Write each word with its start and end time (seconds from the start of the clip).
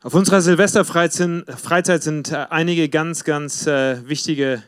Auf 0.00 0.14
unserer 0.14 0.40
Silvesterfreizeit 0.40 2.04
sind 2.04 2.30
äh, 2.30 2.46
einige 2.50 2.88
ganz, 2.88 3.24
ganz 3.24 3.66
äh, 3.66 4.08
wichtige 4.08 4.62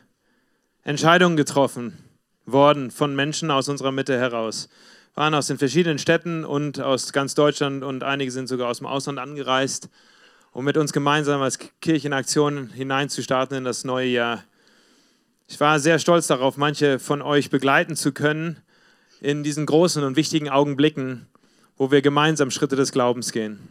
Entscheidungen 0.83 1.37
getroffen 1.37 1.97
worden 2.45 2.91
von 2.91 3.15
Menschen 3.15 3.49
aus 3.49 3.69
unserer 3.69 3.93
Mitte 3.93 4.19
heraus. 4.19 4.67
Wir 5.13 5.23
waren 5.23 5.33
aus 5.33 5.47
den 5.47 5.57
verschiedenen 5.57 5.99
Städten 5.99 6.43
und 6.43 6.81
aus 6.81 7.13
ganz 7.13 7.33
Deutschland 7.33 7.81
und 7.85 8.03
einige 8.03 8.29
sind 8.29 8.47
sogar 8.47 8.67
aus 8.67 8.79
dem 8.79 8.87
Ausland 8.87 9.19
angereist, 9.19 9.87
um 10.51 10.65
mit 10.65 10.75
uns 10.75 10.91
gemeinsam 10.91 11.41
als 11.41 11.59
Kirchenaktion 11.79 12.67
hineinzustarten 12.67 13.59
in 13.59 13.63
das 13.63 13.85
neue 13.85 14.09
Jahr. 14.09 14.43
Ich 15.47 15.57
war 15.61 15.79
sehr 15.79 15.99
stolz 15.99 16.27
darauf, 16.27 16.57
manche 16.57 16.99
von 16.99 17.21
euch 17.21 17.49
begleiten 17.49 17.95
zu 17.95 18.11
können 18.11 18.57
in 19.21 19.43
diesen 19.43 19.65
großen 19.65 20.03
und 20.03 20.17
wichtigen 20.17 20.49
Augenblicken, 20.49 21.27
wo 21.77 21.89
wir 21.89 22.01
gemeinsam 22.01 22.51
Schritte 22.51 22.75
des 22.75 22.91
Glaubens 22.91 23.31
gehen. 23.31 23.70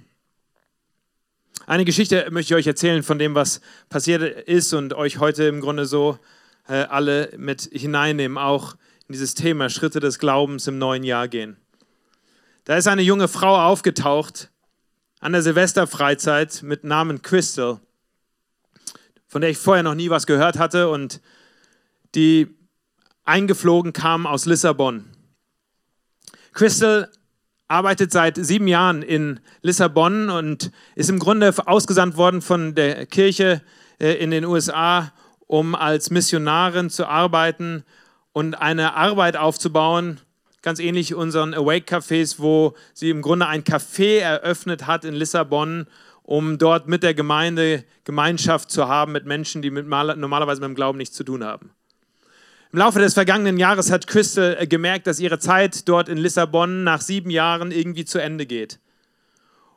Eine 1.66 1.84
Geschichte 1.84 2.26
möchte 2.30 2.54
ich 2.54 2.58
euch 2.58 2.66
erzählen 2.66 3.02
von 3.02 3.18
dem, 3.18 3.34
was 3.34 3.60
passiert 3.88 4.22
ist 4.48 4.72
und 4.72 4.94
euch 4.94 5.18
heute 5.18 5.44
im 5.44 5.60
Grunde 5.60 5.86
so 5.86 6.18
äh, 6.68 6.82
alle 6.84 7.32
mit 7.36 7.68
hineinnehmen, 7.72 8.38
auch 8.38 8.74
in 9.06 9.12
dieses 9.12 9.34
Thema 9.34 9.68
Schritte 9.68 10.00
des 10.00 10.18
Glaubens 10.18 10.66
im 10.66 10.78
neuen 10.78 11.04
Jahr 11.04 11.28
gehen. 11.28 11.56
Da 12.64 12.76
ist 12.76 12.88
eine 12.88 13.02
junge 13.02 13.28
Frau 13.28 13.56
aufgetaucht 13.60 14.50
an 15.20 15.32
der 15.32 15.42
Silvesterfreizeit 15.42 16.62
mit 16.62 16.84
Namen 16.84 17.22
Crystal, 17.22 17.80
von 19.26 19.40
der 19.40 19.50
ich 19.50 19.58
vorher 19.58 19.82
noch 19.82 19.94
nie 19.94 20.10
was 20.10 20.26
gehört 20.26 20.58
hatte 20.58 20.88
und 20.88 21.20
die 22.14 22.48
eingeflogen 23.24 23.92
kam 23.92 24.26
aus 24.26 24.46
Lissabon. 24.46 25.04
Crystal 26.52 27.10
arbeitet 27.70 28.10
seit 28.10 28.36
sieben 28.36 28.66
Jahren 28.66 29.02
in 29.02 29.38
Lissabon 29.62 30.28
und 30.28 30.72
ist 30.96 31.08
im 31.08 31.20
Grunde 31.20 31.54
ausgesandt 31.66 32.16
worden 32.16 32.42
von 32.42 32.74
der 32.74 33.06
Kirche 33.06 33.62
äh, 34.00 34.14
in 34.14 34.32
den 34.32 34.44
USA, 34.44 35.12
um 35.46 35.76
als 35.76 36.10
Missionarin 36.10 36.90
zu 36.90 37.06
arbeiten 37.06 37.84
und 38.32 38.54
eine 38.54 38.94
Arbeit 38.94 39.36
aufzubauen, 39.36 40.18
ganz 40.62 40.80
ähnlich 40.80 41.14
unseren 41.14 41.54
Awake-Cafés, 41.54 42.40
wo 42.40 42.74
sie 42.92 43.10
im 43.10 43.22
Grunde 43.22 43.46
ein 43.46 43.62
Café 43.62 44.18
eröffnet 44.18 44.88
hat 44.88 45.04
in 45.04 45.14
Lissabon, 45.14 45.86
um 46.24 46.58
dort 46.58 46.88
mit 46.88 47.04
der 47.04 47.14
Gemeinde 47.14 47.84
Gemeinschaft 48.02 48.72
zu 48.72 48.88
haben 48.88 49.12
mit 49.12 49.26
Menschen, 49.26 49.62
die 49.62 49.70
mit, 49.70 49.86
normalerweise 49.86 50.60
mit 50.60 50.68
dem 50.70 50.74
Glauben 50.74 50.98
nichts 50.98 51.16
zu 51.16 51.22
tun 51.22 51.44
haben. 51.44 51.70
Im 52.72 52.78
Laufe 52.78 53.00
des 53.00 53.14
vergangenen 53.14 53.58
Jahres 53.58 53.90
hat 53.90 54.06
Crystal 54.06 54.56
äh, 54.60 54.64
gemerkt, 54.64 55.08
dass 55.08 55.18
ihre 55.18 55.40
Zeit 55.40 55.88
dort 55.88 56.08
in 56.08 56.18
Lissabon 56.18 56.84
nach 56.84 57.00
sieben 57.00 57.28
Jahren 57.28 57.72
irgendwie 57.72 58.04
zu 58.04 58.18
Ende 58.20 58.46
geht. 58.46 58.78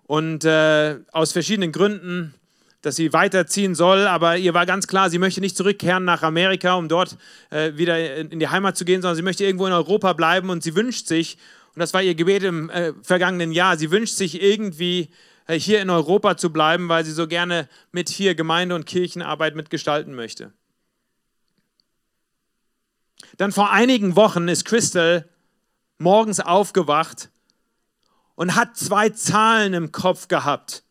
Und 0.03 0.45
äh, 0.45 0.97
aus 1.11 1.31
verschiedenen 1.31 1.71
Gründen, 1.71 2.35
dass 2.83 2.95
sie 2.95 3.11
weiterziehen 3.11 3.73
soll, 3.73 4.05
aber 4.05 4.37
ihr 4.37 4.53
war 4.53 4.67
ganz 4.67 4.85
klar, 4.85 5.09
sie 5.09 5.17
möchte 5.17 5.41
nicht 5.41 5.57
zurückkehren 5.57 6.05
nach 6.05 6.21
Amerika, 6.21 6.75
um 6.75 6.87
dort 6.87 7.17
äh, 7.49 7.71
wieder 7.77 8.15
in 8.15 8.39
die 8.39 8.49
Heimat 8.49 8.77
zu 8.77 8.85
gehen, 8.85 9.01
sondern 9.01 9.15
sie 9.15 9.23
möchte 9.23 9.43
irgendwo 9.43 9.65
in 9.65 9.73
Europa 9.73 10.13
bleiben 10.13 10.51
und 10.51 10.61
sie 10.61 10.75
wünscht 10.75 11.07
sich, 11.07 11.39
und 11.73 11.79
das 11.79 11.95
war 11.95 12.03
ihr 12.03 12.13
Gebet 12.13 12.43
im 12.43 12.69
äh, 12.69 12.93
vergangenen 13.01 13.53
Jahr, 13.53 13.75
sie 13.75 13.89
wünscht 13.89 14.13
sich 14.13 14.39
irgendwie 14.39 15.09
äh, 15.47 15.57
hier 15.57 15.81
in 15.81 15.89
Europa 15.89 16.37
zu 16.37 16.53
bleiben, 16.53 16.89
weil 16.89 17.05
sie 17.05 17.11
so 17.13 17.27
gerne 17.27 17.67
mit 17.91 18.09
hier 18.09 18.35
Gemeinde- 18.35 18.75
und 18.75 18.85
Kirchenarbeit 18.85 19.55
mitgestalten 19.55 20.13
möchte. 20.13 20.53
Dann 23.37 23.51
vor 23.51 23.71
einigen 23.71 24.15
Wochen 24.15 24.47
ist 24.47 24.65
Crystal 24.65 25.27
morgens 25.97 26.39
aufgewacht 26.39 27.29
und 28.35 28.55
hat 28.55 28.77
zwei 28.77 29.09
Zahlen 29.09 29.73
im 29.73 29.91
Kopf 29.91 30.27
gehabt. 30.27 30.83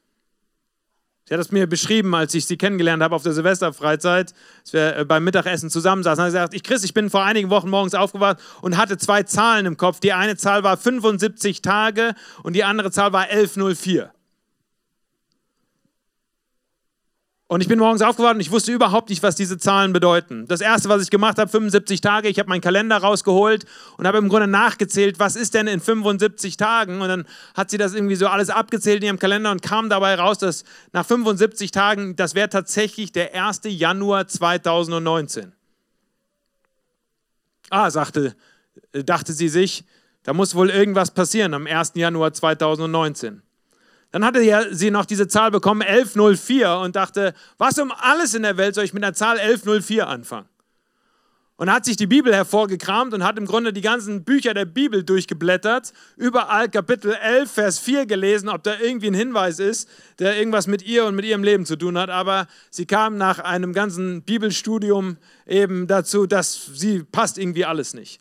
Sie 1.24 1.34
hat 1.34 1.40
es 1.40 1.52
mir 1.52 1.66
beschrieben, 1.66 2.14
als 2.14 2.34
ich 2.34 2.46
sie 2.46 2.56
kennengelernt 2.56 3.02
habe 3.02 3.14
auf 3.14 3.22
der 3.22 3.32
Silvesterfreizeit, 3.32 4.34
als 4.60 4.72
wir 4.72 4.96
äh, 4.96 5.04
beim 5.04 5.22
Mittagessen 5.24 5.70
zusammensaßen. 5.70 6.22
Hat 6.22 6.28
gesagt, 6.28 6.54
ich 6.54 6.62
Chris, 6.62 6.82
ich 6.82 6.94
bin 6.94 7.10
vor 7.10 7.22
einigen 7.22 7.48
Wochen 7.48 7.70
morgens 7.70 7.94
aufgewacht 7.94 8.38
und 8.60 8.76
hatte 8.76 8.98
zwei 8.98 9.22
Zahlen 9.22 9.66
im 9.66 9.76
Kopf. 9.76 10.00
Die 10.00 10.12
eine 10.12 10.36
Zahl 10.36 10.64
war 10.64 10.76
75 10.76 11.62
Tage 11.62 12.14
und 12.42 12.54
die 12.54 12.64
andere 12.64 12.90
Zahl 12.90 13.12
war 13.12 13.22
1104. 13.22 14.12
Und 17.52 17.60
ich 17.60 17.68
bin 17.68 17.78
morgens 17.78 18.00
aufgewacht 18.00 18.36
und 18.36 18.40
ich 18.40 18.50
wusste 18.50 18.72
überhaupt 18.72 19.10
nicht, 19.10 19.22
was 19.22 19.36
diese 19.36 19.58
Zahlen 19.58 19.92
bedeuten. 19.92 20.46
Das 20.48 20.62
erste, 20.62 20.88
was 20.88 21.02
ich 21.02 21.10
gemacht 21.10 21.36
habe, 21.36 21.50
75 21.50 22.00
Tage, 22.00 22.28
ich 22.28 22.38
habe 22.38 22.48
meinen 22.48 22.62
Kalender 22.62 22.96
rausgeholt 22.96 23.66
und 23.98 24.06
habe 24.06 24.16
im 24.16 24.30
Grunde 24.30 24.46
nachgezählt, 24.46 25.18
was 25.18 25.36
ist 25.36 25.52
denn 25.52 25.66
in 25.66 25.78
75 25.78 26.56
Tagen? 26.56 27.02
Und 27.02 27.08
dann 27.08 27.26
hat 27.54 27.68
sie 27.68 27.76
das 27.76 27.92
irgendwie 27.92 28.14
so 28.14 28.26
alles 28.26 28.48
abgezählt 28.48 29.02
in 29.02 29.08
ihrem 29.08 29.18
Kalender 29.18 29.50
und 29.50 29.60
kam 29.60 29.90
dabei 29.90 30.14
raus, 30.14 30.38
dass 30.38 30.64
nach 30.94 31.04
75 31.04 31.72
Tagen, 31.72 32.16
das 32.16 32.34
wäre 32.34 32.48
tatsächlich 32.48 33.12
der 33.12 33.34
1. 33.34 33.60
Januar 33.66 34.26
2019. 34.28 35.52
Ah, 37.68 37.90
sagte, 37.90 38.34
dachte 38.92 39.34
sie 39.34 39.50
sich, 39.50 39.84
da 40.22 40.32
muss 40.32 40.54
wohl 40.54 40.70
irgendwas 40.70 41.10
passieren 41.10 41.52
am 41.52 41.66
1. 41.66 41.92
Januar 41.96 42.32
2019. 42.32 43.42
Dann 44.12 44.26
hatte 44.26 44.68
sie 44.72 44.90
noch 44.90 45.06
diese 45.06 45.26
Zahl 45.26 45.50
bekommen, 45.50 45.82
1104, 45.82 46.76
und 46.76 46.96
dachte, 46.96 47.32
was 47.56 47.78
um 47.78 47.90
alles 47.90 48.34
in 48.34 48.42
der 48.42 48.58
Welt 48.58 48.74
soll 48.74 48.84
ich 48.84 48.92
mit 48.92 49.02
der 49.02 49.14
Zahl 49.14 49.38
1104 49.38 50.06
anfangen? 50.06 50.48
Und 51.56 51.72
hat 51.72 51.84
sich 51.84 51.96
die 51.96 52.06
Bibel 52.06 52.34
hervorgekramt 52.34 53.14
und 53.14 53.24
hat 53.24 53.38
im 53.38 53.46
Grunde 53.46 53.72
die 53.72 53.80
ganzen 53.80 54.24
Bücher 54.24 54.52
der 54.52 54.64
Bibel 54.64 55.02
durchgeblättert, 55.02 55.92
überall 56.16 56.68
Kapitel 56.68 57.14
11, 57.14 57.50
Vers 57.50 57.78
4 57.78 58.04
gelesen, 58.04 58.48
ob 58.48 58.62
da 58.64 58.78
irgendwie 58.78 59.06
ein 59.06 59.14
Hinweis 59.14 59.58
ist, 59.58 59.88
der 60.18 60.36
irgendwas 60.36 60.66
mit 60.66 60.82
ihr 60.82 61.06
und 61.06 61.14
mit 61.14 61.24
ihrem 61.24 61.44
Leben 61.44 61.64
zu 61.64 61.76
tun 61.76 61.96
hat. 61.96 62.10
Aber 62.10 62.48
sie 62.70 62.84
kam 62.84 63.16
nach 63.16 63.38
einem 63.38 63.72
ganzen 63.72 64.22
Bibelstudium 64.22 65.16
eben 65.46 65.86
dazu, 65.86 66.26
dass 66.26 66.70
sie 66.74 67.04
passt 67.04 67.38
irgendwie 67.38 67.64
alles 67.64 67.94
nicht. 67.94 68.20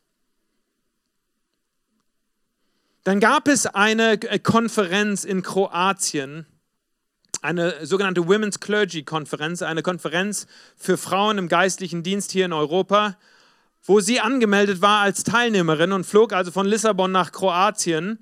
Dann 3.03 3.19
gab 3.19 3.47
es 3.47 3.65
eine 3.65 4.13
äh, 4.13 4.37
Konferenz 4.37 5.23
in 5.23 5.41
Kroatien, 5.41 6.45
eine 7.41 7.83
sogenannte 7.83 8.27
Women's 8.27 8.59
Clergy 8.59 9.03
Konferenz, 9.03 9.63
eine 9.63 9.81
Konferenz 9.81 10.45
für 10.77 10.97
Frauen 10.97 11.39
im 11.39 11.47
geistlichen 11.47 12.03
Dienst 12.03 12.31
hier 12.31 12.45
in 12.45 12.53
Europa, 12.53 13.17
wo 13.83 13.99
sie 13.99 14.19
angemeldet 14.19 14.83
war 14.83 15.01
als 15.01 15.23
Teilnehmerin 15.23 15.91
und 15.91 16.05
flog 16.05 16.33
also 16.33 16.51
von 16.51 16.67
Lissabon 16.67 17.11
nach 17.11 17.31
Kroatien 17.31 18.19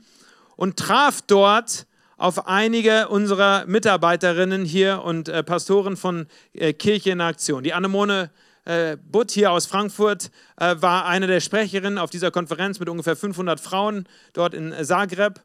und 0.55 0.77
traf 0.77 1.21
dort 1.27 1.85
auf 2.15 2.47
einige 2.47 3.09
unserer 3.09 3.65
Mitarbeiterinnen 3.65 4.63
hier 4.63 5.01
und 5.03 5.27
äh, 5.27 5.43
Pastoren 5.43 5.97
von 5.97 6.27
äh, 6.53 6.71
Kirche 6.71 7.11
in 7.11 7.19
Aktion. 7.19 7.63
Die 7.63 7.73
Annemone 7.73 8.29
äh, 8.65 8.97
Butt 8.97 9.31
hier 9.31 9.51
aus 9.51 9.65
Frankfurt 9.65 10.31
äh, 10.57 10.75
war 10.79 11.05
eine 11.05 11.27
der 11.27 11.39
Sprecherinnen 11.39 11.97
auf 11.97 12.09
dieser 12.09 12.31
Konferenz 12.31 12.79
mit 12.79 12.89
ungefähr 12.89 13.15
500 13.15 13.59
Frauen 13.59 14.07
dort 14.33 14.53
in 14.53 14.73
Zagreb. 14.83 15.41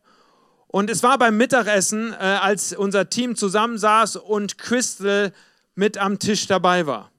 Und 0.67 0.91
es 0.91 1.03
war 1.03 1.19
beim 1.19 1.37
Mittagessen, 1.37 2.13
äh, 2.13 2.17
als 2.17 2.73
unser 2.73 3.09
Team 3.09 3.37
zusammensaß 3.37 4.17
und 4.17 4.59
Crystal 4.59 5.33
mit 5.75 5.99
am 5.99 6.19
Tisch 6.19 6.47
dabei 6.47 6.87
war. 6.87 7.11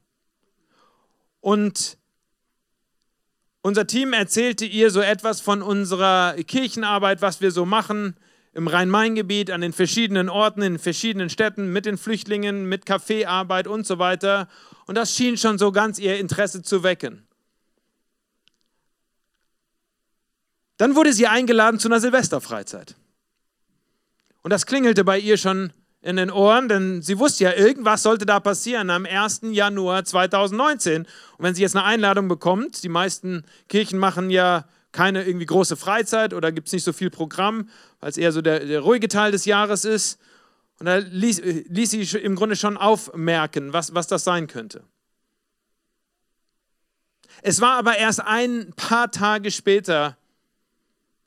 Und 1.39 1.97
unser 3.61 3.87
Team 3.87 4.13
erzählte 4.13 4.65
ihr 4.65 4.91
so 4.91 5.01
etwas 5.01 5.41
von 5.41 5.61
unserer 5.61 6.35
Kirchenarbeit, 6.35 7.21
was 7.21 7.41
wir 7.41 7.51
so 7.51 7.65
machen 7.65 8.15
im 8.53 8.67
Rhein-Main-Gebiet, 8.67 9.51
an 9.51 9.61
den 9.61 9.73
verschiedenen 9.73 10.29
Orten, 10.29 10.61
in 10.61 10.79
verschiedenen 10.79 11.29
Städten, 11.29 11.73
mit 11.73 11.85
den 11.85 11.97
Flüchtlingen, 11.97 12.69
mit 12.69 12.85
Kaffeearbeit 12.85 13.67
und 13.67 13.85
so 13.85 13.99
weiter. 13.99 14.47
Und 14.85 14.95
das 14.95 15.15
schien 15.15 15.37
schon 15.37 15.57
so 15.57 15.71
ganz 15.71 15.99
ihr 15.99 16.19
Interesse 16.19 16.61
zu 16.61 16.83
wecken. 16.83 17.27
Dann 20.77 20.95
wurde 20.95 21.13
sie 21.13 21.27
eingeladen 21.27 21.79
zu 21.79 21.87
einer 21.87 21.99
Silvesterfreizeit. 21.99 22.95
Und 24.41 24.51
das 24.51 24.65
klingelte 24.65 25.03
bei 25.03 25.17
ihr 25.17 25.37
schon 25.37 25.71
in 26.01 26.17
den 26.17 26.29
Ohren, 26.29 26.69
denn 26.69 27.01
sie 27.01 27.17
wusste 27.17 27.45
ja, 27.45 27.53
irgendwas 27.53 28.03
sollte 28.03 28.27
da 28.27 28.39
passieren 28.39 28.91
am 28.91 29.05
1. 29.05 29.41
Januar 29.51 30.05
2019. 30.05 31.01
Und 31.01 31.07
wenn 31.39 31.55
sie 31.55 31.63
jetzt 31.63 31.75
eine 31.75 31.85
Einladung 31.85 32.27
bekommt, 32.27 32.83
die 32.83 32.89
meisten 32.89 33.43
Kirchen 33.69 33.97
machen 33.97 34.29
ja 34.29 34.65
keine 34.91 35.23
irgendwie 35.23 35.47
große 35.47 35.75
Freizeit 35.75 36.33
oder 36.33 36.51
gibt 36.51 36.67
es 36.67 36.73
nicht 36.73 36.83
so 36.83 36.93
viel 36.93 37.09
Programm, 37.09 37.69
weil 37.99 38.09
es 38.09 38.17
eher 38.17 38.31
so 38.31 38.41
der, 38.41 38.59
der 38.59 38.81
ruhige 38.81 39.07
Teil 39.07 39.31
des 39.31 39.45
Jahres 39.45 39.83
ist. 39.83 40.19
Und 40.79 40.87
da 40.87 40.97
ließ, 40.97 41.41
ließ 41.69 41.91
sie 41.91 42.17
im 42.17 42.35
Grunde 42.35 42.55
schon 42.55 42.77
aufmerken, 42.77 43.73
was, 43.73 43.93
was 43.95 44.07
das 44.07 44.23
sein 44.23 44.47
könnte. 44.47 44.83
Es 47.41 47.61
war 47.61 47.77
aber 47.77 47.97
erst 47.97 48.21
ein 48.21 48.73
paar 48.75 49.11
Tage 49.11 49.51
später, 49.51 50.17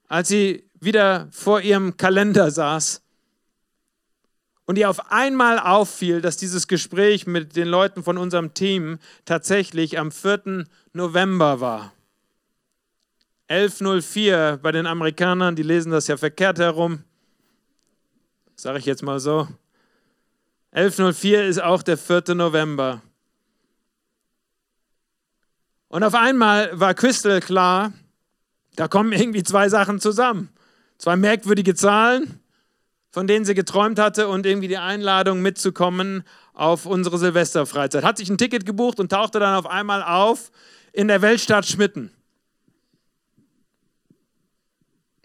als 0.08 0.28
sie 0.28 0.64
wieder 0.80 1.28
vor 1.30 1.60
ihrem 1.60 1.96
Kalender 1.96 2.50
saß 2.50 3.02
und 4.66 4.76
ihr 4.76 4.90
auf 4.90 5.10
einmal 5.10 5.58
auffiel, 5.58 6.20
dass 6.20 6.36
dieses 6.36 6.68
Gespräch 6.68 7.26
mit 7.26 7.56
den 7.56 7.68
Leuten 7.68 8.02
von 8.02 8.18
unserem 8.18 8.54
Team 8.54 8.98
tatsächlich 9.24 9.98
am 9.98 10.12
4. 10.12 10.66
November 10.92 11.60
war. 11.60 11.92
1104 13.48 14.58
bei 14.62 14.72
den 14.72 14.86
Amerikanern, 14.86 15.56
die 15.56 15.62
lesen 15.62 15.90
das 15.90 16.06
ja 16.06 16.18
verkehrt 16.18 16.58
herum 16.58 17.04
sage 18.60 18.78
ich 18.78 18.86
jetzt 18.86 19.02
mal 19.02 19.20
so. 19.20 19.48
11.04 20.74 21.46
ist 21.46 21.62
auch 21.62 21.82
der 21.82 21.96
4. 21.96 22.34
November. 22.34 23.00
Und 25.88 26.02
auf 26.04 26.14
einmal 26.14 26.78
war 26.78 26.92
Crystal 26.92 27.40
klar, 27.40 27.92
da 28.76 28.88
kommen 28.88 29.12
irgendwie 29.12 29.42
zwei 29.42 29.68
Sachen 29.68 30.00
zusammen. 30.00 30.50
Zwei 30.98 31.16
merkwürdige 31.16 31.74
Zahlen, 31.74 32.40
von 33.10 33.26
denen 33.26 33.44
sie 33.44 33.54
geträumt 33.54 33.98
hatte 33.98 34.28
und 34.28 34.44
irgendwie 34.44 34.68
die 34.68 34.76
Einladung 34.76 35.40
mitzukommen 35.40 36.24
auf 36.52 36.84
unsere 36.84 37.16
Silvesterfreizeit. 37.16 38.04
Hat 38.04 38.18
sich 38.18 38.28
ein 38.28 38.38
Ticket 38.38 38.66
gebucht 38.66 39.00
und 39.00 39.10
tauchte 39.10 39.38
dann 39.38 39.54
auf 39.54 39.66
einmal 39.66 40.02
auf 40.02 40.50
in 40.92 41.08
der 41.08 41.22
Weltstadt 41.22 41.66
Schmitten. 41.66 42.10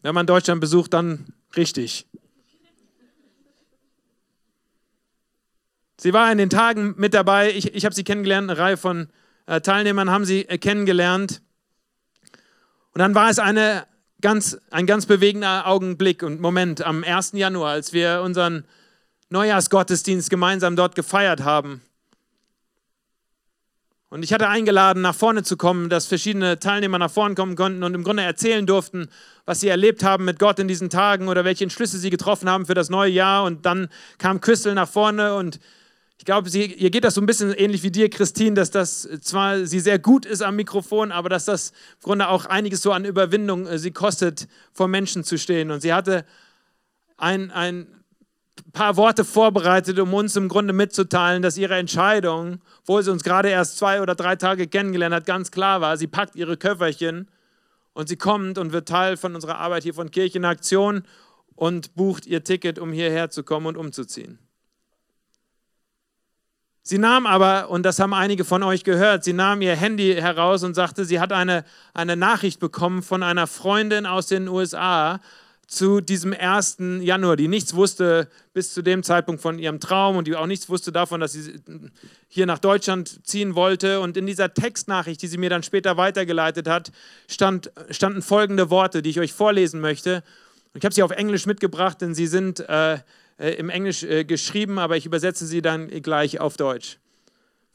Wenn 0.04 0.14
man 0.14 0.28
Deutschland 0.28 0.62
besucht, 0.62 0.94
dann 0.94 1.34
richtig. 1.56 2.06
Sie 6.04 6.12
war 6.12 6.30
in 6.30 6.38
den 6.38 6.50
Tagen 6.50 6.96
mit 6.98 7.14
dabei. 7.14 7.54
Ich, 7.54 7.74
ich 7.76 7.86
habe 7.86 7.96
sie 7.96 8.04
kennengelernt, 8.04 8.52
eine 8.52 8.60
Reihe 8.60 8.76
von 8.76 9.08
äh, 9.46 9.62
Teilnehmern 9.62 10.10
haben 10.10 10.26
sie 10.26 10.42
äh, 10.50 10.58
kennengelernt. 10.58 11.42
Und 12.92 13.00
dann 13.00 13.16
war 13.16 13.30
es 13.30 13.40
eine 13.40 13.88
ganz, 14.20 14.58
ein 14.70 14.86
ganz 14.86 15.06
bewegender 15.06 15.66
Augenblick 15.66 16.22
und 16.22 16.42
Moment 16.42 16.82
am 16.82 17.06
1. 17.06 17.32
Januar, 17.36 17.72
als 17.72 17.94
wir 17.94 18.22
unseren 18.22 18.66
Neujahrsgottesdienst 19.30 20.30
gemeinsam 20.30 20.76
dort 20.76 20.96
gefeiert 20.96 21.46
haben. 21.46 21.82
Und 24.10 24.24
ich 24.24 24.34
hatte 24.34 24.50
eingeladen, 24.50 25.02
nach 25.02 25.16
vorne 25.16 25.44
zu 25.44 25.56
kommen, 25.56 25.88
dass 25.88 26.08
verschiedene 26.08 26.60
Teilnehmer 26.60 27.00
nach 27.00 27.12
vorne 27.12 27.36
kommen 27.36 27.56
konnten 27.56 27.82
und 27.82 27.94
im 27.94 28.04
Grunde 28.04 28.24
erzählen 28.24 28.66
durften, 28.66 29.08
was 29.46 29.62
sie 29.62 29.70
erlebt 29.70 30.04
haben 30.04 30.26
mit 30.26 30.38
Gott 30.38 30.60
in 30.60 30.68
diesen 30.68 30.90
Tagen 30.90 31.30
oder 31.30 31.46
welche 31.46 31.64
Entschlüsse 31.64 31.98
sie 31.98 32.10
getroffen 32.10 32.50
haben 32.50 32.66
für 32.66 32.74
das 32.74 32.90
neue 32.90 33.10
Jahr. 33.10 33.46
Und 33.46 33.66
dann 33.66 33.88
kam 34.18 34.42
Crystal 34.42 34.74
nach 34.74 34.90
vorne 34.90 35.36
und 35.36 35.62
ich 36.24 36.25
glaube, 36.25 36.50
ihr 36.52 36.90
geht 36.90 37.04
das 37.04 37.16
so 37.16 37.22
ein 37.22 37.25
bisschen 37.25 37.52
ähnlich 37.52 37.84
wie 37.84 37.92
dir, 37.92 38.10
Christine, 38.10 38.54
dass 38.54 38.72
das 38.72 39.10
zwar 39.20 39.66
sie 39.66 39.81
sehr 39.81 40.00
gut 40.00 40.25
ist 40.25 40.42
am 40.42 40.56
Mikrofon, 40.56 41.12
aber 41.12 41.28
dass 41.28 41.44
das 41.44 41.72
im 41.72 42.04
Grunde 42.04 42.30
auch 42.30 42.46
einiges 42.46 42.81
so 42.81 42.94
an 42.94 43.04
Überwindung 43.04 43.68
äh, 43.68 43.78
sie 43.78 43.92
kostet, 43.92 44.48
vor 44.72 44.88
Menschen 44.88 45.25
zu 45.25 45.38
stehen. 45.38 45.70
Und 45.70 45.81
sie 45.81 45.92
hatte 45.92 46.24
ein, 47.18 47.52
ein 47.52 47.88
paar 48.72 48.96
Worte 48.96 49.25
vorbereitet, 49.25 50.00
um 50.00 50.14
uns 50.14 50.38
im 50.38 50.48
Grunde 50.48 50.72
mitzuteilen, 50.72 51.42
dass 51.42 51.58
ihre 51.58 51.75
Entscheidung, 51.75 52.62
obwohl 52.84 53.04
sie 53.04 53.12
uns 53.12 53.25
gerade 53.25 53.50
erst 53.50 53.78
zwei 53.78 54.02
oder 54.02 54.16
drei 54.16 54.38
Tage 54.38 54.68
kennengelernt 54.68 55.14
hat, 55.14 55.25
ganz 55.25 55.52
klar 55.52 55.81
war. 55.81 55.98
Sie 55.98 56.08
packt 56.08 56.38
ihre 56.38 56.56
Köfferchen 56.56 57.30
und 57.92 58.08
sie 58.08 58.16
kommt 58.16 58.58
und 58.58 58.72
wird 58.72 58.88
Teil 58.88 59.18
von 59.18 59.36
unserer 59.36 59.58
Arbeit 59.58 59.84
hier 59.84 59.94
von 59.94 60.10
Kirche 60.10 60.38
in 60.38 60.46
Aktion 60.46 61.04
und 61.56 61.96
bucht 61.96 62.25
ihr 62.25 62.46
Ticket, 62.46 62.80
um 62.80 62.94
hierher 62.94 63.30
zu 63.30 63.44
kommen 63.44 63.66
und 63.66 63.75
umzuziehen. 63.75 64.40
Sie 66.86 66.98
nahm 66.98 67.26
aber, 67.26 67.70
und 67.70 67.84
das 67.84 68.00
haben 68.00 68.14
einige 68.14 68.44
von 68.44 68.62
euch 68.62 68.84
gehört, 68.84 69.24
sie 69.24 69.32
nahm 69.32 69.62
ihr 69.62 69.74
Handy 69.74 70.16
heraus 70.16 70.64
und 70.64 70.74
sagte, 70.74 71.06
sie 71.06 71.22
hat 71.22 71.32
eine, 71.32 71.64
eine 71.94 72.18
Nachricht 72.18 72.60
bekommen 72.60 73.04
von 73.04 73.24
einer 73.24 73.48
Freundin 73.48 74.06
aus 74.06 74.28
den 74.28 74.50
USA 74.50 75.22
zu 75.66 76.02
diesem 76.02 76.34
1. 76.38 76.78
Januar, 77.00 77.38
die 77.38 77.48
nichts 77.48 77.74
wusste 77.74 78.28
bis 78.54 78.74
zu 78.74 78.82
dem 78.82 79.02
Zeitpunkt 79.02 79.42
von 79.42 79.60
ihrem 79.60 79.80
Traum 79.80 80.18
und 80.18 80.28
die 80.28 80.36
auch 80.36 80.46
nichts 80.46 80.68
wusste 80.68 80.92
davon, 80.92 81.22
dass 81.22 81.32
sie 81.32 81.54
hier 82.28 82.46
nach 82.46 82.60
Deutschland 82.60 83.26
ziehen 83.26 83.56
wollte. 83.56 84.02
Und 84.02 84.18
in 84.18 84.26
dieser 84.26 84.54
Textnachricht, 84.54 85.22
die 85.22 85.28
sie 85.28 85.38
mir 85.38 85.50
dann 85.50 85.64
später 85.64 85.96
weitergeleitet 85.96 86.68
hat, 86.68 86.92
stand, 87.30 87.72
standen 87.92 88.22
folgende 88.22 88.70
Worte, 88.70 89.02
die 89.02 89.10
ich 89.10 89.22
euch 89.22 89.32
vorlesen 89.32 89.80
möchte. 89.80 90.22
Ich 90.74 90.84
habe 90.84 90.94
sie 90.94 91.02
auf 91.02 91.12
Englisch 91.12 91.46
mitgebracht, 91.46 92.02
denn 92.02 92.14
sie 92.14 92.28
sind 92.28 92.60
äh, 92.60 92.96
äh, 92.96 93.00
im 93.38 93.70
Englisch 93.70 94.04
äh, 94.04 94.24
geschrieben, 94.26 94.80
aber 94.80 94.98
ich 94.98 95.06
übersetze 95.06 95.46
sie 95.46 95.62
dann 95.62 95.88
gleich 96.02 96.40
auf 96.40 96.58
Deutsch. 96.58 97.00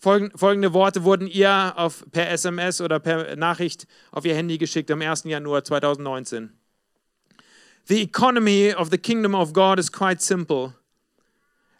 Folgende 0.01 0.73
Worte 0.73 1.03
wurden 1.03 1.27
ihr 1.27 1.73
auf, 1.77 2.05
per 2.13 2.31
SMS 2.31 2.81
oder 2.81 3.01
per 3.01 3.35
Nachricht 3.35 3.87
auf 4.13 4.25
ihr 4.25 4.35
Handy 4.35 4.57
geschickt 4.57 4.91
am 4.93 5.03
1. 5.03 5.25
Januar 5.25 5.65
2019. 5.65 6.53
The 7.89 8.03
economy 8.03 8.73
of 8.73 8.91
the 8.91 8.99
kingdom 8.99 9.35
of 9.35 9.53
God 9.53 9.79
is 9.81 9.91
quite 9.91 10.23
simple. 10.23 10.75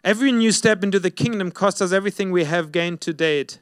Every 0.03 0.31
new 0.31 0.51
step 0.51 0.83
into 0.83 0.99
the 0.99 1.11
kingdom 1.11 1.51
costs 1.51 1.81
us 1.81 1.93
everything 1.93 2.31
we 2.31 2.45
have 2.45 2.71
gained 2.71 2.99
to 3.01 3.13
date. 3.13 3.59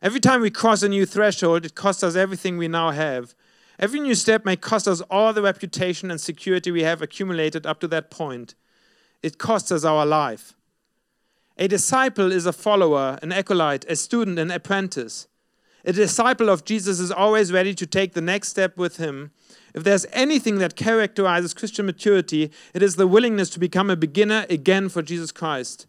Every 0.00 0.20
time 0.20 0.40
we 0.40 0.50
cross 0.50 0.82
a 0.82 0.88
new 0.88 1.04
threshold, 1.04 1.66
it 1.66 1.74
costs 1.74 2.02
us 2.02 2.16
everything 2.16 2.56
we 2.58 2.68
now 2.68 2.90
have. 2.90 3.34
Every 3.78 4.00
new 4.00 4.14
step 4.14 4.44
may 4.44 4.56
cost 4.56 4.88
us 4.88 5.00
all 5.10 5.32
the 5.32 5.42
reputation 5.42 6.10
and 6.10 6.20
security 6.20 6.70
we 6.70 6.84
have 6.84 7.02
accumulated 7.02 7.66
up 7.66 7.80
to 7.80 7.88
that 7.88 8.10
point. 8.10 8.54
It 9.22 9.38
costs 9.38 9.70
us 9.70 9.84
our 9.84 10.04
life. 10.04 10.54
A 11.58 11.68
disciple 11.68 12.32
is 12.32 12.46
a 12.46 12.52
follower, 12.52 13.18
an 13.22 13.32
acolyte, 13.32 13.84
a 13.88 13.96
student, 13.96 14.38
an 14.38 14.50
apprentice. 14.50 15.28
A 15.84 15.92
disciple 15.92 16.48
of 16.48 16.64
Jesus 16.64 17.00
is 17.00 17.10
always 17.10 17.52
ready 17.52 17.74
to 17.74 17.86
take 17.86 18.14
the 18.14 18.20
next 18.20 18.48
step 18.48 18.76
with 18.76 18.96
him. 18.96 19.32
If 19.74 19.84
there's 19.84 20.06
anything 20.12 20.58
that 20.58 20.76
characterizes 20.76 21.54
Christian 21.54 21.86
maturity, 21.86 22.50
it 22.74 22.82
is 22.82 22.96
the 22.96 23.06
willingness 23.06 23.50
to 23.50 23.58
become 23.58 23.90
a 23.90 23.96
beginner 23.96 24.46
again 24.48 24.88
for 24.88 25.02
Jesus 25.02 25.32
Christ. 25.32 25.86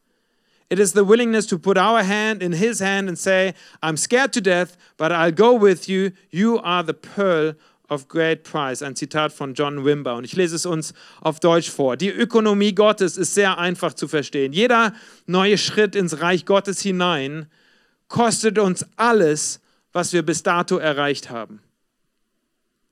It 0.69 0.79
is 0.79 0.93
the 0.93 1.03
willingness 1.03 1.45
to 1.47 1.59
put 1.59 1.77
our 1.77 2.01
hand 2.01 2.41
in 2.41 2.53
his 2.53 2.79
hand 2.79 3.07
and 3.07 3.17
say, 3.17 3.53
I'm 3.83 3.97
scared 3.97 4.33
to 4.33 4.41
death, 4.41 4.75
but 4.97 5.11
I'll 5.11 5.31
go 5.31 5.53
with 5.53 5.87
you. 5.87 6.13
You 6.31 6.59
are 6.59 6.81
the 6.81 6.95
pearl 6.95 7.53
of 7.89 8.07
great 8.07 8.43
price, 8.43 8.81
ein 8.81 8.95
Zitat 8.95 9.33
von 9.33 9.53
John 9.53 9.85
Wimber. 9.85 10.15
Und 10.15 10.23
ich 10.23 10.35
lese 10.35 10.55
es 10.55 10.65
uns 10.65 10.93
auf 11.21 11.39
Deutsch 11.39 11.69
vor. 11.69 11.97
Die 11.97 12.09
Ökonomie 12.09 12.73
Gottes 12.73 13.17
ist 13.17 13.33
sehr 13.33 13.57
einfach 13.57 13.93
zu 13.93 14.07
verstehen. 14.07 14.53
Jeder 14.53 14.93
neue 15.25 15.57
Schritt 15.57 15.95
ins 15.95 16.21
Reich 16.21 16.45
Gottes 16.45 16.81
hinein 16.81 17.47
kostet 18.07 18.57
uns 18.59 18.85
alles, 18.95 19.59
was 19.91 20.13
wir 20.13 20.23
bis 20.23 20.43
dato 20.43 20.77
erreicht 20.77 21.29
haben. 21.29 21.61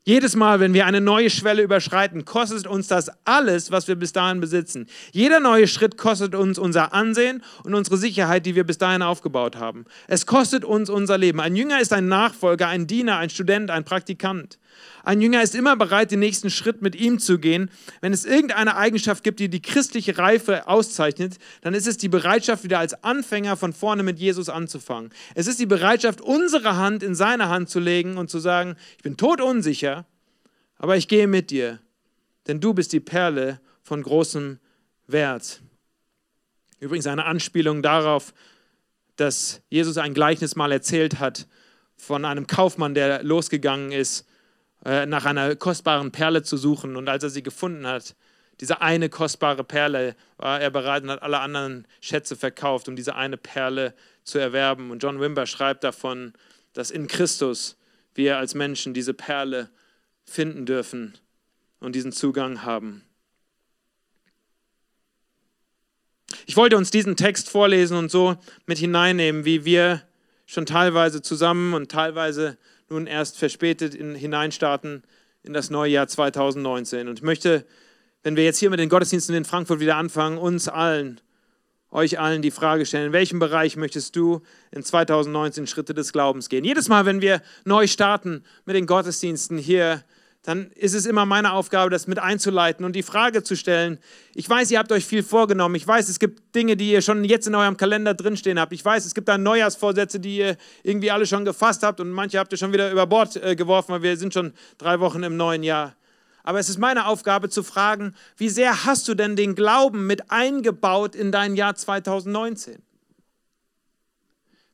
Jedes 0.03 0.35
Mal, 0.35 0.59
wenn 0.59 0.73
wir 0.73 0.87
eine 0.87 0.99
neue 0.99 1.29
Schwelle 1.29 1.61
überschreiten, 1.61 2.25
kostet 2.25 2.65
uns 2.65 2.87
das 2.87 3.11
alles, 3.23 3.69
was 3.69 3.87
wir 3.87 3.95
bis 3.95 4.13
dahin 4.13 4.41
besitzen. 4.41 4.87
Jeder 5.11 5.39
neue 5.39 5.67
Schritt 5.67 5.95
kostet 5.95 6.33
uns 6.33 6.57
unser 6.57 6.91
Ansehen 6.91 7.43
und 7.63 7.75
unsere 7.75 7.97
Sicherheit, 7.97 8.47
die 8.47 8.55
wir 8.55 8.63
bis 8.63 8.79
dahin 8.79 9.03
aufgebaut 9.03 9.57
haben. 9.57 9.85
Es 10.07 10.25
kostet 10.25 10.65
uns 10.65 10.89
unser 10.89 11.19
Leben. 11.19 11.39
Ein 11.39 11.55
Jünger 11.55 11.79
ist 11.79 11.93
ein 11.93 12.07
Nachfolger, 12.07 12.67
ein 12.67 12.87
Diener, 12.87 13.17
ein 13.17 13.29
Student, 13.29 13.69
ein 13.69 13.83
Praktikant. 13.83 14.57
Ein 15.03 15.21
Jünger 15.21 15.41
ist 15.41 15.55
immer 15.55 15.75
bereit, 15.75 16.11
den 16.11 16.19
nächsten 16.19 16.49
Schritt 16.49 16.81
mit 16.81 16.95
ihm 16.95 17.17
zu 17.19 17.39
gehen. 17.39 17.71
Wenn 18.01 18.13
es 18.13 18.25
irgendeine 18.25 18.75
Eigenschaft 18.75 19.23
gibt, 19.23 19.39
die 19.39 19.49
die 19.49 19.61
christliche 19.61 20.17
Reife 20.17 20.67
auszeichnet, 20.67 21.37
dann 21.61 21.73
ist 21.73 21.87
es 21.87 21.97
die 21.97 22.09
Bereitschaft, 22.09 22.63
wieder 22.63 22.79
als 22.79 23.03
Anfänger 23.03 23.57
von 23.57 23.73
vorne 23.73 24.03
mit 24.03 24.19
Jesus 24.19 24.49
anzufangen. 24.49 25.11
Es 25.33 25.47
ist 25.47 25.59
die 25.59 25.65
Bereitschaft, 25.65 26.21
unsere 26.21 26.75
Hand 26.77 27.03
in 27.03 27.15
seine 27.15 27.49
Hand 27.49 27.69
zu 27.69 27.79
legen 27.79 28.17
und 28.17 28.29
zu 28.29 28.39
sagen, 28.39 28.75
ich 28.97 29.03
bin 29.03 29.17
todunsicher, 29.17 30.05
aber 30.77 30.97
ich 30.97 31.07
gehe 31.07 31.27
mit 31.27 31.49
dir, 31.49 31.79
denn 32.47 32.59
du 32.59 32.73
bist 32.73 32.93
die 32.93 32.99
Perle 32.99 33.59
von 33.81 34.03
großem 34.03 34.59
Wert. 35.07 35.61
Übrigens 36.79 37.07
eine 37.07 37.25
Anspielung 37.25 37.81
darauf, 37.81 38.33
dass 39.15 39.61
Jesus 39.69 39.97
ein 39.97 40.13
Gleichnis 40.13 40.55
mal 40.55 40.71
erzählt 40.71 41.19
hat 41.19 41.47
von 41.95 42.25
einem 42.25 42.47
Kaufmann, 42.47 42.95
der 42.95 43.23
losgegangen 43.23 43.91
ist 43.91 44.25
äh, 44.85 45.05
nach 45.05 45.25
einer 45.25 45.55
kostbaren 45.55 46.11
Perle 46.11 46.43
zu 46.43 46.57
suchen. 46.57 46.95
Und 46.95 47.09
als 47.09 47.23
er 47.23 47.29
sie 47.29 47.43
gefunden 47.43 47.85
hat, 47.87 48.15
diese 48.59 48.81
eine 48.81 49.09
kostbare 49.09 49.63
Perle, 49.63 50.15
war 50.37 50.61
er 50.61 50.69
bereit 50.69 51.03
und 51.03 51.09
hat 51.09 51.23
alle 51.23 51.39
anderen 51.39 51.87
Schätze 51.99 52.35
verkauft, 52.35 52.87
um 52.87 52.95
diese 52.95 53.15
eine 53.15 53.37
Perle 53.37 53.93
zu 54.23 54.37
erwerben. 54.37 54.91
Und 54.91 55.01
John 55.01 55.19
Wimber 55.19 55.45
schreibt 55.45 55.83
davon, 55.83 56.33
dass 56.73 56.91
in 56.91 57.07
Christus 57.07 57.77
wir 58.13 58.37
als 58.37 58.53
Menschen 58.53 58.93
diese 58.93 59.13
Perle 59.13 59.69
finden 60.25 60.65
dürfen 60.65 61.17
und 61.79 61.95
diesen 61.95 62.11
Zugang 62.11 62.63
haben. 62.63 63.03
Ich 66.45 66.57
wollte 66.57 66.77
uns 66.77 66.91
diesen 66.91 67.15
Text 67.15 67.49
vorlesen 67.49 67.97
und 67.97 68.11
so 68.11 68.37
mit 68.65 68.77
hineinnehmen, 68.77 69.45
wie 69.45 69.65
wir 69.65 70.03
schon 70.45 70.65
teilweise 70.65 71.21
zusammen 71.21 71.73
und 71.73 71.91
teilweise 71.91 72.57
nun 72.91 73.07
erst 73.07 73.37
verspätet 73.37 73.95
in, 73.95 74.13
hineinstarten 74.15 75.03
in 75.43 75.53
das 75.53 75.69
neue 75.69 75.91
Jahr 75.91 76.07
2019. 76.07 77.07
Und 77.07 77.19
ich 77.19 77.23
möchte, 77.23 77.65
wenn 78.23 78.35
wir 78.35 78.43
jetzt 78.43 78.59
hier 78.59 78.69
mit 78.69 78.79
den 78.79 78.89
Gottesdiensten 78.89 79.35
in 79.35 79.45
Frankfurt 79.45 79.79
wieder 79.79 79.95
anfangen, 79.95 80.37
uns 80.37 80.67
allen, 80.67 81.19
euch 81.89 82.19
allen 82.19 82.41
die 82.41 82.51
Frage 82.51 82.85
stellen, 82.85 83.07
in 83.07 83.13
welchem 83.13 83.39
Bereich 83.39 83.75
möchtest 83.75 84.15
du 84.15 84.41
in 84.71 84.83
2019 84.83 85.67
Schritte 85.67 85.93
des 85.93 86.13
Glaubens 86.13 86.49
gehen? 86.49 86.63
Jedes 86.63 86.89
Mal, 86.89 87.05
wenn 87.05 87.21
wir 87.21 87.41
neu 87.65 87.87
starten 87.87 88.43
mit 88.65 88.75
den 88.75 88.85
Gottesdiensten 88.85 89.57
hier 89.57 90.03
dann 90.43 90.71
ist 90.71 90.95
es 90.95 91.05
immer 91.05 91.25
meine 91.25 91.53
Aufgabe, 91.53 91.91
das 91.91 92.07
mit 92.07 92.17
einzuleiten 92.17 92.83
und 92.83 92.95
die 92.95 93.03
Frage 93.03 93.43
zu 93.43 93.55
stellen. 93.55 93.99
Ich 94.33 94.49
weiß, 94.49 94.71
ihr 94.71 94.79
habt 94.79 94.91
euch 94.91 95.05
viel 95.05 95.21
vorgenommen. 95.21 95.75
Ich 95.75 95.87
weiß, 95.87 96.09
es 96.09 96.17
gibt 96.17 96.55
Dinge, 96.55 96.75
die 96.75 96.91
ihr 96.91 97.01
schon 97.01 97.23
jetzt 97.23 97.47
in 97.47 97.53
eurem 97.53 97.77
Kalender 97.77 98.15
drinstehen 98.15 98.59
habt. 98.59 98.73
Ich 98.73 98.83
weiß, 98.83 99.05
es 99.05 99.13
gibt 99.13 99.27
da 99.27 99.37
Neujahrsvorsätze, 99.37 100.19
die 100.19 100.37
ihr 100.37 100.57
irgendwie 100.81 101.11
alle 101.11 101.27
schon 101.27 101.45
gefasst 101.45 101.83
habt 101.83 101.99
und 101.99 102.09
manche 102.11 102.39
habt 102.39 102.51
ihr 102.51 102.57
schon 102.57 102.73
wieder 102.73 102.91
über 102.91 103.05
Bord 103.05 103.35
äh, 103.35 103.55
geworfen, 103.55 103.91
weil 103.91 104.01
wir 104.01 104.17
sind 104.17 104.33
schon 104.33 104.53
drei 104.79 104.99
Wochen 104.99 105.21
im 105.21 105.37
neuen 105.37 105.61
Jahr. 105.61 105.95
Aber 106.43 106.59
es 106.59 106.69
ist 106.69 106.79
meine 106.79 107.05
Aufgabe 107.05 107.49
zu 107.49 107.61
fragen, 107.61 108.15
wie 108.35 108.49
sehr 108.49 108.85
hast 108.85 109.07
du 109.07 109.13
denn 109.13 109.35
den 109.35 109.53
Glauben 109.53 110.07
mit 110.07 110.31
eingebaut 110.31 111.15
in 111.15 111.31
dein 111.31 111.55
Jahr 111.55 111.75
2019? 111.75 112.81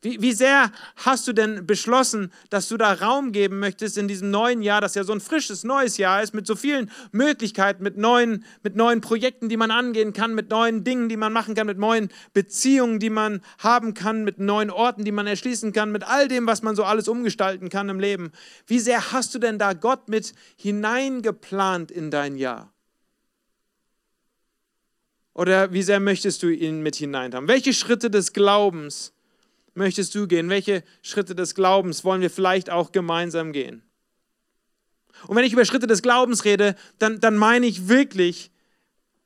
Wie, 0.01 0.21
wie 0.21 0.33
sehr 0.33 0.71
hast 0.95 1.27
du 1.27 1.33
denn 1.33 1.65
beschlossen, 1.65 2.31
dass 2.51 2.69
du 2.69 2.77
da 2.77 2.93
Raum 2.93 3.31
geben 3.31 3.59
möchtest 3.59 3.97
in 3.97 4.07
diesem 4.07 4.29
neuen 4.29 4.61
Jahr, 4.61 4.79
das 4.79 4.93
ja 4.93 5.03
so 5.03 5.11
ein 5.11 5.19
frisches 5.19 5.63
neues 5.63 5.97
Jahr 5.97 6.21
ist, 6.21 6.35
mit 6.35 6.45
so 6.45 6.55
vielen 6.55 6.91
Möglichkeiten, 7.11 7.81
mit 7.81 7.97
neuen, 7.97 8.45
mit 8.61 8.75
neuen 8.75 9.01
Projekten, 9.01 9.49
die 9.49 9.57
man 9.57 9.71
angehen 9.71 10.13
kann, 10.13 10.35
mit 10.35 10.51
neuen 10.51 10.83
Dingen, 10.83 11.09
die 11.09 11.17
man 11.17 11.33
machen 11.33 11.55
kann, 11.55 11.65
mit 11.65 11.79
neuen 11.79 12.09
Beziehungen, 12.33 12.99
die 12.99 13.09
man 13.09 13.41
haben 13.57 13.95
kann, 13.95 14.23
mit 14.23 14.37
neuen 14.37 14.69
Orten, 14.69 15.03
die 15.03 15.11
man 15.11 15.25
erschließen 15.25 15.73
kann, 15.73 15.91
mit 15.91 16.03
all 16.03 16.27
dem, 16.27 16.45
was 16.45 16.61
man 16.61 16.75
so 16.75 16.83
alles 16.83 17.07
umgestalten 17.07 17.69
kann 17.69 17.89
im 17.89 17.99
Leben. 17.99 18.31
Wie 18.67 18.79
sehr 18.79 19.11
hast 19.11 19.33
du 19.33 19.39
denn 19.39 19.57
da 19.57 19.73
Gott 19.73 20.09
mit 20.09 20.35
hineingeplant 20.57 21.89
in 21.89 22.11
dein 22.11 22.35
Jahr? 22.35 22.71
Oder 25.33 25.73
wie 25.73 25.83
sehr 25.83 25.99
möchtest 25.99 26.43
du 26.43 26.49
ihn 26.49 26.81
mit 26.81 26.95
hinein 26.95 27.33
haben? 27.33 27.47
Welche 27.47 27.73
Schritte 27.73 28.11
des 28.11 28.33
Glaubens 28.33 29.13
möchtest 29.77 30.13
du 30.15 30.27
gehen? 30.27 30.49
Welche 30.49 30.83
Schritte 31.01 31.35
des 31.35 31.55
Glaubens 31.55 32.03
wollen 32.03 32.21
wir 32.21 32.29
vielleicht 32.29 32.69
auch 32.69 32.91
gemeinsam 32.91 33.53
gehen? 33.53 33.83
Und 35.27 35.35
wenn 35.35 35.45
ich 35.45 35.53
über 35.53 35.65
Schritte 35.65 35.87
des 35.87 36.01
Glaubens 36.01 36.45
rede, 36.45 36.75
dann, 36.99 37.19
dann 37.19 37.37
meine 37.37 37.65
ich 37.65 37.87
wirklich 37.87 38.51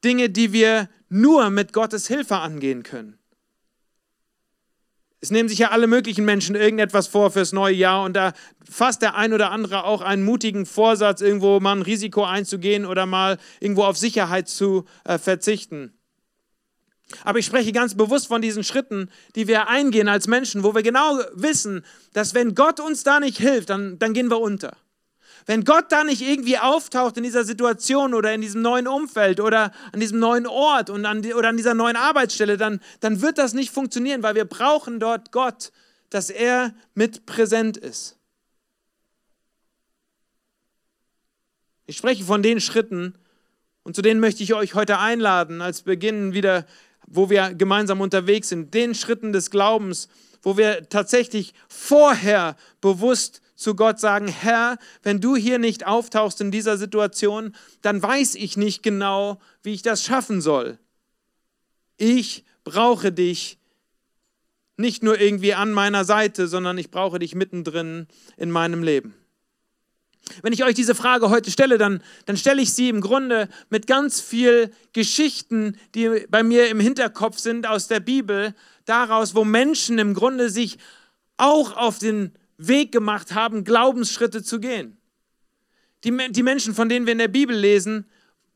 Dinge, 0.03 0.29
die 0.29 0.53
wir 0.53 0.89
nur 1.09 1.49
mit 1.49 1.73
Gottes 1.73 2.07
Hilfe 2.07 2.37
angehen 2.37 2.83
können. 2.83 3.17
Es 5.23 5.29
nehmen 5.29 5.49
sich 5.49 5.59
ja 5.59 5.69
alle 5.69 5.85
möglichen 5.85 6.25
Menschen 6.25 6.55
irgendetwas 6.55 7.07
vor 7.07 7.29
fürs 7.29 7.53
neue 7.53 7.75
Jahr 7.75 8.03
und 8.03 8.13
da 8.13 8.33
fasst 8.67 9.03
der 9.03 9.15
ein 9.15 9.33
oder 9.33 9.51
andere 9.51 9.83
auch 9.83 10.01
einen 10.01 10.23
mutigen 10.23 10.65
Vorsatz, 10.65 11.21
irgendwo 11.21 11.59
mal 11.59 11.75
ein 11.75 11.83
Risiko 11.83 12.23
einzugehen 12.23 12.87
oder 12.87 13.05
mal 13.05 13.37
irgendwo 13.59 13.83
auf 13.83 13.97
Sicherheit 13.97 14.49
zu 14.49 14.85
äh, 15.03 15.19
verzichten. 15.19 15.93
Aber 17.23 17.39
ich 17.39 17.45
spreche 17.45 17.71
ganz 17.71 17.95
bewusst 17.95 18.27
von 18.27 18.41
diesen 18.41 18.63
Schritten, 18.63 19.09
die 19.35 19.47
wir 19.47 19.67
eingehen 19.67 20.07
als 20.07 20.27
Menschen, 20.27 20.63
wo 20.63 20.75
wir 20.75 20.83
genau 20.83 21.19
wissen, 21.33 21.85
dass 22.13 22.33
wenn 22.33 22.55
Gott 22.55 22.79
uns 22.79 23.03
da 23.03 23.19
nicht 23.19 23.37
hilft, 23.37 23.69
dann, 23.69 23.99
dann 23.99 24.13
gehen 24.13 24.29
wir 24.29 24.39
unter. 24.39 24.75
Wenn 25.45 25.63
Gott 25.63 25.91
da 25.91 26.03
nicht 26.03 26.21
irgendwie 26.21 26.57
auftaucht 26.57 27.17
in 27.17 27.23
dieser 27.23 27.43
Situation 27.43 28.13
oder 28.13 28.33
in 28.33 28.41
diesem 28.41 28.61
neuen 28.61 28.87
Umfeld 28.87 29.39
oder 29.39 29.71
an 29.91 29.99
diesem 29.99 30.19
neuen 30.19 30.45
Ort 30.45 30.89
und 30.89 31.05
an 31.05 31.21
die, 31.21 31.33
oder 31.33 31.49
an 31.49 31.57
dieser 31.57 31.73
neuen 31.73 31.95
Arbeitsstelle, 31.95 32.57
dann, 32.57 32.79
dann 32.99 33.21
wird 33.21 33.37
das 33.37 33.53
nicht 33.53 33.71
funktionieren, 33.71 34.23
weil 34.23 34.35
wir 34.35 34.45
brauchen 34.45 34.99
dort 34.99 35.31
Gott, 35.31 35.71
dass 36.09 36.29
er 36.29 36.73
mit 36.93 37.25
präsent 37.25 37.77
ist. 37.77 38.17
Ich 41.87 41.97
spreche 41.97 42.23
von 42.23 42.43
den 42.43 42.61
Schritten 42.61 43.15
und 43.83 43.95
zu 43.95 44.01
denen 44.01 44.19
möchte 44.19 44.43
ich 44.43 44.53
euch 44.53 44.75
heute 44.75 44.99
einladen, 44.99 45.61
als 45.61 45.81
Beginn 45.81 46.33
wieder 46.33 46.65
wo 47.07 47.29
wir 47.29 47.53
gemeinsam 47.53 48.01
unterwegs 48.01 48.49
sind, 48.49 48.73
den 48.73 48.95
Schritten 48.95 49.33
des 49.33 49.51
Glaubens, 49.51 50.09
wo 50.41 50.57
wir 50.57 50.89
tatsächlich 50.89 51.53
vorher 51.67 52.55
bewusst 52.79 53.41
zu 53.55 53.75
Gott 53.75 53.99
sagen, 53.99 54.27
Herr, 54.27 54.77
wenn 55.03 55.21
du 55.21 55.35
hier 55.35 55.59
nicht 55.59 55.85
auftauchst 55.85 56.41
in 56.41 56.51
dieser 56.51 56.77
Situation, 56.77 57.55
dann 57.81 58.01
weiß 58.01 58.35
ich 58.35 58.57
nicht 58.57 58.81
genau, 58.81 59.39
wie 59.61 59.73
ich 59.73 59.83
das 59.83 60.03
schaffen 60.03 60.41
soll. 60.41 60.79
Ich 61.97 62.43
brauche 62.63 63.11
dich 63.11 63.59
nicht 64.77 65.03
nur 65.03 65.19
irgendwie 65.19 65.53
an 65.53 65.73
meiner 65.73 66.05
Seite, 66.05 66.47
sondern 66.47 66.77
ich 66.79 66.89
brauche 66.89 67.19
dich 67.19 67.35
mittendrin 67.35 68.07
in 68.35 68.49
meinem 68.49 68.81
Leben. 68.81 69.13
Wenn 70.41 70.53
ich 70.53 70.63
euch 70.63 70.75
diese 70.75 70.95
Frage 70.95 71.29
heute 71.29 71.51
stelle, 71.51 71.77
dann, 71.77 72.01
dann 72.25 72.37
stelle 72.37 72.61
ich 72.61 72.73
sie 72.73 72.89
im 72.89 73.01
Grunde 73.01 73.49
mit 73.69 73.87
ganz 73.87 74.21
viel 74.21 74.71
Geschichten, 74.93 75.77
die 75.95 76.25
bei 76.29 76.43
mir 76.43 76.69
im 76.69 76.79
Hinterkopf 76.79 77.37
sind 77.39 77.67
aus 77.67 77.87
der 77.87 77.99
Bibel, 77.99 78.55
daraus, 78.85 79.35
wo 79.35 79.43
Menschen 79.43 79.99
im 79.99 80.13
Grunde 80.13 80.49
sich 80.49 80.77
auch 81.37 81.75
auf 81.75 81.97
den 81.99 82.33
Weg 82.57 82.91
gemacht 82.91 83.33
haben, 83.33 83.63
Glaubensschritte 83.63 84.43
zu 84.43 84.59
gehen. 84.59 84.97
Die, 86.03 86.15
die 86.31 86.43
Menschen, 86.43 86.73
von 86.73 86.89
denen 86.89 87.05
wir 87.05 87.13
in 87.13 87.19
der 87.19 87.27
Bibel 87.27 87.55
lesen, 87.55 88.05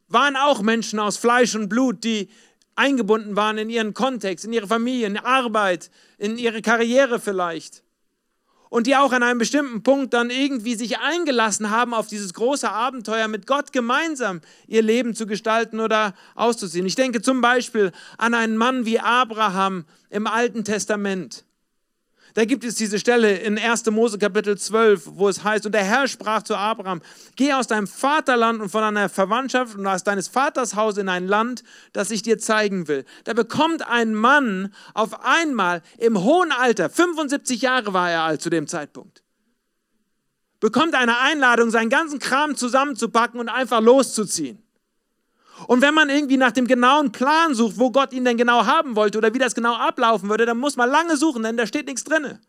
waren 0.07 0.35
auch 0.35 0.61
Menschen 0.61 0.99
aus 0.99 1.17
Fleisch 1.17 1.55
und 1.55 1.69
Blut, 1.69 2.03
die 2.03 2.29
eingebunden 2.75 3.35
waren 3.35 3.57
in 3.57 3.69
ihren 3.69 3.93
Kontext, 3.93 4.45
in 4.45 4.53
ihre 4.53 4.67
Familie, 4.67 5.07
in 5.07 5.17
Arbeit, 5.17 5.89
in 6.17 6.37
ihre 6.37 6.61
Karriere 6.61 7.19
vielleicht 7.19 7.84
und 8.69 8.87
die 8.87 8.95
auch 8.95 9.13
an 9.13 9.23
einem 9.23 9.39
bestimmten 9.39 9.83
Punkt 9.83 10.13
dann 10.13 10.29
irgendwie 10.29 10.75
sich 10.75 10.99
eingelassen 10.99 11.69
haben 11.69 11.93
auf 11.93 12.07
dieses 12.07 12.33
große 12.33 12.69
Abenteuer 12.69 13.27
mit 13.27 13.47
Gott 13.47 13.71
gemeinsam 13.71 14.41
ihr 14.67 14.81
Leben 14.81 15.15
zu 15.15 15.27
gestalten 15.27 15.79
oder 15.79 16.13
auszuziehen. 16.35 16.85
Ich 16.85 16.95
denke 16.95 17.21
zum 17.21 17.41
Beispiel 17.41 17.91
an 18.17 18.33
einen 18.33 18.57
Mann 18.57 18.85
wie 18.85 18.99
Abraham 18.99 19.85
im 20.09 20.27
Alten 20.27 20.65
Testament. 20.65 21.44
Da 22.35 22.43
gibt 22.43 22.65
es 22.65 22.75
diese 22.75 22.99
Stelle 22.99 23.37
in 23.37 23.57
1. 23.57 23.85
Mose 23.91 24.17
Kapitel 24.17 24.57
12, 24.57 25.03
wo 25.05 25.29
es 25.29 25.45
heißt, 25.45 25.65
und 25.65 25.71
der 25.71 25.85
Herr 25.85 26.05
sprach 26.05 26.43
zu 26.43 26.57
Abraham, 26.57 27.01
geh 27.37 27.53
aus 27.53 27.67
deinem 27.67 27.87
Vaterland 27.87 28.61
und 28.61 28.67
von 28.67 28.81
deiner 28.81 29.07
Verwandtschaft 29.07 29.77
und 29.77 29.87
aus 29.87 30.03
deines 30.03 30.27
Vaters 30.27 30.75
Haus 30.75 30.97
in 30.97 31.07
ein 31.07 31.27
Land, 31.27 31.63
das 31.93 32.11
ich 32.11 32.23
dir 32.23 32.37
zeigen 32.37 32.89
will. 32.89 33.05
Da 33.23 33.31
bekommt 33.31 33.87
ein 33.87 34.13
Mann 34.13 34.73
auf 34.93 35.23
einmal 35.23 35.81
im 35.97 36.21
hohen 36.21 36.51
Alter, 36.51 36.89
75 36.89 37.61
Jahre 37.61 37.93
war 37.93 38.11
er 38.11 38.23
alt 38.23 38.41
zu 38.41 38.49
dem 38.49 38.67
Zeitpunkt, 38.67 39.23
bekommt 40.59 40.93
eine 40.93 41.17
Einladung, 41.17 41.69
seinen 41.69 41.89
ganzen 41.89 42.19
Kram 42.19 42.57
zusammenzupacken 42.57 43.39
und 43.39 43.47
einfach 43.47 43.79
loszuziehen. 43.79 44.64
Und 45.67 45.81
wenn 45.81 45.93
man 45.93 46.09
irgendwie 46.09 46.37
nach 46.37 46.51
dem 46.51 46.67
genauen 46.67 47.11
Plan 47.11 47.55
sucht, 47.55 47.79
wo 47.79 47.91
Gott 47.91 48.13
ihn 48.13 48.25
denn 48.25 48.37
genau 48.37 48.65
haben 48.65 48.95
wollte 48.95 49.17
oder 49.17 49.33
wie 49.33 49.39
das 49.39 49.55
genau 49.55 49.75
ablaufen 49.75 50.29
würde, 50.29 50.45
dann 50.45 50.57
muss 50.57 50.75
man 50.75 50.89
lange 50.89 51.17
suchen, 51.17 51.43
denn 51.43 51.57
da 51.57 51.65
steht 51.65 51.87
nichts 51.87 52.03
drin. 52.03 52.39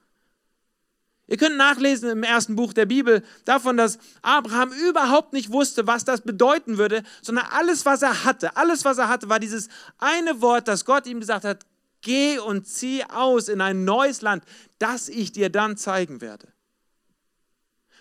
Ihr 1.29 1.37
könnt 1.37 1.57
nachlesen 1.57 2.09
im 2.11 2.23
ersten 2.23 2.55
Buch 2.55 2.73
der 2.73 2.87
Bibel 2.87 3.25
davon, 3.45 3.77
dass 3.77 3.99
Abraham 4.23 4.71
überhaupt 4.73 5.33
nicht 5.33 5.51
wusste, 5.51 5.87
was 5.87 6.05
das 6.05 6.21
bedeuten 6.21 6.79
würde, 6.79 7.03
sondern 7.21 7.47
alles, 7.51 7.85
was 7.85 8.03
er 8.03 8.25
hatte, 8.25 8.57
alles, 8.57 8.85
was 8.85 8.99
er 8.99 9.09
hatte, 9.09 9.29
war 9.29 9.41
dieses 9.41 9.69
eine 9.99 10.41
Wort, 10.41 10.69
das 10.69 10.85
Gott 10.85 11.07
ihm 11.07 11.19
gesagt 11.19 11.45
hat, 11.45 11.67
geh 12.01 12.39
und 12.39 12.67
zieh 12.67 13.03
aus 13.05 13.49
in 13.49 13.61
ein 13.61 13.85
neues 13.85 14.21
Land, 14.23 14.45
das 14.79 15.09
ich 15.09 15.33
dir 15.33 15.51
dann 15.51 15.77
zeigen 15.77 16.21
werde. 16.21 16.49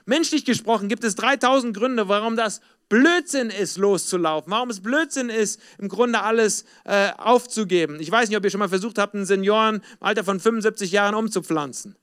Menschlich 0.05 0.45
gesprochen 0.45 0.87
gibt 0.87 1.03
es 1.03 1.15
3000 1.15 1.75
Gründe, 1.75 2.07
warum 2.07 2.35
das 2.35 2.61
Blödsinn 2.89 3.49
ist, 3.49 3.77
loszulaufen, 3.77 4.51
warum 4.51 4.69
es 4.69 4.81
Blödsinn 4.81 5.29
ist, 5.29 5.59
im 5.79 5.89
Grunde 5.89 6.21
alles 6.21 6.65
äh, 6.83 7.11
aufzugeben. 7.17 7.99
Ich 7.99 8.11
weiß 8.11 8.29
nicht, 8.29 8.37
ob 8.37 8.43
ihr 8.43 8.51
schon 8.51 8.59
mal 8.59 8.69
versucht 8.69 8.99
habt, 8.99 9.15
einen 9.15 9.25
Senioren 9.25 9.75
im 9.77 9.81
Alter 9.99 10.23
von 10.23 10.39
75 10.39 10.91
Jahren 10.91 11.15
umzupflanzen. 11.15 11.95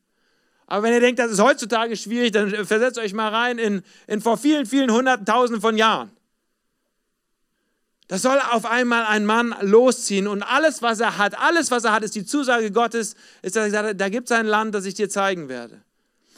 Aber 0.66 0.84
wenn 0.84 0.92
ihr 0.94 1.00
denkt, 1.00 1.18
das 1.18 1.30
ist 1.30 1.40
heutzutage 1.40 1.96
schwierig, 1.96 2.32
dann 2.32 2.50
versetzt 2.64 2.98
euch 2.98 3.12
mal 3.12 3.28
rein 3.28 3.58
in, 3.58 3.82
in 4.06 4.20
vor 4.20 4.38
vielen, 4.38 4.66
vielen 4.66 4.90
Hunderten, 4.90 5.26
Tausenden 5.26 5.60
von 5.60 5.76
Jahren. 5.76 6.10
Da 8.08 8.18
soll 8.18 8.40
auf 8.50 8.66
einmal 8.66 9.04
ein 9.06 9.24
Mann 9.24 9.54
losziehen 9.60 10.26
und 10.26 10.42
alles, 10.42 10.82
was 10.82 11.00
er 11.00 11.16
hat, 11.18 11.38
alles, 11.38 11.70
was 11.70 11.84
er 11.84 11.92
hat, 11.92 12.02
ist 12.02 12.14
die 12.14 12.26
Zusage 12.26 12.70
Gottes, 12.70 13.14
ist, 13.42 13.56
dass 13.56 13.62
er 13.62 13.66
gesagt 13.66 13.88
hat, 13.88 14.00
da 14.00 14.08
gibt 14.08 14.30
es 14.30 14.36
ein 14.36 14.46
Land, 14.46 14.74
das 14.74 14.84
ich 14.84 14.94
dir 14.94 15.08
zeigen 15.08 15.48
werde. 15.48 15.82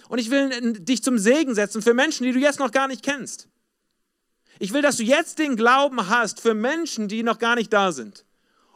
Und 0.09 0.19
ich 0.19 0.31
will 0.31 0.75
dich 0.75 1.03
zum 1.03 1.19
Segen 1.19 1.55
setzen 1.55 1.83
für 1.83 1.95
Menschen, 1.95 2.25
die 2.25 2.33
du 2.33 2.39
jetzt 2.39 2.59
noch 2.59 2.71
gar 2.71 2.87
nicht 2.87 3.03
kennst. 3.03 3.49
Ich 4.59 4.73
will, 4.73 4.83
dass 4.83 4.97
du 4.97 5.03
jetzt 5.03 5.39
den 5.39 5.57
Glauben 5.57 6.09
hast 6.09 6.41
für 6.41 6.55
Menschen, 6.55 7.09
die 7.09 7.23
noch 7.23 7.39
gar 7.39 7.57
nicht 7.57 7.73
da 7.73 7.93
sind 7.93 8.25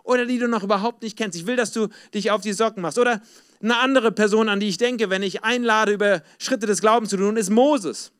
oder 0.02 0.24
die 0.24 0.38
du 0.38 0.48
noch 0.48 0.62
überhaupt 0.62 1.02
nicht 1.02 1.18
kennst. 1.18 1.38
Ich 1.38 1.46
will, 1.46 1.56
dass 1.56 1.72
du 1.72 1.88
dich 2.14 2.30
auf 2.30 2.40
die 2.40 2.54
Socken 2.54 2.82
machst. 2.82 2.98
Oder 2.98 3.20
eine 3.60 3.76
andere 3.76 4.10
Person, 4.10 4.48
an 4.48 4.58
die 4.58 4.68
ich 4.68 4.78
denke, 4.78 5.10
wenn 5.10 5.22
ich 5.22 5.44
einlade, 5.44 5.92
über 5.92 6.22
Schritte 6.38 6.66
des 6.66 6.80
Glaubens 6.80 7.10
zu 7.10 7.16
tun, 7.16 7.36
ist 7.36 7.50
Moses. 7.50 8.10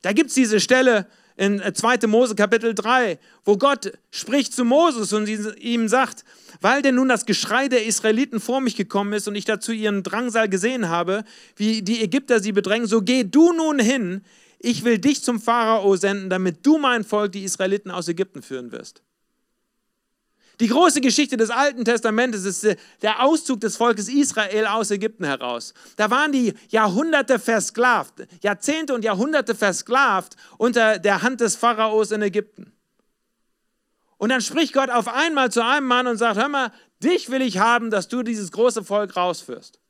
Da 0.00 0.12
gibt 0.12 0.28
es 0.28 0.34
diese 0.34 0.58
Stelle 0.58 1.06
in 1.36 1.62
2. 1.74 1.94
Äh, 1.94 2.06
Mose 2.06 2.34
Kapitel 2.34 2.74
3, 2.74 3.18
wo 3.44 3.56
Gott 3.56 3.92
spricht 4.10 4.54
zu 4.54 4.64
Moses 4.64 5.12
und 5.12 5.28
ihm 5.28 5.88
sagt, 5.88 6.24
weil 6.60 6.82
denn 6.82 6.96
nun 6.96 7.08
das 7.08 7.26
Geschrei 7.26 7.68
der 7.68 7.84
Israeliten 7.84 8.40
vor 8.40 8.60
mich 8.60 8.76
gekommen 8.76 9.12
ist 9.12 9.28
und 9.28 9.34
ich 9.34 9.44
dazu 9.44 9.72
ihren 9.72 10.02
Drangsal 10.02 10.48
gesehen 10.48 10.88
habe, 10.88 11.24
wie 11.56 11.82
die 11.82 12.02
Ägypter 12.02 12.40
sie 12.40 12.52
bedrängen, 12.52 12.86
so 12.86 13.02
geh 13.02 13.24
du 13.24 13.52
nun 13.52 13.78
hin, 13.78 14.22
ich 14.62 14.84
will 14.84 14.98
dich 14.98 15.22
zum 15.22 15.40
Pharao 15.40 15.96
senden, 15.96 16.30
damit 16.30 16.64
du 16.64 16.78
mein 16.78 17.04
Volk, 17.04 17.32
die 17.32 17.44
Israeliten, 17.44 17.90
aus 17.90 18.08
Ägypten 18.08 18.42
führen 18.42 18.72
wirst. 18.72 19.02
Die 20.60 20.68
große 20.68 21.00
Geschichte 21.00 21.36
des 21.36 21.50
Alten 21.50 21.84
Testamentes 21.84 22.44
ist 22.44 22.62
äh, 22.64 22.76
der 23.00 23.24
Auszug 23.24 23.60
des 23.60 23.76
Volkes 23.76 24.08
Israel 24.08 24.66
aus 24.66 24.92
Ägypten 24.92 25.24
heraus. 25.24 25.74
Da 25.96 26.10
waren 26.10 26.30
die 26.30 26.54
Jahrhunderte 26.68 27.40
versklavt, 27.40 28.14
Jahrzehnte 28.42 28.94
und 28.94 29.04
Jahrhunderte 29.04 29.56
versklavt 29.56 30.36
unter 30.58 31.00
der 31.00 31.22
Hand 31.22 31.40
des 31.40 31.56
Pharaos 31.56 32.12
in 32.12 32.22
Ägypten. 32.22 32.72
Und 34.18 34.28
dann 34.28 34.40
spricht 34.40 34.72
Gott 34.72 34.90
auf 34.90 35.08
einmal 35.08 35.50
zu 35.50 35.64
einem 35.64 35.88
Mann 35.88 36.06
und 36.06 36.18
sagt, 36.18 36.38
hör 36.38 36.48
mal, 36.48 36.70
dich 37.02 37.28
will 37.30 37.42
ich 37.42 37.58
haben, 37.58 37.90
dass 37.90 38.06
du 38.06 38.22
dieses 38.22 38.52
große 38.52 38.84
Volk 38.84 39.16
rausführst. 39.16 39.81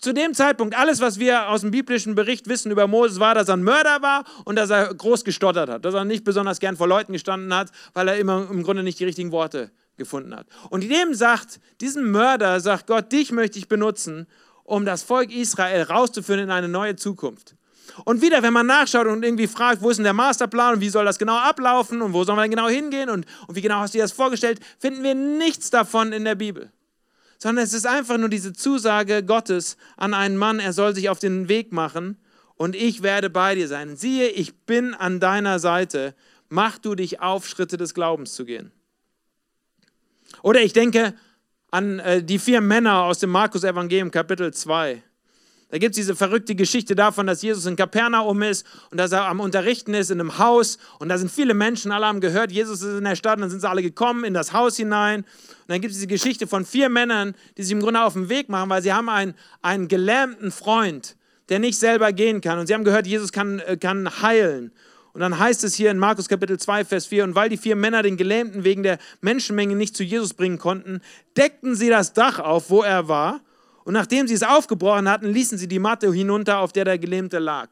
Zu 0.00 0.14
dem 0.14 0.32
Zeitpunkt, 0.32 0.74
alles, 0.74 1.00
was 1.02 1.18
wir 1.18 1.50
aus 1.50 1.60
dem 1.60 1.70
biblischen 1.70 2.14
Bericht 2.14 2.48
wissen 2.48 2.72
über 2.72 2.86
Moses, 2.86 3.20
war, 3.20 3.34
dass 3.34 3.48
er 3.48 3.56
ein 3.58 3.62
Mörder 3.62 4.00
war 4.00 4.24
und 4.44 4.56
dass 4.56 4.70
er 4.70 4.94
groß 4.94 5.24
gestottert 5.24 5.68
hat, 5.68 5.84
dass 5.84 5.92
er 5.92 6.06
nicht 6.06 6.24
besonders 6.24 6.58
gern 6.58 6.78
vor 6.78 6.88
Leuten 6.88 7.12
gestanden 7.12 7.52
hat, 7.54 7.70
weil 7.92 8.08
er 8.08 8.16
immer 8.16 8.48
im 8.50 8.62
Grunde 8.62 8.82
nicht 8.82 8.98
die 8.98 9.04
richtigen 9.04 9.30
Worte 9.30 9.70
gefunden 9.98 10.34
hat. 10.34 10.46
Und 10.70 10.88
dem 10.88 11.12
sagt, 11.12 11.60
diesem 11.82 12.10
Mörder 12.10 12.60
sagt 12.60 12.86
Gott, 12.86 13.12
dich 13.12 13.30
möchte 13.30 13.58
ich 13.58 13.68
benutzen, 13.68 14.26
um 14.64 14.86
das 14.86 15.02
Volk 15.02 15.30
Israel 15.30 15.82
rauszuführen 15.82 16.44
in 16.44 16.50
eine 16.50 16.68
neue 16.68 16.96
Zukunft. 16.96 17.54
Und 18.06 18.22
wieder, 18.22 18.42
wenn 18.42 18.54
man 18.54 18.66
nachschaut 18.66 19.06
und 19.06 19.22
irgendwie 19.22 19.48
fragt, 19.48 19.82
wo 19.82 19.90
ist 19.90 19.98
denn 19.98 20.04
der 20.04 20.14
Masterplan 20.14 20.76
und 20.76 20.80
wie 20.80 20.88
soll 20.88 21.04
das 21.04 21.18
genau 21.18 21.36
ablaufen 21.36 22.00
und 22.00 22.14
wo 22.14 22.24
wir 22.24 22.36
denn 22.40 22.50
genau 22.50 22.68
hingehen 22.68 23.10
und, 23.10 23.26
und 23.46 23.54
wie 23.54 23.60
genau 23.60 23.80
hast 23.80 23.92
du 23.92 23.98
dir 23.98 24.04
das 24.04 24.12
vorgestellt, 24.12 24.60
finden 24.78 25.02
wir 25.02 25.14
nichts 25.14 25.68
davon 25.68 26.12
in 26.12 26.24
der 26.24 26.36
Bibel 26.36 26.72
sondern 27.42 27.64
es 27.64 27.72
ist 27.72 27.86
einfach 27.86 28.18
nur 28.18 28.28
diese 28.28 28.52
Zusage 28.52 29.24
Gottes 29.24 29.76
an 29.96 30.14
einen 30.14 30.36
Mann, 30.36 30.60
er 30.60 30.72
soll 30.72 30.94
sich 30.94 31.08
auf 31.08 31.18
den 31.18 31.48
Weg 31.48 31.72
machen 31.72 32.18
und 32.56 32.76
ich 32.76 33.02
werde 33.02 33.30
bei 33.30 33.54
dir 33.54 33.66
sein. 33.66 33.96
Siehe, 33.96 34.28
ich 34.28 34.54
bin 34.66 34.94
an 34.94 35.18
deiner 35.18 35.58
Seite, 35.58 36.14
mach 36.50 36.78
du 36.78 36.94
dich 36.94 37.20
auf, 37.20 37.48
Schritte 37.48 37.78
des 37.78 37.94
Glaubens 37.94 38.34
zu 38.34 38.44
gehen. 38.44 38.70
Oder 40.42 40.60
ich 40.60 40.74
denke 40.74 41.14
an 41.70 41.98
äh, 42.00 42.22
die 42.22 42.38
vier 42.38 42.60
Männer 42.60 43.04
aus 43.04 43.20
dem 43.20 43.30
Markus-Evangelium, 43.30 44.10
Kapitel 44.10 44.52
2. 44.52 45.02
Da 45.70 45.78
gibt 45.78 45.92
es 45.92 45.96
diese 45.96 46.16
verrückte 46.16 46.56
Geschichte 46.56 46.96
davon, 46.96 47.28
dass 47.28 47.42
Jesus 47.42 47.64
in 47.66 47.76
Kapernaum 47.76 48.42
ist 48.42 48.66
und 48.90 48.98
dass 48.98 49.12
er 49.12 49.26
am 49.26 49.38
Unterrichten 49.38 49.94
ist 49.94 50.10
in 50.10 50.18
einem 50.18 50.38
Haus 50.38 50.78
und 50.98 51.08
da 51.08 51.16
sind 51.16 51.30
viele 51.30 51.54
Menschen, 51.54 51.92
alle 51.92 52.06
haben 52.06 52.20
gehört, 52.20 52.50
Jesus 52.50 52.82
ist 52.82 52.98
in 52.98 53.04
der 53.04 53.14
Stadt 53.14 53.36
und 53.36 53.42
dann 53.42 53.50
sind 53.50 53.60
sie 53.60 53.68
alle 53.68 53.82
gekommen 53.82 54.24
in 54.24 54.34
das 54.34 54.52
Haus 54.52 54.76
hinein. 54.76 55.20
Und 55.20 55.68
dann 55.68 55.80
gibt 55.80 55.92
es 55.92 55.98
diese 55.98 56.08
Geschichte 56.08 56.48
von 56.48 56.64
vier 56.64 56.88
Männern, 56.88 57.34
die 57.56 57.62
sich 57.62 57.72
im 57.72 57.80
Grunde 57.80 58.02
auf 58.02 58.14
den 58.14 58.28
Weg 58.28 58.48
machen, 58.48 58.68
weil 58.68 58.82
sie 58.82 58.92
haben 58.92 59.08
einen, 59.08 59.34
einen 59.62 59.86
gelähmten 59.86 60.50
Freund, 60.50 61.16
der 61.48 61.60
nicht 61.60 61.78
selber 61.78 62.12
gehen 62.12 62.40
kann 62.40 62.58
und 62.58 62.66
sie 62.66 62.74
haben 62.74 62.84
gehört, 62.84 63.06
Jesus 63.06 63.30
kann, 63.30 63.60
äh, 63.60 63.76
kann 63.76 64.22
heilen. 64.22 64.72
Und 65.12 65.20
dann 65.20 65.38
heißt 65.38 65.62
es 65.64 65.74
hier 65.74 65.90
in 65.90 65.98
Markus 65.98 66.28
Kapitel 66.28 66.58
2, 66.58 66.84
Vers 66.84 67.06
4, 67.06 67.24
und 67.24 67.34
weil 67.34 67.48
die 67.48 67.56
vier 67.56 67.76
Männer 67.76 68.02
den 68.02 68.16
Gelähmten 68.16 68.64
wegen 68.64 68.82
der 68.82 68.98
Menschenmenge 69.20 69.74
nicht 69.74 69.96
zu 69.96 70.04
Jesus 70.04 70.34
bringen 70.34 70.58
konnten, 70.58 71.00
deckten 71.36 71.74
sie 71.74 71.88
das 71.88 72.12
Dach 72.12 72.38
auf, 72.38 72.70
wo 72.70 72.82
er 72.82 73.08
war 73.08 73.40
und 73.84 73.94
nachdem 73.94 74.28
sie 74.28 74.34
es 74.34 74.42
aufgebrochen 74.42 75.08
hatten, 75.08 75.26
ließen 75.26 75.58
sie 75.58 75.68
die 75.68 75.78
Matte 75.78 76.12
hinunter, 76.12 76.58
auf 76.58 76.72
der 76.72 76.84
der 76.84 76.98
Gelähmte 76.98 77.38
lag. 77.38 77.68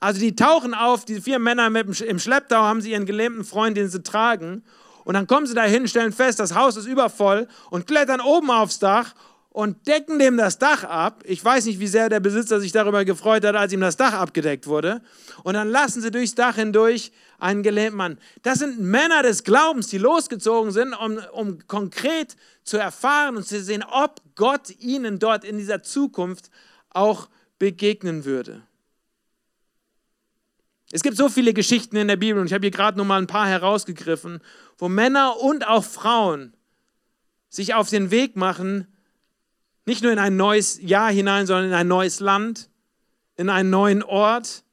Also 0.00 0.20
die 0.20 0.34
tauchen 0.34 0.74
auf, 0.74 1.04
die 1.04 1.20
vier 1.20 1.38
Männer 1.38 1.70
mit 1.70 2.00
im 2.00 2.18
Schlepptau 2.18 2.62
haben 2.62 2.80
sie 2.80 2.92
ihren 2.92 3.06
gelähmten 3.06 3.44
Freund, 3.44 3.76
den 3.76 3.88
sie 3.88 4.02
tragen. 4.02 4.64
Und 5.04 5.14
dann 5.14 5.26
kommen 5.26 5.46
sie 5.46 5.54
dahin, 5.54 5.88
stellen 5.88 6.12
fest, 6.12 6.40
das 6.40 6.54
Haus 6.54 6.76
ist 6.76 6.86
übervoll 6.86 7.48
und 7.70 7.86
klettern 7.86 8.20
oben 8.20 8.50
aufs 8.50 8.78
Dach 8.78 9.14
und 9.52 9.86
decken 9.86 10.18
dem 10.18 10.38
das 10.38 10.58
Dach 10.58 10.82
ab. 10.82 11.22
Ich 11.26 11.44
weiß 11.44 11.66
nicht, 11.66 11.78
wie 11.78 11.86
sehr 11.86 12.08
der 12.08 12.20
Besitzer 12.20 12.58
sich 12.58 12.72
darüber 12.72 13.04
gefreut 13.04 13.44
hat, 13.44 13.54
als 13.54 13.72
ihm 13.72 13.82
das 13.82 13.98
Dach 13.98 14.14
abgedeckt 14.14 14.66
wurde. 14.66 15.02
Und 15.44 15.54
dann 15.54 15.68
lassen 15.68 16.00
sie 16.00 16.10
durchs 16.10 16.34
Dach 16.34 16.54
hindurch 16.56 17.12
einen 17.38 17.62
gelähmten 17.62 17.98
Mann. 17.98 18.18
Das 18.42 18.60
sind 18.60 18.80
Männer 18.80 19.22
des 19.22 19.44
Glaubens, 19.44 19.88
die 19.88 19.98
losgezogen 19.98 20.72
sind, 20.72 20.94
um, 20.94 21.18
um 21.32 21.66
konkret 21.66 22.36
zu 22.64 22.78
erfahren 22.78 23.36
und 23.36 23.46
zu 23.46 23.60
sehen, 23.62 23.84
ob 23.86 24.22
Gott 24.36 24.70
ihnen 24.80 25.18
dort 25.18 25.44
in 25.44 25.58
dieser 25.58 25.82
Zukunft 25.82 26.48
auch 26.88 27.28
begegnen 27.58 28.24
würde. 28.24 28.62
Es 30.92 31.02
gibt 31.02 31.16
so 31.16 31.28
viele 31.28 31.52
Geschichten 31.52 31.96
in 31.96 32.08
der 32.08 32.16
Bibel 32.16 32.40
und 32.40 32.46
ich 32.46 32.54
habe 32.54 32.64
hier 32.64 32.70
gerade 32.70 32.96
nur 32.96 33.06
mal 33.06 33.20
ein 33.20 33.26
paar 33.26 33.48
herausgegriffen, 33.48 34.40
wo 34.78 34.88
Männer 34.88 35.38
und 35.40 35.66
auch 35.66 35.84
Frauen 35.84 36.54
sich 37.50 37.74
auf 37.74 37.90
den 37.90 38.10
Weg 38.10 38.36
machen, 38.36 38.86
nicht 39.84 40.02
nur 40.02 40.12
in 40.12 40.18
ein 40.18 40.36
neues 40.36 40.80
Jahr 40.80 41.10
hinein, 41.10 41.46
sondern 41.46 41.66
in 41.66 41.74
ein 41.74 41.88
neues 41.88 42.20
Land, 42.20 42.70
in 43.36 43.48
einen 43.48 43.70
neuen 43.70 44.02
Ort, 44.02 44.64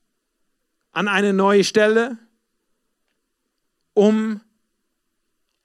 an 0.92 1.08
eine 1.08 1.34
neue 1.34 1.64
Stelle, 1.64 2.18
um 3.94 4.42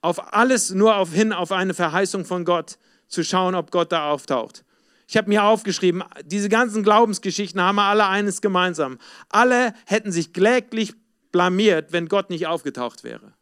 auf 0.01 0.33
alles 0.33 0.71
nur 0.71 0.95
auf 0.95 1.13
hin 1.13 1.33
auf 1.33 1.51
eine 1.51 1.73
Verheißung 1.73 2.25
von 2.25 2.45
Gott 2.45 2.77
zu 3.07 3.23
schauen, 3.23 3.55
ob 3.55 3.71
Gott 3.71 3.91
da 3.91 4.09
auftaucht. 4.11 4.63
Ich 5.07 5.17
habe 5.17 5.29
mir 5.29 5.43
aufgeschrieben, 5.43 6.03
diese 6.23 6.49
ganzen 6.49 6.83
Glaubensgeschichten 6.83 7.61
haben 7.61 7.79
alle 7.79 8.07
eines 8.07 8.41
gemeinsam. 8.41 8.97
Alle 9.29 9.73
hätten 9.85 10.11
sich 10.11 10.33
kläglich 10.33 10.93
blamiert, 11.31 11.91
wenn 11.91 12.07
Gott 12.07 12.29
nicht 12.29 12.47
aufgetaucht 12.47 13.03
wäre. 13.03 13.33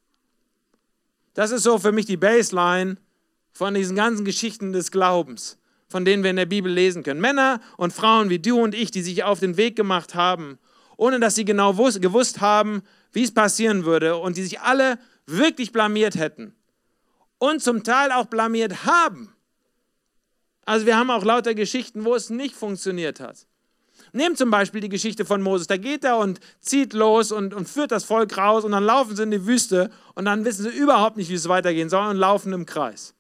Das 1.33 1.51
ist 1.51 1.63
so 1.63 1.79
für 1.79 1.91
mich 1.91 2.05
die 2.05 2.17
Baseline 2.17 2.97
von 3.51 3.73
diesen 3.73 3.95
ganzen 3.95 4.25
Geschichten 4.25 4.73
des 4.73 4.91
Glaubens, 4.91 5.57
von 5.93 6.05
denen 6.05 6.23
wir 6.23 6.31
in 6.31 6.37
der 6.37 6.47
Bibel 6.47 6.71
lesen 6.71 7.03
können. 7.03 7.21
Männer 7.21 7.61
und 7.77 7.93
Frauen 7.93 8.31
wie 8.31 8.39
du 8.39 8.59
und 8.59 8.73
ich, 8.73 8.89
die 8.89 9.03
sich 9.03 9.23
auf 9.23 9.39
den 9.39 9.57
Weg 9.57 9.75
gemacht 9.75 10.15
haben, 10.15 10.57
ohne 10.97 11.19
dass 11.19 11.35
sie 11.35 11.45
genau 11.45 11.73
gewusst 11.73 12.41
haben, 12.41 12.81
wie 13.11 13.21
es 13.21 13.31
passieren 13.31 13.85
würde 13.85 14.17
und 14.17 14.35
die 14.35 14.41
sich 14.41 14.59
alle 14.59 14.97
wirklich 15.27 15.71
blamiert 15.71 16.15
hätten 16.15 16.55
und 17.37 17.61
zum 17.61 17.83
Teil 17.83 18.11
auch 18.11 18.25
blamiert 18.25 18.87
haben. 18.87 19.35
Also 20.65 20.87
wir 20.87 20.97
haben 20.97 21.11
auch 21.11 21.23
lauter 21.23 21.53
Geschichten, 21.53 22.05
wo 22.05 22.15
es 22.15 22.31
nicht 22.31 22.55
funktioniert 22.55 23.19
hat. 23.19 23.45
Nehmt 24.13 24.39
zum 24.39 24.49
Beispiel 24.49 24.81
die 24.81 24.89
Geschichte 24.89 25.25
von 25.25 25.43
Moses. 25.43 25.67
Da 25.67 25.77
geht 25.77 26.03
er 26.03 26.17
und 26.17 26.39
zieht 26.59 26.93
los 26.93 27.31
und, 27.31 27.53
und 27.53 27.69
führt 27.69 27.91
das 27.91 28.03
Volk 28.03 28.35
raus 28.35 28.63
und 28.63 28.71
dann 28.71 28.83
laufen 28.83 29.15
sie 29.15 29.21
in 29.21 29.31
die 29.31 29.45
Wüste 29.45 29.91
und 30.15 30.25
dann 30.25 30.43
wissen 30.43 30.63
sie 30.63 30.75
überhaupt 30.75 31.17
nicht, 31.17 31.29
wie 31.29 31.35
es 31.35 31.47
weitergehen 31.47 31.89
soll 31.89 32.07
und 32.07 32.17
laufen 32.17 32.51
im 32.51 32.65
Kreis. 32.65 33.13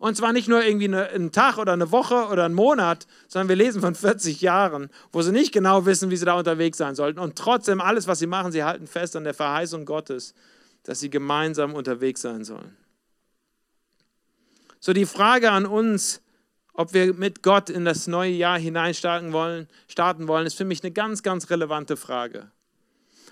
Und 0.00 0.16
zwar 0.16 0.32
nicht 0.32 0.48
nur 0.48 0.64
irgendwie 0.64 0.86
eine, 0.86 1.10
einen 1.10 1.30
Tag 1.30 1.58
oder 1.58 1.74
eine 1.74 1.92
Woche 1.92 2.26
oder 2.26 2.46
einen 2.46 2.54
Monat, 2.54 3.06
sondern 3.28 3.48
wir 3.48 3.56
lesen 3.56 3.80
von 3.80 3.94
40 3.94 4.40
Jahren, 4.40 4.90
wo 5.12 5.22
sie 5.22 5.30
nicht 5.30 5.52
genau 5.52 5.86
wissen, 5.86 6.10
wie 6.10 6.16
sie 6.16 6.24
da 6.24 6.34
unterwegs 6.34 6.78
sein 6.78 6.96
sollten. 6.96 7.20
Und 7.20 7.36
trotzdem, 7.36 7.80
alles, 7.80 8.08
was 8.08 8.18
sie 8.18 8.26
machen, 8.26 8.50
sie 8.50 8.64
halten 8.64 8.88
fest 8.88 9.14
an 9.14 9.22
der 9.22 9.34
Verheißung 9.34 9.84
Gottes 9.84 10.34
dass 10.84 11.00
sie 11.00 11.10
gemeinsam 11.10 11.74
unterwegs 11.74 12.22
sein 12.22 12.44
sollen. 12.44 12.76
So 14.78 14.92
die 14.92 15.06
Frage 15.06 15.50
an 15.50 15.66
uns, 15.66 16.22
ob 16.72 16.94
wir 16.94 17.12
mit 17.12 17.42
Gott 17.42 17.68
in 17.68 17.84
das 17.84 18.06
neue 18.06 18.32
Jahr 18.32 18.58
hineinstarten 18.58 19.32
wollen, 19.32 19.68
starten 19.88 20.28
wollen, 20.28 20.46
ist 20.46 20.56
für 20.56 20.64
mich 20.64 20.82
eine 20.82 20.92
ganz, 20.92 21.22
ganz 21.22 21.50
relevante 21.50 21.96
Frage. 21.96 22.50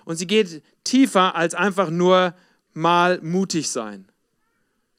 Und 0.05 0.17
sie 0.17 0.27
geht 0.27 0.63
tiefer 0.85 1.35
als 1.35 1.55
einfach 1.55 1.91
nur 1.91 2.35
mal 2.75 3.21
mutig 3.23 3.71
sein. 3.71 4.09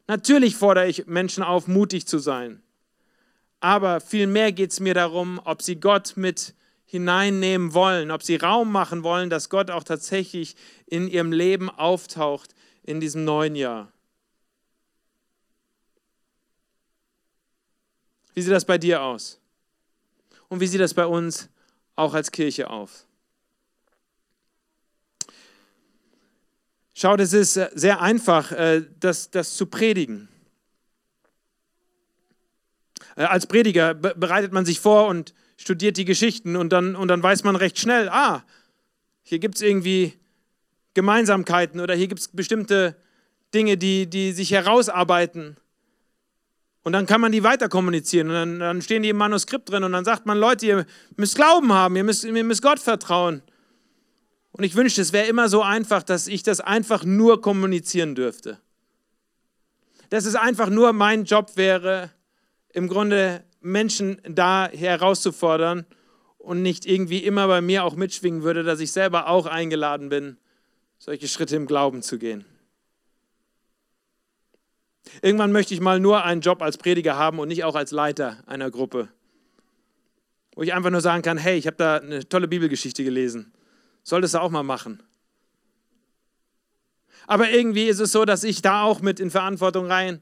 Natürlich 0.10 0.56
fordere 0.56 0.88
ich 0.88 1.06
Menschen 1.06 1.44
auf, 1.44 1.68
mutig 1.68 2.08
zu 2.08 2.18
sein. 2.18 2.64
Aber 3.60 4.02
vielmehr 4.02 4.52
geht 4.52 4.72
es 4.72 4.80
mir 4.80 4.96
darum, 4.96 5.40
ob 5.46 5.62
sie 5.62 5.80
Gott 5.80 6.14
mit 6.16 6.56
hineinnehmen 6.86 7.76
wollen, 7.76 8.10
ob 8.10 8.24
sie 8.24 8.38
Raum 8.38 8.72
machen 8.72 9.04
wollen, 9.04 9.30
dass 9.30 9.50
Gott 9.50 9.70
auch 9.70 9.84
tatsächlich 9.84 10.56
in 10.88 11.08
ihrem 11.08 11.32
Leben 11.32 11.70
auftaucht 11.70 12.56
in 12.82 13.00
diesem 13.00 13.24
neuen 13.24 13.56
Jahr. 13.56 13.94
Wie 18.34 18.42
sieht 18.42 18.52
das 18.52 18.66
bei 18.66 18.80
dir 18.80 19.04
aus? 19.04 19.40
Und 20.48 20.60
wie 20.60 20.66
sieht 20.66 20.82
das 20.82 20.96
bei 20.96 21.06
uns 21.06 21.50
auch 21.96 22.16
als 22.16 22.32
Kirche 22.32 22.72
aus? 22.72 23.06
Schaut, 27.02 27.22
es 27.22 27.32
ist 27.32 27.54
sehr 27.54 28.02
einfach, 28.02 28.52
äh, 28.52 28.84
das, 29.00 29.32
das 29.32 29.56
zu 29.56 29.68
predigen. 29.68 30.28
Äh, 33.16 33.24
als 33.24 33.48
Prediger 33.48 33.94
bereitet 33.94 34.52
man 34.52 34.66
sich 34.66 34.82
vor 34.82 35.08
und 35.08 35.34
studiert 35.56 35.96
die 35.96 36.04
Geschichten 36.04 36.58
und 36.58 36.74
dann, 36.74 36.98
und 36.98 37.08
dann 37.08 37.24
weiß 37.24 37.46
man 37.46 37.56
recht 37.56 37.80
schnell, 37.80 38.10
ah, 38.10 38.44
hier 39.24 39.40
gibt 39.40 39.56
es 39.56 39.62
irgendwie 39.62 40.20
Gemeinsamkeiten 40.94 41.80
oder 41.80 41.96
hier 41.96 42.10
gibt 42.10 42.20
es 42.20 42.28
bestimmte 42.28 42.98
Dinge, 43.54 43.78
die, 43.78 44.10
die 44.10 44.34
sich 44.34 44.52
herausarbeiten. 44.52 45.56
Und 46.84 46.92
dann 46.92 47.06
kann 47.06 47.22
man 47.22 47.32
die 47.32 47.44
weiter 47.44 47.70
kommunizieren 47.70 48.28
und 48.28 48.34
dann, 48.34 48.60
dann 48.60 48.82
stehen 48.82 49.04
die 49.04 49.10
im 49.10 49.18
Manuskript 49.18 49.70
drin 49.70 49.86
und 49.86 49.94
dann 49.94 50.04
sagt 50.04 50.26
man, 50.26 50.38
Leute, 50.38 50.66
ihr 50.66 50.86
müsst 51.16 51.36
Glauben 51.36 51.72
haben, 51.72 51.96
ihr 51.96 52.04
müsst, 52.04 52.26
ihr 52.26 52.44
müsst 52.44 52.62
Gott 52.62 52.80
vertrauen. 52.80 53.42
Und 54.60 54.66
ich 54.66 54.76
wünschte, 54.76 55.02
es 55.02 55.14
wäre 55.14 55.26
immer 55.28 55.48
so 55.48 55.62
einfach, 55.62 56.04
dass 56.04 56.28
ich 56.28 56.44
das 56.44 56.60
einfach 56.60 57.06
nur 57.06 57.42
kommunizieren 57.42 58.14
dürfte. 58.14 58.60
Dass 60.10 60.26
es 60.26 60.36
einfach 60.36 60.70
nur 60.70 60.92
mein 60.92 61.24
Job 61.24 61.54
wäre, 61.56 62.12
im 62.74 62.90
Grunde 62.90 63.46
Menschen 63.62 64.22
da 64.28 64.68
herauszufordern 64.68 65.86
und 66.40 66.62
nicht 66.62 66.86
irgendwie 66.86 67.20
immer 67.20 67.48
bei 67.48 67.62
mir 67.62 67.86
auch 67.86 67.96
mitschwingen 67.96 68.44
würde, 68.44 68.64
dass 68.64 68.82
ich 68.82 68.92
selber 68.92 69.30
auch 69.30 69.46
eingeladen 69.46 70.10
bin, 70.10 70.36
solche 70.98 71.30
Schritte 71.30 71.56
im 71.56 71.66
Glauben 71.66 72.02
zu 72.02 72.20
gehen. 72.20 72.44
Irgendwann 75.22 75.54
möchte 75.54 75.74
ich 75.74 75.80
mal 75.80 76.02
nur 76.02 76.26
einen 76.26 76.42
Job 76.42 76.62
als 76.62 76.78
Prediger 76.78 77.16
haben 77.16 77.40
und 77.40 77.48
nicht 77.48 77.64
auch 77.64 77.76
als 77.76 77.92
Leiter 77.92 78.44
einer 78.46 78.70
Gruppe, 78.72 79.08
wo 80.54 80.64
ich 80.64 80.74
einfach 80.74 80.90
nur 80.90 81.00
sagen 81.00 81.22
kann, 81.22 81.38
hey, 81.38 81.58
ich 81.58 81.66
habe 81.66 81.78
da 81.78 81.96
eine 81.96 82.28
tolle 82.28 82.50
Bibelgeschichte 82.50 83.06
gelesen, 83.06 83.54
solltest 84.10 84.34
du 84.34 84.42
auch 84.42 84.50
mal 84.50 84.64
machen. 84.64 85.02
Aber 87.28 87.50
irgendwie 87.52 87.86
ist 87.86 88.00
es 88.00 88.12
so, 88.12 88.26
dass 88.26 88.44
ich 88.44 88.62
da 88.62 88.82
auch 88.82 89.02
mit 89.02 89.20
in 89.20 89.30
Verantwortung 89.30 89.86
rein 89.86 90.22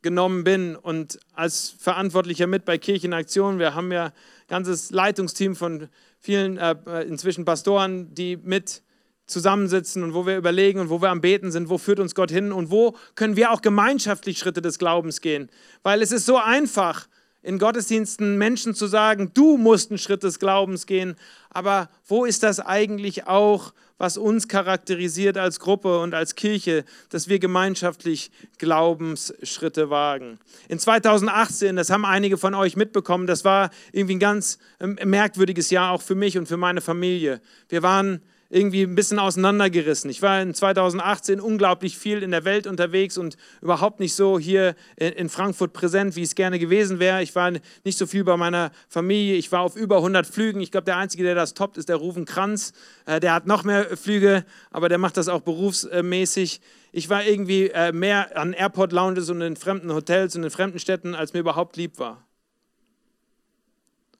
genommen 0.00 0.44
bin 0.44 0.74
und 0.74 1.18
als 1.32 1.74
Verantwortlicher 1.78 2.46
mit 2.46 2.64
bei 2.64 2.78
Kirchenaktion, 2.78 3.58
wir 3.58 3.74
haben 3.74 3.92
ja 3.92 4.12
ganzes 4.48 4.90
Leitungsteam 4.90 5.54
von 5.54 5.88
vielen 6.18 6.56
äh, 6.56 7.02
inzwischen 7.02 7.44
Pastoren, 7.44 8.14
die 8.14 8.36
mit 8.36 8.82
zusammensitzen 9.26 10.02
und 10.02 10.14
wo 10.14 10.26
wir 10.26 10.36
überlegen 10.36 10.80
und 10.80 10.90
wo 10.90 11.00
wir 11.00 11.10
am 11.10 11.20
Beten 11.20 11.50
sind, 11.50 11.70
wo 11.70 11.78
führt 11.78 12.00
uns 12.00 12.14
Gott 12.14 12.30
hin 12.30 12.52
und 12.52 12.70
wo 12.70 12.96
können 13.14 13.36
wir 13.36 13.50
auch 13.50 13.62
gemeinschaftlich 13.62 14.38
Schritte 14.38 14.60
des 14.60 14.78
Glaubens 14.78 15.20
gehen. 15.20 15.50
Weil 15.82 16.02
es 16.02 16.12
ist 16.12 16.26
so 16.26 16.36
einfach, 16.36 17.06
in 17.44 17.58
Gottesdiensten 17.58 18.38
Menschen 18.38 18.74
zu 18.74 18.86
sagen, 18.86 19.30
du 19.34 19.58
musst 19.58 19.90
einen 19.90 19.98
Schritt 19.98 20.22
des 20.22 20.38
Glaubens 20.38 20.86
gehen, 20.86 21.14
aber 21.50 21.90
wo 22.08 22.24
ist 22.24 22.42
das 22.42 22.58
eigentlich 22.58 23.26
auch, 23.26 23.74
was 23.98 24.16
uns 24.16 24.48
charakterisiert 24.48 25.36
als 25.36 25.60
Gruppe 25.60 26.00
und 26.00 26.14
als 26.14 26.34
Kirche, 26.34 26.84
dass 27.10 27.28
wir 27.28 27.38
gemeinschaftlich 27.38 28.30
Glaubensschritte 28.58 29.90
wagen? 29.90 30.38
In 30.68 30.78
2018, 30.78 31.76
das 31.76 31.90
haben 31.90 32.06
einige 32.06 32.38
von 32.38 32.54
euch 32.54 32.76
mitbekommen, 32.76 33.26
das 33.26 33.44
war 33.44 33.70
irgendwie 33.92 34.16
ein 34.16 34.20
ganz 34.20 34.58
ähm, 34.80 34.98
merkwürdiges 35.04 35.70
Jahr 35.70 35.92
auch 35.92 36.02
für 36.02 36.14
mich 36.14 36.38
und 36.38 36.46
für 36.46 36.56
meine 36.56 36.80
Familie. 36.80 37.42
Wir 37.68 37.82
waren 37.82 38.22
irgendwie 38.54 38.82
ein 38.82 38.94
bisschen 38.94 39.18
auseinandergerissen. 39.18 40.08
Ich 40.10 40.22
war 40.22 40.40
in 40.40 40.54
2018 40.54 41.40
unglaublich 41.40 41.98
viel 41.98 42.22
in 42.22 42.30
der 42.30 42.44
Welt 42.44 42.68
unterwegs 42.68 43.18
und 43.18 43.36
überhaupt 43.60 43.98
nicht 43.98 44.14
so 44.14 44.38
hier 44.38 44.76
in 44.96 45.28
Frankfurt 45.28 45.72
präsent, 45.72 46.14
wie 46.14 46.22
es 46.22 46.36
gerne 46.36 46.60
gewesen 46.60 47.00
wäre. 47.00 47.20
Ich 47.20 47.34
war 47.34 47.50
nicht 47.82 47.98
so 47.98 48.06
viel 48.06 48.22
bei 48.22 48.36
meiner 48.36 48.70
Familie. 48.88 49.34
Ich 49.34 49.50
war 49.50 49.62
auf 49.62 49.74
über 49.74 49.96
100 49.96 50.24
Flügen. 50.24 50.60
Ich 50.60 50.70
glaube, 50.70 50.84
der 50.84 50.96
Einzige, 50.98 51.24
der 51.24 51.34
das 51.34 51.54
toppt, 51.54 51.78
ist 51.78 51.88
der 51.88 51.96
Rufen 51.96 52.26
Kranz. 52.26 52.72
Äh, 53.06 53.18
der 53.18 53.34
hat 53.34 53.46
noch 53.46 53.64
mehr 53.64 53.96
Flüge, 53.96 54.44
aber 54.70 54.88
der 54.88 54.98
macht 54.98 55.16
das 55.16 55.26
auch 55.28 55.40
berufsmäßig. 55.40 56.60
Ich 56.92 57.10
war 57.10 57.24
irgendwie 57.24 57.70
äh, 57.70 57.90
mehr 57.90 58.38
an 58.38 58.52
Airport-Lounges 58.52 59.30
und 59.30 59.40
in 59.40 59.56
fremden 59.56 59.92
Hotels 59.92 60.36
und 60.36 60.44
in 60.44 60.50
fremden 60.50 60.78
Städten, 60.78 61.16
als 61.16 61.32
mir 61.32 61.40
überhaupt 61.40 61.76
lieb 61.76 61.98
war. 61.98 62.24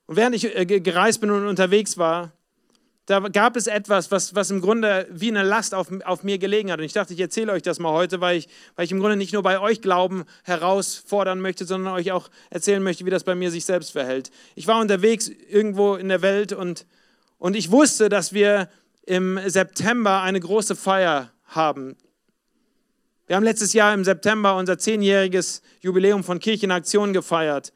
Und 0.06 0.16
während 0.16 0.34
ich 0.34 0.56
äh, 0.56 0.66
gereist 0.66 1.20
bin 1.20 1.30
und 1.30 1.46
unterwegs 1.46 1.98
war, 1.98 2.32
da 3.06 3.20
gab 3.20 3.56
es 3.56 3.66
etwas, 3.66 4.10
was, 4.10 4.34
was 4.34 4.50
im 4.50 4.62
Grunde 4.62 5.06
wie 5.10 5.28
eine 5.28 5.42
Last 5.42 5.74
auf, 5.74 5.88
auf 6.04 6.22
mir 6.22 6.38
gelegen 6.38 6.72
hat. 6.72 6.78
Und 6.78 6.86
ich 6.86 6.94
dachte, 6.94 7.12
ich 7.12 7.20
erzähle 7.20 7.52
euch 7.52 7.62
das 7.62 7.78
mal 7.78 7.92
heute, 7.92 8.22
weil 8.22 8.38
ich, 8.38 8.48
weil 8.76 8.86
ich 8.86 8.92
im 8.92 9.00
Grunde 9.00 9.16
nicht 9.16 9.34
nur 9.34 9.42
bei 9.42 9.60
euch 9.60 9.82
Glauben 9.82 10.24
herausfordern 10.42 11.40
möchte, 11.40 11.66
sondern 11.66 11.92
euch 11.92 12.12
auch 12.12 12.30
erzählen 12.48 12.82
möchte, 12.82 13.04
wie 13.04 13.10
das 13.10 13.24
bei 13.24 13.34
mir 13.34 13.50
sich 13.50 13.66
selbst 13.66 13.92
verhält. 13.92 14.30
Ich 14.54 14.66
war 14.66 14.80
unterwegs 14.80 15.28
irgendwo 15.28 15.96
in 15.96 16.08
der 16.08 16.22
Welt 16.22 16.54
und, 16.54 16.86
und 17.38 17.56
ich 17.56 17.70
wusste, 17.70 18.08
dass 18.08 18.32
wir 18.32 18.70
im 19.04 19.38
September 19.46 20.22
eine 20.22 20.40
große 20.40 20.74
Feier 20.74 21.30
haben. 21.44 21.96
Wir 23.26 23.36
haben 23.36 23.44
letztes 23.44 23.74
Jahr 23.74 23.92
im 23.92 24.04
September 24.04 24.56
unser 24.56 24.78
zehnjähriges 24.78 25.60
Jubiläum 25.80 26.24
von 26.24 26.40
Kirchenaktion 26.40 27.12
gefeiert. 27.12 27.72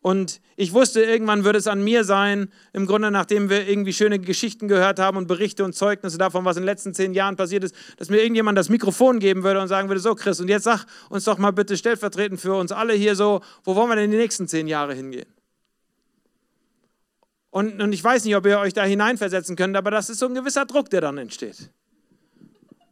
Und 0.00 0.40
ich 0.56 0.72
wusste, 0.72 1.02
irgendwann 1.02 1.44
würde 1.44 1.58
es 1.58 1.66
an 1.66 1.82
mir 1.82 2.04
sein, 2.04 2.52
im 2.72 2.86
Grunde 2.86 3.10
nachdem 3.10 3.50
wir 3.50 3.68
irgendwie 3.68 3.92
schöne 3.92 4.18
Geschichten 4.18 4.68
gehört 4.68 5.00
haben 5.00 5.16
und 5.16 5.26
Berichte 5.26 5.64
und 5.64 5.74
Zeugnisse 5.74 6.16
davon, 6.16 6.44
was 6.44 6.56
in 6.56 6.62
den 6.62 6.66
letzten 6.66 6.94
zehn 6.94 7.12
Jahren 7.12 7.36
passiert 7.36 7.64
ist, 7.64 7.74
dass 7.96 8.08
mir 8.08 8.18
irgendjemand 8.18 8.56
das 8.56 8.68
Mikrofon 8.68 9.18
geben 9.18 9.42
würde 9.42 9.60
und 9.60 9.68
sagen 9.68 9.88
würde, 9.88 10.00
so 10.00 10.14
Chris, 10.14 10.40
und 10.40 10.48
jetzt 10.48 10.64
sag 10.64 10.86
uns 11.10 11.24
doch 11.24 11.38
mal 11.38 11.50
bitte 11.50 11.76
stellvertretend 11.76 12.40
für 12.40 12.54
uns 12.54 12.70
alle 12.70 12.92
hier 12.94 13.16
so, 13.16 13.40
wo 13.64 13.74
wollen 13.74 13.88
wir 13.88 13.96
denn 13.96 14.10
die 14.10 14.16
nächsten 14.16 14.46
zehn 14.46 14.68
Jahre 14.68 14.94
hingehen? 14.94 15.26
Und, 17.50 17.82
und 17.82 17.92
ich 17.92 18.04
weiß 18.04 18.24
nicht, 18.24 18.36
ob 18.36 18.46
ihr 18.46 18.58
euch 18.60 18.74
da 18.74 18.84
hineinversetzen 18.84 19.56
könnt, 19.56 19.76
aber 19.76 19.90
das 19.90 20.10
ist 20.10 20.18
so 20.18 20.26
ein 20.26 20.34
gewisser 20.34 20.66
Druck, 20.66 20.90
der 20.90 21.00
dann 21.00 21.18
entsteht 21.18 21.70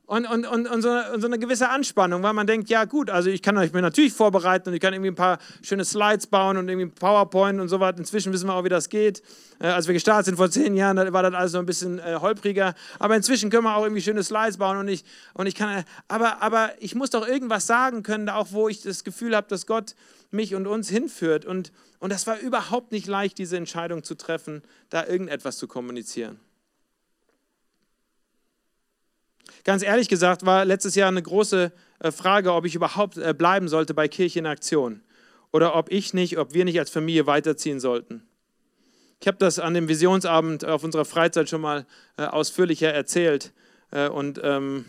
und, 0.07 0.27
und, 0.27 0.47
und, 0.47 0.67
und, 0.67 0.83
so, 0.83 0.91
und, 0.91 1.21
so, 1.23 1.27
eine 1.27 1.39
gewisse 1.39 1.71
Anspannung, 1.71 2.23
weil 2.23 2.35
man 2.35 2.47
denkt, 2.47 2.69
ja 2.69 2.85
gut, 2.85 3.09
also 3.09 3.31
ich 3.31 3.41
kann 3.41 3.55
mir 3.55 3.81
natürlich 3.81 4.13
vorbereiten 4.13 4.69
und 4.69 4.75
ich 4.75 4.81
kann 4.81 4.93
irgendwie 4.93 5.11
ein 5.11 5.15
paar 5.15 5.39
schöne 5.63 5.85
Slides 5.87 6.27
bauen 6.27 6.59
und 6.59 6.69
irgendwie 6.69 6.89
PowerPoint 6.89 7.59
und 7.59 7.69
so 7.69 7.81
weiter. 7.81 7.99
Inzwischen 7.99 8.31
wissen 8.31 8.47
wir 8.47 8.55
auch, 8.55 8.65
wie 8.65 8.69
das 8.69 8.91
geht. 8.91 9.23
Äh, 9.61 9.69
als 9.69 9.87
wir 9.87 9.95
gestartet 9.95 10.27
sind 10.27 10.37
vor 10.37 10.51
zehn 10.51 10.77
Jahren, 10.77 11.13
war 11.15 11.23
das 11.23 11.33
alles 11.33 11.53
noch 11.55 11.61
ein 11.61 11.67
bisschen 11.67 12.01
äh, 12.01 12.19
holpriger. 12.21 12.75
Aber 12.99 13.17
inzwischen 13.17 13.49
können 13.49 13.65
wir 13.65 13.75
auch 13.75 13.85
irgendwie 13.85 14.03
schöne 14.03 14.23
Slides 14.23 14.59
bauen 14.59 14.77
und 14.77 14.89
ich, 14.89 15.05
und 15.33 15.47
ich 15.47 15.55
kann, 15.55 15.79
äh, 15.79 15.85
aber, 16.07 16.43
aber 16.43 16.73
ich 16.81 16.95
muss 16.95 17.09
doch 17.09 17.27
irgendwas 17.27 17.67
sagen 17.67 18.03
können, 18.03 18.29
auch 18.29 18.49
wo 18.51 18.69
ich 18.69 18.83
das 18.83 19.05
Gefühl 19.05 19.35
habe, 19.35 19.47
dass 19.49 19.67
Gott 19.67 19.95
mich 20.31 20.55
und 20.55 20.67
uns 20.67 20.91
hinführt. 20.91 21.47
Und, 21.47 21.73
und 21.99 22.13
das 22.13 22.27
war 22.27 22.39
überhaupt 22.39 22.93
nicht 22.93 23.07
leicht, 23.07 23.39
diese 23.39 23.57
Entscheidung 23.57 24.03
zu 24.03 24.17
treffen, 24.17 24.61
da 24.91 25.07
irgendetwas 25.07 25.57
zu 25.57 25.67
kommunizieren. 25.67 26.41
Ganz 29.65 29.83
ehrlich 29.83 30.09
gesagt 30.09 30.45
war 30.45 30.65
letztes 30.65 30.95
Jahr 30.95 31.09
eine 31.09 31.23
große 31.23 31.73
äh, 32.01 32.13
Frage, 32.13 32.53
ob 32.53 32.67
ich 32.67 32.75
überhaupt 32.75 33.17
äh, 33.17 33.33
bleiben 33.33 33.69
sollte 33.69 33.95
bei 33.95 34.09
Kirche 34.09 34.39
in 34.39 34.47
Aktion 34.47 35.01
oder 35.53 35.75
ob 35.75 35.91
ich 35.91 36.13
nicht, 36.13 36.39
ob 36.39 36.53
wir 36.53 36.67
nicht 36.67 36.79
als 36.79 36.91
Familie 36.91 37.27
weiterziehen 37.27 37.81
sollten. 37.81 38.23
Ich 39.21 39.27
habe 39.27 39.39
das 39.39 39.59
an 39.59 39.73
dem 39.73 39.89
Visionsabend 39.89 40.67
auf 40.67 40.85
unserer 40.85 41.07
Freizeit 41.07 41.49
schon 41.49 41.63
mal 41.63 41.87
äh, 42.19 42.25
ausführlicher 42.25 42.93
erzählt 42.93 43.53
und 44.13 44.41
ähm, 44.43 44.87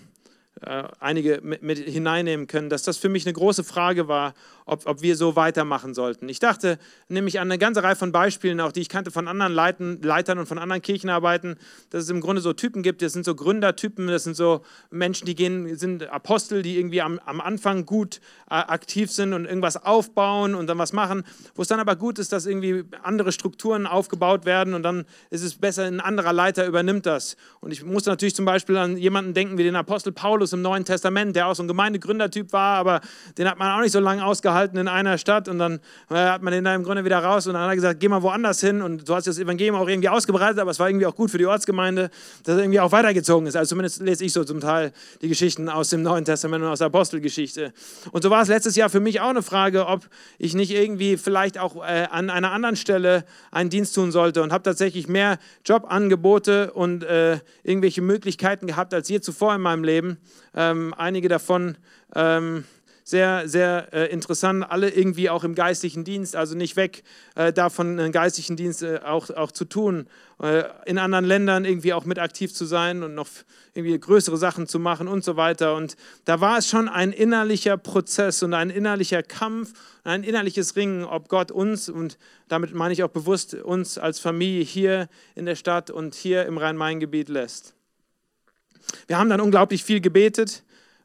einige 0.61 1.41
mit 1.43 1.77
hineinnehmen 1.77 2.47
können, 2.47 2.69
dass 2.69 2.83
das 2.83 2.97
für 2.97 3.09
mich 3.09 3.25
eine 3.25 3.33
große 3.33 3.63
Frage 3.63 4.07
war, 4.07 4.33
ob, 4.65 4.87
ob 4.87 5.01
wir 5.01 5.15
so 5.15 5.35
weitermachen 5.35 5.93
sollten. 5.93 6.29
Ich 6.29 6.39
dachte 6.39 6.79
nämlich 7.07 7.39
an 7.39 7.51
eine 7.51 7.59
ganze 7.59 7.83
Reihe 7.83 7.95
von 7.95 8.11
Beispielen, 8.11 8.59
auch 8.61 8.71
die 8.71 8.81
ich 8.81 8.89
kannte 8.89 9.11
von 9.11 9.27
anderen 9.27 9.53
Leiten, 9.53 10.01
Leitern 10.01 10.39
und 10.39 10.47
von 10.47 10.57
anderen 10.57 10.81
Kirchenarbeiten, 10.81 11.57
dass 11.89 12.03
es 12.03 12.09
im 12.09 12.21
Grunde 12.21 12.41
so 12.41 12.53
Typen 12.53 12.83
gibt, 12.83 13.01
das 13.01 13.13
sind 13.13 13.25
so 13.25 13.35
Gründertypen, 13.35 14.07
das 14.07 14.23
sind 14.23 14.35
so 14.35 14.61
Menschen, 14.89 15.25
die 15.25 15.35
gehen, 15.35 15.77
sind 15.77 16.07
Apostel, 16.09 16.61
die 16.61 16.77
irgendwie 16.77 17.01
am, 17.01 17.19
am 17.25 17.41
Anfang 17.41 17.85
gut 17.85 18.21
äh, 18.49 18.55
aktiv 18.55 19.11
sind 19.11 19.33
und 19.33 19.45
irgendwas 19.45 19.77
aufbauen 19.77 20.55
und 20.55 20.67
dann 20.67 20.77
was 20.77 20.93
machen, 20.93 21.23
wo 21.53 21.61
es 21.63 21.67
dann 21.67 21.81
aber 21.81 21.95
gut 21.95 22.17
ist, 22.17 22.31
dass 22.31 22.45
irgendwie 22.45 22.85
andere 23.03 23.31
Strukturen 23.33 23.85
aufgebaut 23.85 24.45
werden 24.45 24.73
und 24.73 24.83
dann 24.83 25.05
ist 25.29 25.43
es 25.43 25.55
besser, 25.55 25.83
ein 25.83 25.99
anderer 25.99 26.33
Leiter 26.33 26.65
übernimmt 26.65 27.05
das. 27.05 27.35
Und 27.59 27.71
ich 27.71 27.83
muss 27.83 28.05
natürlich 28.05 28.35
zum 28.35 28.45
Beispiel 28.45 28.77
an 28.77 28.97
jemanden 28.97 29.33
denken 29.33 29.57
wie 29.57 29.63
den 29.63 29.75
Apostel 29.75 30.11
Paulus 30.11 30.44
im 30.53 30.61
Neuen 30.61 30.85
Testament, 30.85 31.35
der 31.35 31.47
auch 31.47 31.55
so 31.55 31.63
ein 31.63 31.67
Gemeindegründertyp 31.67 32.51
war, 32.51 32.77
aber 32.77 33.01
den 33.37 33.49
hat 33.49 33.59
man 33.59 33.71
auch 33.71 33.81
nicht 33.81 33.91
so 33.91 33.99
lange 33.99 34.25
ausgehalten 34.25 34.55
gehalten 34.55 34.77
in 34.77 34.87
einer 34.87 35.17
Stadt 35.17 35.47
und 35.47 35.59
dann 35.59 35.79
äh, 36.09 36.15
hat 36.15 36.41
man 36.41 36.53
den 36.53 36.63
da 36.63 36.73
im 36.73 36.83
Grunde 36.83 37.03
wieder 37.05 37.19
raus 37.19 37.47
und 37.47 37.53
dann 37.53 37.63
hat 37.63 37.69
er 37.69 37.75
gesagt, 37.75 37.99
geh 37.99 38.07
mal 38.07 38.21
woanders 38.21 38.61
hin 38.61 38.81
und 38.81 39.07
du 39.07 39.15
hast 39.15 39.27
das 39.27 39.37
Evangelium 39.37 39.75
auch 39.75 39.87
irgendwie 39.87 40.09
ausgebreitet, 40.09 40.59
aber 40.59 40.71
es 40.71 40.79
war 40.79 40.89
irgendwie 40.89 41.05
auch 41.05 41.15
gut 41.15 41.31
für 41.31 41.37
die 41.37 41.45
Ortsgemeinde, 41.45 42.09
dass 42.43 42.55
er 42.55 42.63
irgendwie 42.63 42.79
auch 42.79 42.91
weitergezogen 42.91 43.47
ist. 43.47 43.55
Also 43.55 43.69
zumindest 43.69 44.01
lese 44.01 44.23
ich 44.25 44.33
so 44.33 44.43
zum 44.43 44.59
Teil 44.59 44.91
die 45.21 45.27
Geschichten 45.27 45.69
aus 45.69 45.89
dem 45.89 46.03
Neuen 46.03 46.25
Testament 46.25 46.63
und 46.63 46.69
aus 46.69 46.79
der 46.79 46.87
Apostelgeschichte. 46.87 47.73
Und 48.11 48.23
so 48.23 48.29
war 48.29 48.41
es 48.41 48.47
letztes 48.47 48.75
Jahr 48.75 48.89
für 48.89 48.99
mich 48.99 49.21
auch 49.21 49.29
eine 49.29 49.41
Frage, 49.41 49.87
ob 49.87 50.07
ich 50.37 50.53
nicht 50.53 50.71
irgendwie 50.71 51.17
vielleicht 51.17 51.57
auch 51.57 51.77
äh, 51.77 52.07
an 52.09 52.29
einer 52.29 52.51
anderen 52.51 52.75
Stelle 52.75 53.25
einen 53.51 53.69
Dienst 53.69 53.95
tun 53.95 54.11
sollte 54.11 54.41
und 54.41 54.51
habe 54.51 54.63
tatsächlich 54.63 55.07
mehr 55.07 55.37
Jobangebote 55.65 56.71
und 56.73 57.03
äh, 57.03 57.39
irgendwelche 57.63 58.01
Möglichkeiten 58.01 58.67
gehabt 58.67 58.93
als 58.93 59.09
je 59.09 59.19
zuvor 59.19 59.55
in 59.55 59.61
meinem 59.61 59.83
Leben. 59.83 60.17
Ähm, 60.55 60.93
einige 60.97 61.27
davon 61.27 61.77
ähm, 62.15 62.65
sehr, 63.07 63.47
sehr 63.47 63.93
äh, 63.93 64.11
interessant. 64.11 64.65
Alle 64.67 64.89
irgendwie 64.89 65.29
auch 65.29 65.43
im 65.43 65.53
geistlichen 65.53 66.03
Dienst, 66.03 66.35
also 66.35 66.57
nicht 66.57 66.75
weg 66.75 67.03
äh, 67.35 67.53
davon, 67.53 67.99
einen 67.99 68.11
geistlichen 68.11 68.57
Dienst 68.57 68.81
äh, 68.81 68.99
auch, 69.05 69.29
auch 69.29 69.51
zu 69.51 69.65
tun. 69.65 70.07
Äh, 70.41 70.63
in 70.87 70.97
anderen 70.97 71.23
Ländern 71.23 71.65
irgendwie 71.65 71.93
auch 71.93 72.05
mit 72.05 72.17
aktiv 72.17 72.51
zu 72.51 72.65
sein 72.65 73.03
und 73.03 73.13
noch 73.13 73.27
irgendwie 73.75 73.97
größere 73.97 74.37
Sachen 74.37 74.65
zu 74.65 74.79
machen 74.79 75.07
und 75.07 75.23
so 75.23 75.37
weiter. 75.37 75.75
Und 75.75 75.97
da 76.25 76.41
war 76.41 76.57
es 76.57 76.67
schon 76.67 76.89
ein 76.89 77.11
innerlicher 77.11 77.77
Prozess 77.77 78.41
und 78.41 78.55
ein 78.55 78.71
innerlicher 78.71 79.21
Kampf, 79.21 79.73
ein 80.03 80.23
innerliches 80.23 80.75
Ringen, 80.75 81.03
ob 81.03 81.29
Gott 81.29 81.51
uns, 81.51 81.89
und 81.89 82.17
damit 82.47 82.73
meine 82.73 82.93
ich 82.93 83.03
auch 83.03 83.09
bewusst 83.09 83.53
uns 83.53 83.99
als 83.99 84.19
Familie 84.19 84.63
hier 84.63 85.09
in 85.35 85.45
der 85.45 85.55
Stadt 85.55 85.91
und 85.91 86.15
hier 86.15 86.47
im 86.47 86.57
Rhein-Main-Gebiet 86.57 87.29
lässt. 87.29 87.74
Wir 89.07 89.17
haben 89.17 89.29
dann 89.29 89.41
unglaublich 89.41 89.83
viel 89.83 90.01
gebetet. 90.01 90.63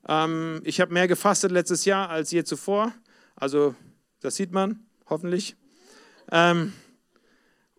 Ähm, 0.09 0.61
ich 0.65 0.81
habe 0.81 0.93
mehr 0.93 1.09
gefastet 1.09 1.53
letztes 1.53 1.85
Jahr 1.85 2.11
als 2.11 2.31
je 2.31 2.45
zuvor. 2.45 2.93
Also 3.37 3.75
das 4.21 4.37
sieht 4.37 4.53
man 4.53 4.81
hoffentlich. 5.09 5.57
Ähm, 6.31 6.73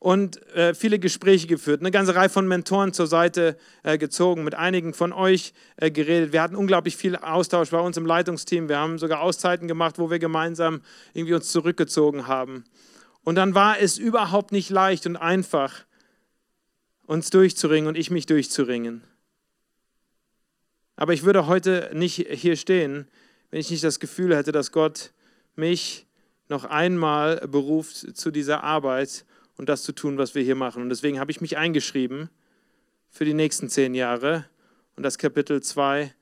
und 0.01 0.43
äh, 0.55 0.73
viele 0.73 0.97
Gespräche 0.97 1.45
geführt, 1.45 1.81
eine 1.81 1.91
ganze 1.91 2.15
Reihe 2.15 2.29
von 2.29 2.47
Mentoren 2.47 2.91
zur 2.91 3.05
Seite 3.05 3.55
äh, 3.83 3.99
gezogen, 3.99 4.43
mit 4.43 4.55
einigen 4.55 4.95
von 4.95 5.13
euch 5.13 5.53
äh, 5.77 5.91
geredet. 5.91 6.33
Wir 6.33 6.41
hatten 6.41 6.55
unglaublich 6.55 6.97
viel 6.97 7.15
Austausch 7.15 7.69
bei 7.69 7.79
uns 7.79 7.97
im 7.97 8.07
Leitungsteam. 8.07 8.67
Wir 8.67 8.79
haben 8.79 8.97
sogar 8.97 9.21
Auszeiten 9.21 9.67
gemacht, 9.67 9.99
wo 9.99 10.09
wir 10.09 10.17
gemeinsam 10.17 10.81
irgendwie 11.13 11.35
uns 11.35 11.51
zurückgezogen 11.51 12.25
haben. 12.25 12.63
Und 13.23 13.35
dann 13.35 13.53
war 13.53 13.79
es 13.79 13.99
überhaupt 13.99 14.51
nicht 14.51 14.71
leicht 14.71 15.05
und 15.05 15.17
einfach, 15.17 15.85
uns 17.05 17.29
durchzuringen 17.29 17.87
und 17.87 17.95
ich 17.95 18.09
mich 18.09 18.25
durchzuringen. 18.25 19.03
Aber 21.01 21.13
ich 21.13 21.23
würde 21.23 21.47
heute 21.47 21.89
nicht 21.95 22.27
hier 22.29 22.55
stehen, 22.55 23.07
wenn 23.49 23.59
ich 23.59 23.71
nicht 23.71 23.83
das 23.83 23.99
Gefühl 23.99 24.37
hätte, 24.37 24.51
dass 24.51 24.71
Gott 24.71 25.13
mich 25.55 26.05
noch 26.47 26.63
einmal 26.63 27.37
beruft 27.47 28.15
zu 28.15 28.29
dieser 28.29 28.63
Arbeit 28.63 29.25
und 29.57 29.67
das 29.67 29.81
zu 29.81 29.93
tun, 29.93 30.19
was 30.19 30.35
wir 30.35 30.43
hier 30.43 30.53
machen. 30.53 30.83
Und 30.83 30.89
deswegen 30.89 31.19
habe 31.19 31.31
ich 31.31 31.41
mich 31.41 31.57
eingeschrieben 31.57 32.29
für 33.09 33.25
die 33.25 33.33
nächsten 33.33 33.67
zehn 33.67 33.95
Jahre 33.95 34.45
und 34.95 35.01
das 35.01 35.17
Kapitel 35.17 35.63
2 35.63 36.13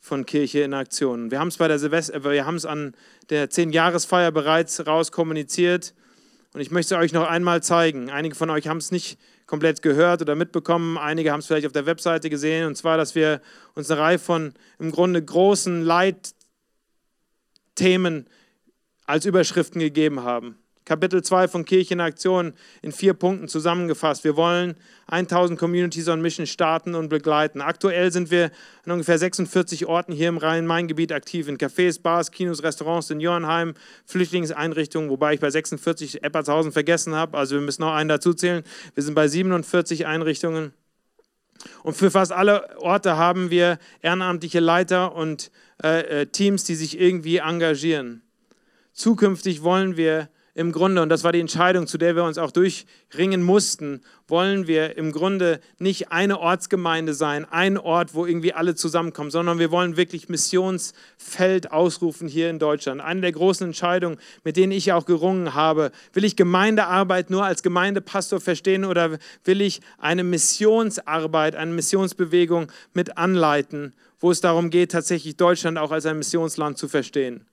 von 0.00 0.26
Kirche 0.26 0.60
in 0.60 0.74
Aktion. 0.74 1.30
Wir 1.30 1.40
haben 1.40 1.48
es 1.48 1.56
bei 1.56 1.66
der 1.66 1.78
Silvester, 1.78 2.22
wir 2.22 2.44
haben 2.44 2.56
es 2.56 2.66
an 2.66 2.94
der 3.30 3.48
Zehn-Jahresfeier 3.48 4.32
bereits 4.32 4.86
rauskommuniziert 4.86 5.94
Und 6.52 6.60
ich 6.60 6.70
möchte 6.70 6.98
euch 6.98 7.14
noch 7.14 7.26
einmal 7.26 7.62
zeigen. 7.62 8.10
Einige 8.10 8.34
von 8.34 8.50
euch 8.50 8.68
haben 8.68 8.76
es 8.76 8.92
nicht 8.92 9.18
komplett 9.46 9.82
gehört 9.82 10.22
oder 10.22 10.34
mitbekommen. 10.34 10.98
Einige 10.98 11.32
haben 11.32 11.40
es 11.40 11.46
vielleicht 11.46 11.66
auf 11.66 11.72
der 11.72 11.86
Webseite 11.86 12.28
gesehen. 12.30 12.66
Und 12.66 12.76
zwar, 12.76 12.96
dass 12.96 13.14
wir 13.14 13.40
uns 13.74 13.90
eine 13.90 14.00
Reihe 14.00 14.18
von 14.18 14.54
im 14.78 14.90
Grunde 14.90 15.24
großen 15.24 15.82
Leitthemen 15.82 16.36
als 19.06 19.24
Überschriften 19.24 19.80
gegeben 19.80 20.22
haben. 20.22 20.58
Kapitel 20.86 21.20
2 21.20 21.48
von 21.48 21.64
Kirche 21.64 21.94
in 21.94 22.00
Aktion 22.00 22.52
in 22.80 22.92
vier 22.92 23.12
Punkten 23.12 23.48
zusammengefasst. 23.48 24.22
Wir 24.22 24.36
wollen 24.36 24.76
1000 25.08 25.58
Communities 25.58 26.08
on 26.08 26.22
Mission 26.22 26.46
starten 26.46 26.94
und 26.94 27.08
begleiten. 27.08 27.60
Aktuell 27.60 28.12
sind 28.12 28.30
wir 28.30 28.52
an 28.84 28.92
ungefähr 28.92 29.18
46 29.18 29.86
Orten 29.86 30.12
hier 30.12 30.28
im 30.28 30.38
Rhein-Main-Gebiet 30.38 31.10
aktiv, 31.10 31.48
in 31.48 31.58
Cafés, 31.58 32.00
Bars, 32.00 32.30
Kinos, 32.30 32.62
Restaurants, 32.62 33.08
Seniorenheim, 33.08 33.74
Flüchtlingseinrichtungen, 34.06 35.10
wobei 35.10 35.34
ich 35.34 35.40
bei 35.40 35.50
46 35.50 36.22
Eppertshausen 36.22 36.70
vergessen 36.70 37.16
habe, 37.16 37.36
also 37.36 37.56
wir 37.56 37.62
müssen 37.62 37.82
noch 37.82 37.92
einen 37.92 38.08
dazuzählen. 38.08 38.62
Wir 38.94 39.02
sind 39.02 39.14
bei 39.14 39.26
47 39.26 40.06
Einrichtungen. 40.06 40.72
Und 41.82 41.96
für 41.96 42.12
fast 42.12 42.30
alle 42.30 42.78
Orte 42.78 43.16
haben 43.16 43.50
wir 43.50 43.78
ehrenamtliche 44.02 44.60
Leiter 44.60 45.16
und 45.16 45.50
äh, 45.82 46.22
äh 46.22 46.26
Teams, 46.26 46.62
die 46.62 46.76
sich 46.76 47.00
irgendwie 47.00 47.38
engagieren. 47.38 48.22
Zukünftig 48.92 49.64
wollen 49.64 49.96
wir 49.96 50.28
im 50.56 50.72
Grunde, 50.72 51.02
und 51.02 51.10
das 51.10 51.22
war 51.22 51.32
die 51.32 51.40
Entscheidung, 51.40 51.86
zu 51.86 51.98
der 51.98 52.16
wir 52.16 52.24
uns 52.24 52.38
auch 52.38 52.50
durchringen 52.50 53.42
mussten, 53.42 54.00
wollen 54.26 54.66
wir 54.66 54.96
im 54.96 55.12
Grunde 55.12 55.60
nicht 55.78 56.10
eine 56.12 56.40
Ortsgemeinde 56.40 57.12
sein, 57.12 57.44
ein 57.44 57.76
Ort, 57.76 58.14
wo 58.14 58.24
irgendwie 58.24 58.54
alle 58.54 58.74
zusammenkommen, 58.74 59.30
sondern 59.30 59.58
wir 59.58 59.70
wollen 59.70 59.98
wirklich 59.98 60.30
Missionsfeld 60.30 61.72
ausrufen 61.72 62.26
hier 62.26 62.48
in 62.48 62.58
Deutschland. 62.58 63.02
Eine 63.02 63.20
der 63.20 63.32
großen 63.32 63.66
Entscheidungen, 63.66 64.16
mit 64.44 64.56
denen 64.56 64.72
ich 64.72 64.94
auch 64.94 65.04
gerungen 65.04 65.52
habe, 65.52 65.92
will 66.14 66.24
ich 66.24 66.36
Gemeindearbeit 66.36 67.28
nur 67.28 67.44
als 67.44 67.62
Gemeindepastor 67.62 68.40
verstehen 68.40 68.86
oder 68.86 69.18
will 69.44 69.60
ich 69.60 69.82
eine 69.98 70.24
Missionsarbeit, 70.24 71.54
eine 71.54 71.72
Missionsbewegung 71.72 72.72
mit 72.94 73.18
anleiten, 73.18 73.92
wo 74.20 74.30
es 74.30 74.40
darum 74.40 74.70
geht, 74.70 74.92
tatsächlich 74.92 75.36
Deutschland 75.36 75.76
auch 75.76 75.90
als 75.90 76.06
ein 76.06 76.16
Missionsland 76.16 76.78
zu 76.78 76.88
verstehen. 76.88 77.44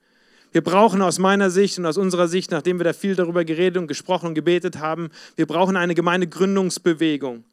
Wir 0.54 0.62
brauchen 0.62 1.02
aus 1.02 1.18
meiner 1.18 1.50
Sicht 1.50 1.80
und 1.80 1.88
aus 1.88 1.98
unserer 1.98 2.28
Sicht, 2.28 2.52
nachdem 2.52 2.80
wir 2.80 2.84
da 2.84 2.94
viel 2.94 3.16
darüber 3.16 3.44
geredet 3.44 3.82
und 3.82 3.88
gesprochen 3.88 4.28
und 4.28 4.34
gebetet 4.36 4.78
haben, 4.78 5.10
wir 5.36 5.48
brauchen 5.48 5.76
eine 5.76 5.96
Gemeindegründungsbewegung, 5.96 7.44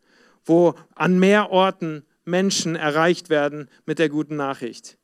wo 0.44 0.74
an 0.94 1.18
mehr 1.18 1.50
Orten 1.50 2.04
Menschen 2.26 2.76
erreicht 2.76 3.30
werden 3.30 3.68
mit 3.86 3.98
der 3.98 4.10
guten 4.10 4.36
Nachricht. 4.36 4.98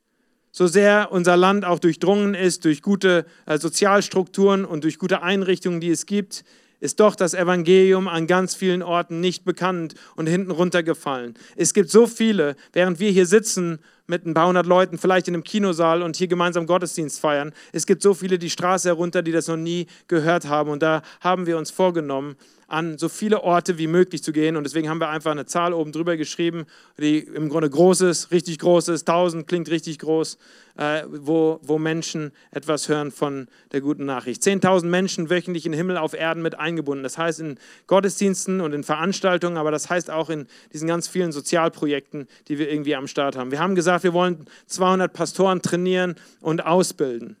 So 0.51 0.67
sehr 0.67 1.11
unser 1.11 1.37
Land 1.37 1.65
auch 1.65 1.79
durchdrungen 1.79 2.35
ist 2.35 2.65
durch 2.65 2.83
gute 2.83 3.25
äh, 3.47 3.57
Sozialstrukturen 3.57 4.63
und 4.63 4.83
durch 4.83 4.99
gute 4.99 5.23
Einrichtungen, 5.23 5.81
die 5.81 5.89
es 5.89 6.05
gibt, 6.05 6.43
ist 6.79 6.99
doch 6.99 7.15
das 7.15 7.33
Evangelium 7.33 8.07
an 8.07 8.27
ganz 8.27 8.53
vielen 8.53 8.83
Orten 8.83 9.19
nicht 9.19 9.43
bekannt 9.43 9.95
und 10.15 10.27
hinten 10.27 10.51
runtergefallen. 10.51 11.33
Es 11.55 11.73
gibt 11.73 11.89
so 11.89 12.05
viele, 12.05 12.55
während 12.73 12.99
wir 12.99 13.09
hier 13.09 13.25
sitzen 13.25 13.79
mit 14.07 14.25
ein 14.25 14.33
paar 14.33 14.47
hundert 14.47 14.65
Leuten, 14.65 14.97
vielleicht 14.97 15.27
in 15.27 15.33
einem 15.33 15.43
Kinosaal 15.43 16.01
und 16.01 16.15
hier 16.15 16.27
gemeinsam 16.27 16.65
Gottesdienst 16.65 17.19
feiern. 17.19 17.53
Es 17.73 17.85
gibt 17.85 18.01
so 18.01 18.13
viele 18.13 18.39
die 18.39 18.49
Straße 18.49 18.87
herunter, 18.89 19.21
die 19.21 19.31
das 19.31 19.47
noch 19.47 19.57
nie 19.57 19.87
gehört 20.07 20.47
haben. 20.47 20.69
Und 20.69 20.81
da 20.81 21.01
haben 21.21 21.45
wir 21.45 21.57
uns 21.57 21.71
vorgenommen, 21.71 22.35
an 22.67 22.97
so 22.97 23.07
viele 23.07 23.43
Orte 23.43 23.77
wie 23.77 23.87
möglich 23.87 24.21
zu 24.23 24.33
gehen. 24.33 24.57
Und 24.57 24.65
deswegen 24.65 24.89
haben 24.89 24.99
wir 24.99 25.09
einfach 25.09 25.31
eine 25.31 25.45
Zahl 25.45 25.73
oben 25.73 25.93
drüber 25.93 26.17
geschrieben, 26.17 26.65
die 26.99 27.19
im 27.19 27.49
Grunde 27.49 27.69
groß 27.69 28.01
ist, 28.01 28.31
richtig 28.31 28.59
groß 28.59 28.89
ist. 28.89 29.07
1000 29.07 29.47
klingt 29.47 29.69
richtig 29.69 29.99
groß, 29.99 30.37
äh, 30.77 31.03
wo, 31.07 31.59
wo 31.63 31.79
Menschen 31.79 32.31
etwas 32.51 32.89
hören 32.89 33.11
von 33.11 33.47
der 33.71 33.79
guten 33.79 34.05
Nachricht. 34.05 34.41
10.000 34.43 34.85
Menschen 34.85 35.29
wöchentlich 35.29 35.65
in 35.65 35.71
Himmel 35.71 35.97
auf 35.97 36.13
Erden 36.13 36.43
mit 36.43 36.59
eingebunden. 36.59 37.03
Das 37.03 37.17
heißt 37.17 37.39
in 37.39 37.57
Gottesdiensten 37.87 38.59
und 38.59 38.73
in 38.73 38.83
Veranstaltungen, 38.83 39.57
aber 39.57 39.71
das 39.71 39.89
heißt 39.89 40.11
auch 40.11 40.29
in 40.29 40.47
diesen 40.73 40.89
ganz 40.89 41.07
vielen 41.07 41.31
Sozialprojekten, 41.31 42.27
die 42.49 42.59
wir 42.59 42.69
irgendwie 42.69 42.95
am 42.95 43.07
Start 43.07 43.37
haben. 43.37 43.51
Wir 43.51 43.59
haben 43.59 43.75
gesagt, 43.75 43.96
wir 44.03 44.13
wollen 44.13 44.45
200 44.67 45.11
Pastoren 45.13 45.61
trainieren 45.61 46.15
und 46.41 46.65
ausbilden. 46.65 47.37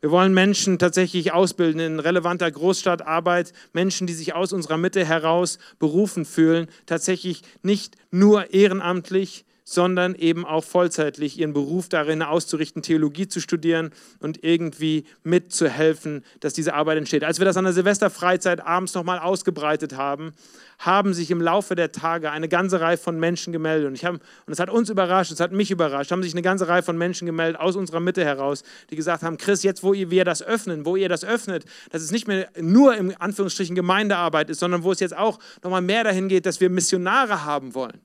Wir 0.00 0.10
wollen 0.10 0.34
Menschen 0.34 0.78
tatsächlich 0.78 1.32
ausbilden 1.32 1.80
in 1.80 1.98
relevanter 1.98 2.50
Großstadtarbeit, 2.50 3.54
Menschen, 3.72 4.06
die 4.06 4.12
sich 4.12 4.34
aus 4.34 4.52
unserer 4.52 4.76
Mitte 4.76 5.02
heraus 5.02 5.58
berufen 5.78 6.26
fühlen, 6.26 6.68
tatsächlich 6.84 7.40
nicht 7.62 7.96
nur 8.10 8.52
ehrenamtlich, 8.52 9.46
sondern 9.64 10.14
eben 10.14 10.44
auch 10.44 10.62
vollzeitlich 10.62 11.38
ihren 11.38 11.54
Beruf 11.54 11.88
darin 11.88 12.22
auszurichten, 12.22 12.82
Theologie 12.82 13.28
zu 13.28 13.40
studieren 13.40 13.92
und 14.20 14.44
irgendwie 14.44 15.04
mitzuhelfen, 15.22 16.22
dass 16.40 16.52
diese 16.52 16.74
Arbeit 16.74 16.98
entsteht. 16.98 17.24
Als 17.24 17.38
wir 17.38 17.46
das 17.46 17.56
an 17.56 17.64
der 17.64 17.72
Silvesterfreizeit 17.72 18.60
abends 18.60 18.92
nochmal 18.92 19.18
ausgebreitet 19.18 19.96
haben, 19.96 20.34
haben 20.84 21.14
sich 21.14 21.30
im 21.30 21.40
Laufe 21.40 21.74
der 21.74 21.92
Tage 21.92 22.30
eine 22.30 22.48
ganze 22.48 22.80
Reihe 22.80 22.96
von 22.96 23.18
Menschen 23.18 23.52
gemeldet. 23.52 23.88
Und, 23.88 23.94
ich 23.94 24.04
hab, 24.04 24.14
und 24.14 24.52
es 24.52 24.58
hat 24.58 24.68
uns 24.68 24.90
überrascht, 24.90 25.32
es 25.32 25.40
hat 25.40 25.52
mich 25.52 25.70
überrascht, 25.70 26.10
haben 26.10 26.22
sich 26.22 26.34
eine 26.34 26.42
ganze 26.42 26.68
Reihe 26.68 26.82
von 26.82 26.98
Menschen 26.98 27.26
gemeldet 27.26 27.60
aus 27.60 27.76
unserer 27.76 28.00
Mitte 28.00 28.24
heraus, 28.24 28.62
die 28.90 28.96
gesagt 28.96 29.22
haben, 29.22 29.38
Chris, 29.38 29.62
jetzt 29.62 29.82
wo 29.82 29.94
ihr, 29.94 30.10
wir 30.10 30.24
das 30.24 30.42
öffnen, 30.42 30.84
wo 30.84 30.96
ihr 30.96 31.08
das 31.08 31.24
öffnet, 31.24 31.64
dass 31.90 32.02
es 32.02 32.10
nicht 32.10 32.28
mehr 32.28 32.48
nur 32.60 32.96
im 32.96 33.14
Anführungsstrichen 33.18 33.74
Gemeindearbeit 33.74 34.50
ist, 34.50 34.60
sondern 34.60 34.82
wo 34.82 34.92
es 34.92 35.00
jetzt 35.00 35.16
auch 35.16 35.38
nochmal 35.62 35.82
mehr 35.82 36.04
dahin 36.04 36.28
geht, 36.28 36.44
dass 36.46 36.60
wir 36.60 36.68
Missionare 36.68 37.44
haben 37.44 37.74
wollen. 37.74 38.00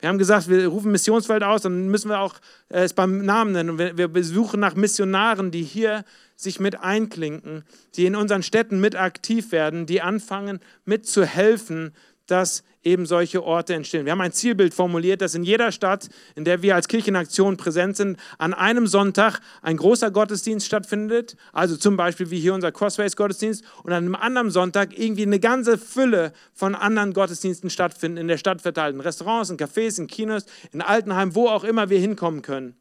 Wir 0.00 0.08
haben 0.08 0.18
gesagt, 0.18 0.48
wir 0.48 0.68
rufen 0.68 0.92
Missionsfeld 0.92 1.42
aus, 1.42 1.62
dann 1.62 1.88
müssen 1.88 2.08
wir 2.08 2.20
auch 2.20 2.34
äh, 2.68 2.82
es 2.82 2.94
beim 2.94 3.24
Namen 3.24 3.52
nennen. 3.52 3.78
Wir, 3.78 4.14
wir 4.14 4.24
suchen 4.24 4.60
nach 4.60 4.76
Missionaren, 4.76 5.50
die 5.50 5.62
hier 5.62 6.04
sich 6.36 6.60
mit 6.60 6.78
einklinken, 6.80 7.64
die 7.96 8.06
in 8.06 8.14
unseren 8.14 8.44
Städten 8.44 8.80
mit 8.80 8.94
aktiv 8.94 9.50
werden, 9.50 9.86
die 9.86 10.00
anfangen 10.00 10.60
mitzuhelfen, 10.84 11.92
dass 12.28 12.62
eben 12.84 13.06
solche 13.06 13.42
Orte 13.42 13.74
entstehen. 13.74 14.04
Wir 14.04 14.12
haben 14.12 14.20
ein 14.20 14.32
Zielbild 14.32 14.72
formuliert, 14.72 15.20
dass 15.20 15.34
in 15.34 15.42
jeder 15.42 15.72
Stadt, 15.72 16.08
in 16.36 16.44
der 16.44 16.62
wir 16.62 16.74
als 16.74 16.88
Kirchenaktion 16.88 17.56
präsent 17.56 17.96
sind, 17.96 18.18
an 18.38 18.54
einem 18.54 18.86
Sonntag 18.86 19.40
ein 19.62 19.76
großer 19.76 20.10
Gottesdienst 20.10 20.66
stattfindet, 20.66 21.36
also 21.52 21.76
zum 21.76 21.96
Beispiel 21.96 22.30
wie 22.30 22.38
hier 22.38 22.54
unser 22.54 22.70
Crossways-Gottesdienst, 22.70 23.64
und 23.82 23.92
an 23.92 24.04
einem 24.04 24.14
anderen 24.14 24.50
Sonntag 24.50 24.96
irgendwie 24.96 25.22
eine 25.22 25.40
ganze 25.40 25.76
Fülle 25.76 26.32
von 26.54 26.74
anderen 26.74 27.12
Gottesdiensten 27.12 27.68
stattfinden, 27.70 28.18
in 28.18 28.28
der 28.28 28.38
Stadt 28.38 28.62
verteilt, 28.62 28.94
in 28.94 29.00
Restaurants, 29.00 29.50
in 29.50 29.56
Cafés, 29.56 29.98
in 29.98 30.06
Kinos, 30.06 30.46
in 30.72 30.80
Altenheim, 30.80 31.34
wo 31.34 31.48
auch 31.48 31.64
immer 31.64 31.90
wir 31.90 31.98
hinkommen 31.98 32.42
können. 32.42 32.76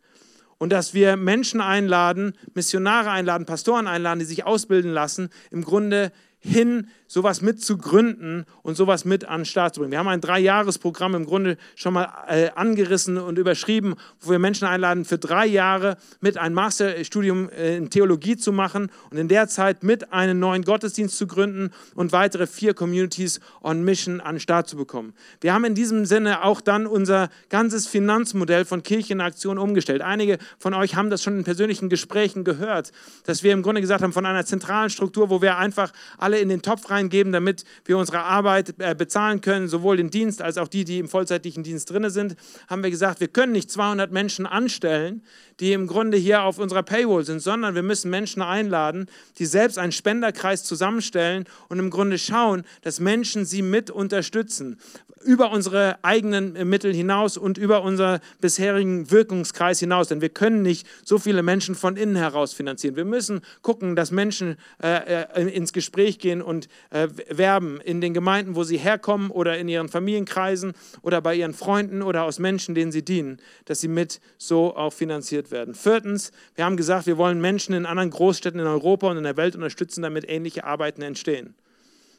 Und 0.59 0.71
dass 0.71 0.93
wir 0.93 1.17
Menschen 1.17 1.61
einladen, 1.61 2.33
Missionare 2.55 3.11
einladen, 3.11 3.45
Pastoren 3.45 3.87
einladen, 3.87 4.19
die 4.19 4.25
sich 4.25 4.45
ausbilden 4.45 4.91
lassen, 4.91 5.29
im 5.51 5.63
Grunde 5.63 6.11
hin, 6.39 6.87
sowas 7.07 7.41
mitzugründen 7.41 8.45
und 8.63 8.75
sowas 8.75 9.05
mit 9.05 9.25
an 9.25 9.41
den 9.41 9.45
Start 9.45 9.73
zu 9.73 9.79
bringen. 9.79 9.91
Wir 9.91 9.99
haben 9.99 10.09
ein 10.09 10.19
Dreijahresprogramm 10.19 11.15
im 11.15 11.25
Grunde 11.25 11.57
schon 11.75 11.93
mal 11.93 12.09
äh, 12.27 12.49
angerissen 12.53 13.17
und 13.17 13.39
überschrieben, 13.39 13.95
wo 14.19 14.31
wir 14.31 14.39
Menschen 14.39 14.67
einladen, 14.67 15.05
für 15.05 15.17
drei 15.17 15.45
Jahre 15.45 15.97
mit 16.19 16.37
ein 16.37 16.53
Masterstudium 16.53 17.49
äh, 17.49 17.77
in 17.77 17.89
Theologie 17.89 18.35
zu 18.35 18.51
machen 18.51 18.91
und 19.09 19.17
in 19.17 19.29
der 19.29 19.47
Zeit 19.47 19.83
mit 19.83 20.11
einen 20.11 20.39
neuen 20.39 20.63
Gottesdienst 20.63 21.17
zu 21.17 21.27
gründen 21.27 21.71
und 21.95 22.11
weitere 22.11 22.45
vier 22.45 22.73
Communities 22.73 23.39
on 23.63 23.83
Mission 23.83 24.19
an 24.19 24.35
den 24.35 24.41
Start 24.41 24.67
zu 24.67 24.75
bekommen. 24.75 25.13
Wir 25.39 25.53
haben 25.53 25.63
in 25.63 25.75
diesem 25.75 26.05
Sinne 26.05 26.43
auch 26.43 26.59
dann 26.59 26.87
unser 26.87 27.29
ganzes 27.49 27.87
Finanzmodell 27.87 28.65
von 28.65 28.83
Kirche 28.83 29.13
in 29.13 29.21
Aktion 29.21 29.57
umgestellt. 29.57 30.01
Einige 30.01 30.39
von 30.59 30.73
euch 30.73 30.95
haben 30.95 31.09
das 31.09 31.23
schon 31.23 31.37
in 31.37 31.43
persönlichen 31.45 31.87
Gesprächen 31.87 32.43
gehört, 32.43 32.91
dass 33.25 33.43
wir 33.43 33.53
im 33.53 33.63
Grunde 33.63 33.79
gesagt 33.79 34.03
haben, 34.03 34.13
von 34.13 34.25
einer 34.25 34.45
zentralen 34.45 34.89
Struktur, 34.89 35.29
wo 35.29 35.41
wir 35.41 35.57
einfach 35.57 35.93
alle 36.17 36.26
in 36.35 36.49
den 36.49 36.61
Topf 36.61 36.89
reingeben, 36.89 37.31
damit 37.31 37.63
wir 37.85 37.97
unsere 37.97 38.19
Arbeit 38.19 38.75
äh, 38.79 38.93
bezahlen 38.93 39.41
können, 39.41 39.67
sowohl 39.67 39.97
den 39.97 40.09
Dienst 40.09 40.41
als 40.41 40.57
auch 40.57 40.67
die, 40.67 40.83
die 40.83 40.99
im 40.99 41.07
vollzeitlichen 41.07 41.63
Dienst 41.63 41.89
drin 41.89 42.09
sind, 42.09 42.35
haben 42.67 42.83
wir 42.83 42.91
gesagt, 42.91 43.19
wir 43.19 43.29
können 43.29 43.53
nicht 43.53 43.71
200 43.71 44.11
Menschen 44.11 44.45
anstellen, 44.45 45.23
die 45.59 45.73
im 45.73 45.87
Grunde 45.87 46.17
hier 46.17 46.43
auf 46.43 46.59
unserer 46.59 46.83
Paywall 46.83 47.23
sind, 47.23 47.39
sondern 47.39 47.75
wir 47.75 47.83
müssen 47.83 48.11
Menschen 48.11 48.41
einladen, 48.41 49.07
die 49.39 49.45
selbst 49.45 49.79
einen 49.79 49.91
Spenderkreis 49.91 50.63
zusammenstellen 50.63 51.45
und 51.69 51.79
im 51.79 51.89
Grunde 51.89 52.17
schauen, 52.17 52.63
dass 52.81 52.99
Menschen 52.99 53.45
sie 53.45 53.61
mit 53.61 53.89
unterstützen 53.89 54.77
über 55.23 55.51
unsere 55.51 55.97
eigenen 56.03 56.69
Mittel 56.69 56.93
hinaus 56.93 57.37
und 57.37 57.57
über 57.57 57.81
unseren 57.81 58.19
bisherigen 58.39 59.11
Wirkungskreis 59.11 59.79
hinaus. 59.79 60.07
Denn 60.07 60.21
wir 60.21 60.29
können 60.29 60.61
nicht 60.61 60.87
so 61.03 61.17
viele 61.17 61.43
Menschen 61.43 61.75
von 61.75 61.97
innen 61.97 62.15
heraus 62.15 62.53
finanzieren. 62.53 62.95
Wir 62.95 63.05
müssen 63.05 63.41
gucken, 63.61 63.95
dass 63.95 64.11
Menschen 64.11 64.57
äh, 64.81 65.23
äh 65.23 65.47
ins 65.49 65.73
Gespräch 65.73 66.16
gehen 66.19 66.41
und 66.41 66.67
äh, 66.89 67.07
werben 67.29 67.79
in 67.81 68.01
den 68.01 68.13
Gemeinden, 68.13 68.55
wo 68.55 68.63
sie 68.63 68.77
herkommen 68.77 69.31
oder 69.31 69.57
in 69.57 69.67
ihren 69.67 69.89
Familienkreisen 69.89 70.73
oder 71.01 71.21
bei 71.21 71.35
ihren 71.35 71.53
Freunden 71.53 72.01
oder 72.01 72.23
aus 72.23 72.39
Menschen, 72.39 72.75
denen 72.75 72.91
sie 72.91 73.03
dienen, 73.03 73.39
dass 73.65 73.81
sie 73.81 73.87
mit 73.87 74.19
so 74.37 74.75
auch 74.75 74.93
finanziert 74.93 75.51
werden. 75.51 75.75
Viertens, 75.75 76.31
wir 76.55 76.65
haben 76.65 76.77
gesagt, 76.77 77.07
wir 77.07 77.17
wollen 77.17 77.41
Menschen 77.41 77.73
in 77.73 77.85
anderen 77.85 78.09
Großstädten 78.09 78.59
in 78.59 78.67
Europa 78.67 79.09
und 79.09 79.17
in 79.17 79.23
der 79.23 79.37
Welt 79.37 79.55
unterstützen, 79.55 80.01
damit 80.01 80.29
ähnliche 80.29 80.63
Arbeiten 80.63 81.01
entstehen. 81.01 81.55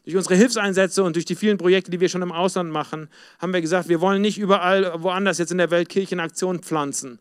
Durch 0.05 0.17
unsere 0.17 0.37
Hilfseinsätze 0.37 1.03
und 1.03 1.17
durch 1.17 1.27
die 1.27 1.35
vielen 1.35 1.59
Projekte, 1.59 1.91
die 1.91 2.01
wir 2.01 2.09
schon 2.09 2.23
im 2.23 2.33
Ausland 2.33 2.71
machen, 2.71 3.11
haben 3.41 3.53
wir 3.53 3.61
gesagt, 3.61 3.91
wir 3.91 4.01
wollen 4.01 4.23
nicht 4.23 4.39
überall 4.39 5.03
woanders 5.03 5.37
jetzt 5.37 5.53
in 5.53 5.59
der 5.59 5.71
Welt 5.71 5.91
Kirchenaktion 5.91 6.61
pflanzen. 6.61 7.19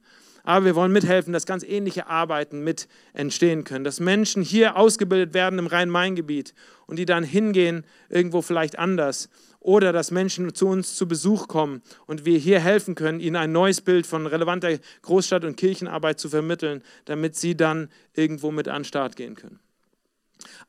Aber 0.48 0.64
wir 0.64 0.76
wollen 0.76 0.94
mithelfen, 0.94 1.34
dass 1.34 1.46
ganz 1.46 1.62
ähnliche 1.62 2.08
Arbeiten 2.08 2.64
mit 2.64 2.88
entstehen 3.12 3.66
können, 3.66 3.84
dass 3.84 4.00
Menschen 4.00 4.42
hier 4.42 4.78
ausgebildet 4.78 5.34
werden 5.34 5.60
im 5.60 5.68
Rhein-Main-Gebiet 5.68 6.54
und 6.86 6.98
die 6.98 7.06
dann 7.06 7.26
hingehen 7.26 7.84
irgendwo 8.08 8.42
vielleicht 8.42 8.80
anders. 8.80 9.28
Oder 9.60 9.92
dass 9.92 10.10
Menschen 10.10 10.56
zu 10.56 10.70
uns 10.70 10.96
zu 10.96 11.06
Besuch 11.06 11.50
kommen 11.50 11.82
und 12.06 12.24
wir 12.24 12.38
hier 12.38 12.62
helfen 12.62 12.96
können, 12.96 13.20
ihnen 13.20 13.36
ein 13.36 13.52
neues 13.52 13.82
Bild 13.82 14.08
von 14.08 14.26
relevanter 14.26 14.80
Großstadt- 15.04 15.44
und 15.44 15.58
Kirchenarbeit 15.58 16.18
zu 16.18 16.30
vermitteln, 16.30 16.82
damit 17.04 17.36
sie 17.36 17.58
dann 17.58 17.90
irgendwo 18.14 18.50
mit 18.50 18.70
an 18.70 18.84
den 18.84 18.86
Start 18.86 19.18
gehen 19.18 19.36
können. 19.36 19.60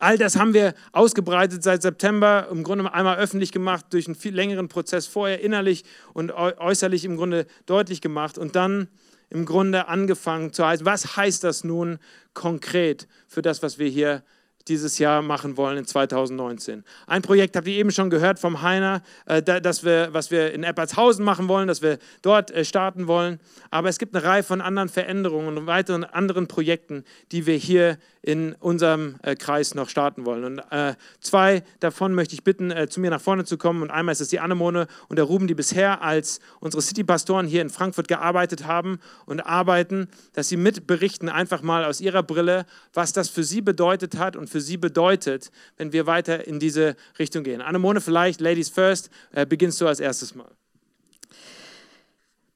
All 0.01 0.19
das 0.19 0.35
haben 0.35 0.55
wir 0.55 0.75
ausgebreitet 0.91 1.63
seit 1.63 1.83
September, 1.83 2.49
im 2.51 2.65
Grunde 2.65 2.93
einmal 2.93 3.19
öffentlich 3.19 3.53
gemacht, 3.53 3.87
durch 3.91 4.09
einen 4.09 4.17
viel 4.17 4.35
längeren 4.35 4.67
Prozess 4.67 5.07
vorher, 5.07 5.41
innerlich 5.41 5.85
und 6.15 6.33
äußerlich 6.33 7.05
im 7.05 7.17
Grunde 7.17 7.47
deutlich 7.67 8.01
gemacht. 8.01 8.39
Und 8.39 8.57
dann 8.57 8.89
im 9.31 9.45
Grunde 9.45 9.89
angefangen 9.89 10.53
zu 10.53 10.67
heißen, 10.67 10.87
was 10.87 11.17
heißt 11.17 11.45
das 11.45 11.65
nun 11.65 11.99
konkret 12.35 13.09
für 13.27 13.43
das, 13.43 13.63
was 13.63 13.79
wir 13.79 13.89
hier 13.89 14.23
dieses 14.69 14.99
Jahr 14.99 15.23
machen 15.23 15.57
wollen 15.57 15.79
in 15.79 15.87
2019. 15.87 16.85
Ein 17.07 17.23
Projekt 17.23 17.57
habt 17.57 17.67
ihr 17.67 17.77
eben 17.77 17.91
schon 17.91 18.11
gehört 18.11 18.39
vom 18.39 18.63
Heiner, 18.63 19.03
äh, 19.27 19.43
dass 19.43 19.85
wir, 19.85 20.09
was 20.13 20.31
wir 20.31 20.53
in 20.53 20.63
Eppertshausen 20.63 21.25
machen 21.25 21.49
wollen, 21.49 21.69
dass 21.69 21.83
wir 21.83 21.99
dort 22.23 22.51
äh, 22.51 22.65
starten 22.65 23.07
wollen. 23.07 23.41
Aber 23.71 23.89
es 23.89 23.99
gibt 23.99 24.15
eine 24.15 24.25
Reihe 24.25 24.43
von 24.43 24.61
anderen 24.61 24.89
Veränderungen 24.89 25.57
und 25.57 25.67
weiteren 25.67 26.05
anderen 26.05 26.49
Projekten, 26.49 27.05
die 27.33 27.47
wir 27.47 27.57
hier 27.57 27.99
in 28.23 28.55
unserem 28.55 29.17
äh, 29.23 29.37
Kreis 29.37 29.75
noch 29.75 29.89
starten 29.89 30.27
wollen. 30.27 30.45
Und 30.45 30.59
äh, 30.71 30.95
zwei 31.21 31.63
davon 31.81 32.15
möchte 32.15 32.35
ich 32.35 32.45
bitten, 32.45 32.71
äh, 32.71 32.89
zu 32.89 33.01
mir 33.01 33.11
nach 33.11 33.21
vorne 33.21 33.45
zu 33.45 33.57
kommen. 33.57 33.83
Und 33.83 33.91
einmal 33.91 34.13
ist 34.13 34.21
es 34.21 34.29
die 34.29 34.41
Annemone 34.41 34.87
und 35.09 35.17
der 35.17 35.25
Ruben, 35.25 35.47
die 35.47 35.55
bisher 35.55 36.03
als 36.03 36.41
unsere 36.61 36.83
City-Pastoren 36.83 37.47
hier 37.47 37.63
in 37.63 37.71
Frankfurt 37.71 38.09
gearbeitet 38.09 38.67
haben 38.67 38.99
und 39.25 39.41
arbeiten, 39.41 40.09
dass 40.35 40.49
sie 40.49 40.57
mitberichten, 40.57 41.29
einfach 41.29 41.63
mal 41.63 41.85
aus 41.85 42.01
ihrer 42.01 42.23
Brille, 42.23 42.67
was 42.93 43.13
das 43.13 43.29
für 43.29 43.45
sie 43.45 43.61
bedeutet 43.61 44.19
hat 44.19 44.37
und 44.37 44.51
für 44.51 44.58
sie 44.61 44.77
bedeutet, 44.77 45.51
wenn 45.77 45.93
wir 45.93 46.07
weiter 46.07 46.47
in 46.47 46.59
diese 46.61 46.97
Richtung 47.19 47.45
gehen. 47.45 47.61
Annemone, 47.61 48.01
vielleicht, 48.01 48.41
Ladies 48.41 48.69
First, 48.69 49.11
äh, 49.33 49.47
beginnst 49.47 49.81
du 49.81 49.87
als 49.87 50.01
erstes 50.01 50.35
Mal. 50.35 50.51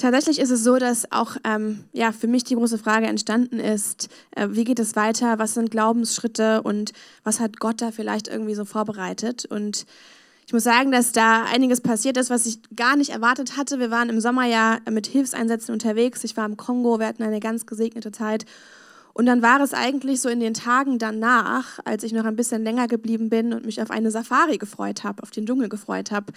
Tatsächlich 0.03 0.41
ist 0.41 0.51
es 0.51 0.65
so, 0.65 0.79
dass 0.79 1.13
auch 1.13 1.37
ähm, 1.45 1.85
ja, 1.93 2.11
für 2.11 2.27
mich 2.27 2.43
die 2.43 2.57
große 2.57 2.77
Frage 2.77 3.07
entstanden 3.07 3.61
ist, 3.61 4.09
äh, 4.33 4.49
wie 4.51 4.65
geht 4.65 4.81
es 4.81 4.97
weiter, 4.97 5.39
was 5.39 5.55
sind 5.55 5.71
Glaubensschritte 5.71 6.63
und 6.63 6.93
was 7.23 7.39
hat 7.39 7.61
Gott 7.61 7.81
da 7.81 7.93
vielleicht 7.93 8.27
irgendwie 8.27 8.57
so 8.57 8.65
vorbereitet. 8.65 9.45
Und 9.45 9.87
ich 10.45 10.53
muss 10.53 10.65
sagen, 10.65 10.91
dass 10.91 11.13
da 11.13 11.45
einiges 11.45 11.81
passiert 11.81 12.17
ist, 12.17 12.31
was 12.31 12.47
ich 12.47 12.59
gar 12.75 12.97
nicht 12.97 13.11
erwartet 13.11 13.57
hatte. 13.57 13.79
Wir 13.79 13.93
waren 13.93 14.09
im 14.09 14.21
Sommer 14.21 14.45
ja 14.45 14.79
mit 14.91 15.07
Hilfseinsätzen 15.07 15.73
unterwegs. 15.73 16.25
Ich 16.25 16.37
war 16.37 16.47
im 16.47 16.57
Kongo, 16.57 16.99
wir 16.99 17.07
hatten 17.07 17.23
eine 17.23 17.39
ganz 17.39 17.65
gesegnete 17.65 18.11
Zeit. 18.11 18.45
Und 19.15 19.27
dann 19.27 19.43
war 19.43 19.61
es 19.61 19.75
eigentlich 19.75 20.21
so 20.21 20.29
in 20.29 20.41
den 20.41 20.55
Tagen 20.55 20.99
danach, 20.99 21.79
als 21.85 22.03
ich 22.03 22.13
noch 22.13 22.25
ein 22.25 22.37
bisschen 22.37 22.65
länger 22.65 22.89
geblieben 22.89 23.29
bin 23.29 23.53
und 23.53 23.67
mich 23.67 23.83
auf 23.83 23.91
eine 23.91 24.11
Safari 24.11 24.59
gefreut 24.59 25.05
habe, 25.05 25.23
auf 25.23 25.31
den 25.31 25.47
Dschungel 25.47 25.69
gefreut 25.69 26.11
habe, 26.11 26.33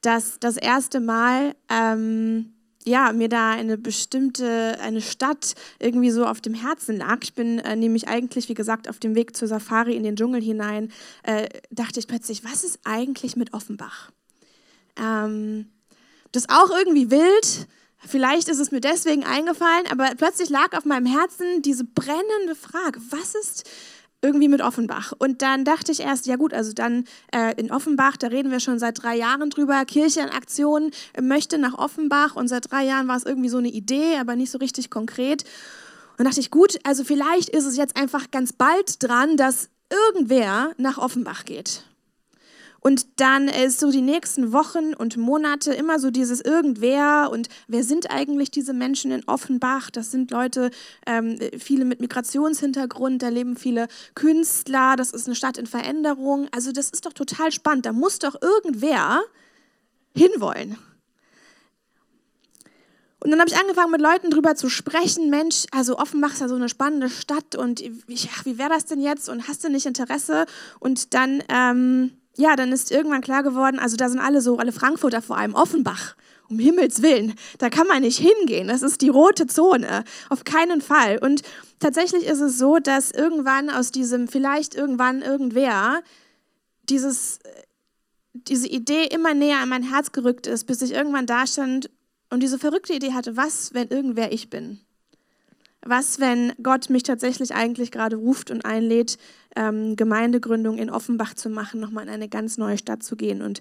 dass 0.00 0.38
das 0.40 0.56
erste 0.56 1.00
Mal... 1.00 1.54
Ähm, 1.68 2.52
ja, 2.84 3.12
mir 3.12 3.28
da 3.28 3.50
eine 3.50 3.76
bestimmte, 3.76 4.78
eine 4.80 5.00
Stadt 5.00 5.54
irgendwie 5.78 6.10
so 6.10 6.24
auf 6.24 6.40
dem 6.40 6.54
Herzen 6.54 6.96
lag. 6.96 7.18
Ich 7.22 7.34
bin 7.34 7.58
äh, 7.58 7.76
nämlich 7.76 8.08
eigentlich, 8.08 8.48
wie 8.48 8.54
gesagt, 8.54 8.88
auf 8.88 8.98
dem 8.98 9.14
Weg 9.14 9.36
zur 9.36 9.46
Safari 9.46 9.94
in 9.94 10.02
den 10.02 10.16
Dschungel 10.16 10.42
hinein, 10.42 10.90
äh, 11.22 11.48
dachte 11.70 12.00
ich 12.00 12.08
plötzlich, 12.08 12.44
was 12.44 12.64
ist 12.64 12.80
eigentlich 12.84 13.36
mit 13.36 13.52
Offenbach? 13.52 14.10
Ähm, 14.96 15.66
das 16.32 16.44
ist 16.44 16.50
auch 16.50 16.70
irgendwie 16.70 17.10
wild. 17.10 17.68
Vielleicht 18.06 18.48
ist 18.48 18.60
es 18.60 18.70
mir 18.70 18.80
deswegen 18.80 19.24
eingefallen, 19.24 19.86
aber 19.90 20.10
plötzlich 20.16 20.50
lag 20.50 20.76
auf 20.76 20.84
meinem 20.84 21.06
Herzen 21.06 21.62
diese 21.62 21.84
brennende 21.84 22.54
Frage, 22.54 23.00
was 23.10 23.34
ist 23.34 23.68
irgendwie 24.22 24.48
mit 24.48 24.60
Offenbach. 24.60 25.12
Und 25.18 25.42
dann 25.42 25.64
dachte 25.64 25.92
ich 25.92 26.00
erst, 26.00 26.26
ja 26.26 26.36
gut, 26.36 26.52
also 26.52 26.72
dann 26.72 27.04
äh, 27.32 27.54
in 27.56 27.70
Offenbach, 27.70 28.16
da 28.16 28.28
reden 28.28 28.50
wir 28.50 28.60
schon 28.60 28.78
seit 28.78 29.02
drei 29.02 29.16
Jahren 29.16 29.50
drüber, 29.50 29.84
Kirche 29.84 30.20
in 30.20 30.28
Aktion 30.28 30.90
äh, 31.12 31.22
möchte 31.22 31.58
nach 31.58 31.74
Offenbach 31.74 32.34
und 32.34 32.48
seit 32.48 32.70
drei 32.70 32.84
Jahren 32.84 33.06
war 33.08 33.16
es 33.16 33.24
irgendwie 33.24 33.48
so 33.48 33.58
eine 33.58 33.68
Idee, 33.68 34.16
aber 34.18 34.34
nicht 34.34 34.50
so 34.50 34.58
richtig 34.58 34.90
konkret. 34.90 35.44
Und 36.18 36.24
dachte 36.24 36.40
ich, 36.40 36.50
gut, 36.50 36.80
also 36.82 37.04
vielleicht 37.04 37.48
ist 37.48 37.64
es 37.64 37.76
jetzt 37.76 37.96
einfach 37.96 38.30
ganz 38.32 38.52
bald 38.52 39.02
dran, 39.02 39.36
dass 39.36 39.70
irgendwer 39.90 40.72
nach 40.78 40.98
Offenbach 40.98 41.44
geht. 41.44 41.84
Und 42.88 43.20
dann 43.20 43.48
ist 43.48 43.80
so 43.80 43.90
die 43.90 44.00
nächsten 44.00 44.54
Wochen 44.54 44.94
und 44.94 45.18
Monate 45.18 45.74
immer 45.74 45.98
so 45.98 46.10
dieses 46.10 46.40
Irgendwer 46.40 47.28
und 47.30 47.50
wer 47.66 47.84
sind 47.84 48.10
eigentlich 48.10 48.50
diese 48.50 48.72
Menschen 48.72 49.10
in 49.10 49.28
Offenbach? 49.28 49.90
Das 49.90 50.10
sind 50.10 50.30
Leute, 50.30 50.70
ähm, 51.04 51.38
viele 51.58 51.84
mit 51.84 52.00
Migrationshintergrund, 52.00 53.22
da 53.22 53.28
leben 53.28 53.56
viele 53.56 53.88
Künstler, 54.14 54.96
das 54.96 55.10
ist 55.10 55.26
eine 55.26 55.34
Stadt 55.34 55.58
in 55.58 55.66
Veränderung. 55.66 56.48
Also 56.50 56.72
das 56.72 56.88
ist 56.88 57.04
doch 57.04 57.12
total 57.12 57.52
spannend. 57.52 57.84
Da 57.84 57.92
muss 57.92 58.20
doch 58.20 58.40
irgendwer 58.40 59.20
hinwollen. 60.16 60.78
Und 63.20 63.30
dann 63.30 63.38
habe 63.38 63.50
ich 63.50 63.58
angefangen, 63.58 63.90
mit 63.90 64.00
Leuten 64.00 64.30
drüber 64.30 64.54
zu 64.54 64.70
sprechen. 64.70 65.28
Mensch, 65.28 65.66
also 65.72 65.98
Offenbach 65.98 66.32
ist 66.32 66.40
ja 66.40 66.48
so 66.48 66.54
eine 66.54 66.70
spannende 66.70 67.10
Stadt 67.10 67.54
und 67.54 67.82
ich, 67.82 68.30
ach, 68.32 68.46
wie 68.46 68.56
wäre 68.56 68.70
das 68.70 68.86
denn 68.86 69.02
jetzt? 69.02 69.28
Und 69.28 69.46
hast 69.46 69.62
du 69.62 69.68
nicht 69.68 69.84
Interesse? 69.84 70.46
Und 70.80 71.12
dann 71.12 71.42
ähm, 71.50 72.12
ja, 72.38 72.54
dann 72.54 72.70
ist 72.70 72.92
irgendwann 72.92 73.20
klar 73.20 73.42
geworden, 73.42 73.80
also 73.80 73.96
da 73.96 74.08
sind 74.08 74.20
alle 74.20 74.40
so, 74.40 74.58
alle 74.58 74.70
Frankfurter 74.70 75.20
vor 75.20 75.36
allem, 75.36 75.54
Offenbach. 75.54 76.14
Um 76.48 76.58
Himmels 76.58 77.02
Willen, 77.02 77.34
da 77.58 77.68
kann 77.68 77.86
man 77.86 78.00
nicht 78.00 78.18
hingehen. 78.18 78.68
Das 78.68 78.80
ist 78.80 79.02
die 79.02 79.10
rote 79.10 79.46
Zone. 79.46 80.02
Auf 80.30 80.44
keinen 80.44 80.80
Fall. 80.80 81.18
Und 81.18 81.42
tatsächlich 81.78 82.24
ist 82.24 82.40
es 82.40 82.56
so, 82.56 82.78
dass 82.78 83.10
irgendwann 83.10 83.68
aus 83.68 83.90
diesem, 83.90 84.28
vielleicht 84.28 84.74
irgendwann 84.74 85.20
irgendwer, 85.20 86.02
dieses, 86.88 87.40
diese 88.32 88.66
Idee 88.66 89.04
immer 89.04 89.34
näher 89.34 89.58
an 89.58 89.68
mein 89.68 89.82
Herz 89.82 90.12
gerückt 90.12 90.46
ist, 90.46 90.64
bis 90.64 90.80
ich 90.80 90.92
irgendwann 90.92 91.26
da 91.26 91.46
stand 91.46 91.90
und 92.30 92.42
diese 92.42 92.58
verrückte 92.58 92.94
Idee 92.94 93.12
hatte, 93.12 93.36
was, 93.36 93.74
wenn 93.74 93.88
irgendwer 93.88 94.32
ich 94.32 94.48
bin? 94.48 94.80
Was, 95.82 96.18
wenn 96.20 96.52
Gott 96.62 96.90
mich 96.90 97.04
tatsächlich 97.04 97.54
eigentlich 97.54 97.90
gerade 97.90 98.16
ruft 98.16 98.50
und 98.50 98.64
einlädt, 98.64 99.16
ähm, 99.56 99.96
Gemeindegründung 99.96 100.78
in 100.78 100.90
Offenbach 100.90 101.34
zu 101.34 101.48
machen, 101.48 101.80
nochmal 101.80 102.04
in 102.04 102.10
eine 102.10 102.28
ganz 102.28 102.58
neue 102.58 102.78
Stadt 102.78 103.02
zu 103.02 103.16
gehen? 103.16 103.42
Und 103.42 103.60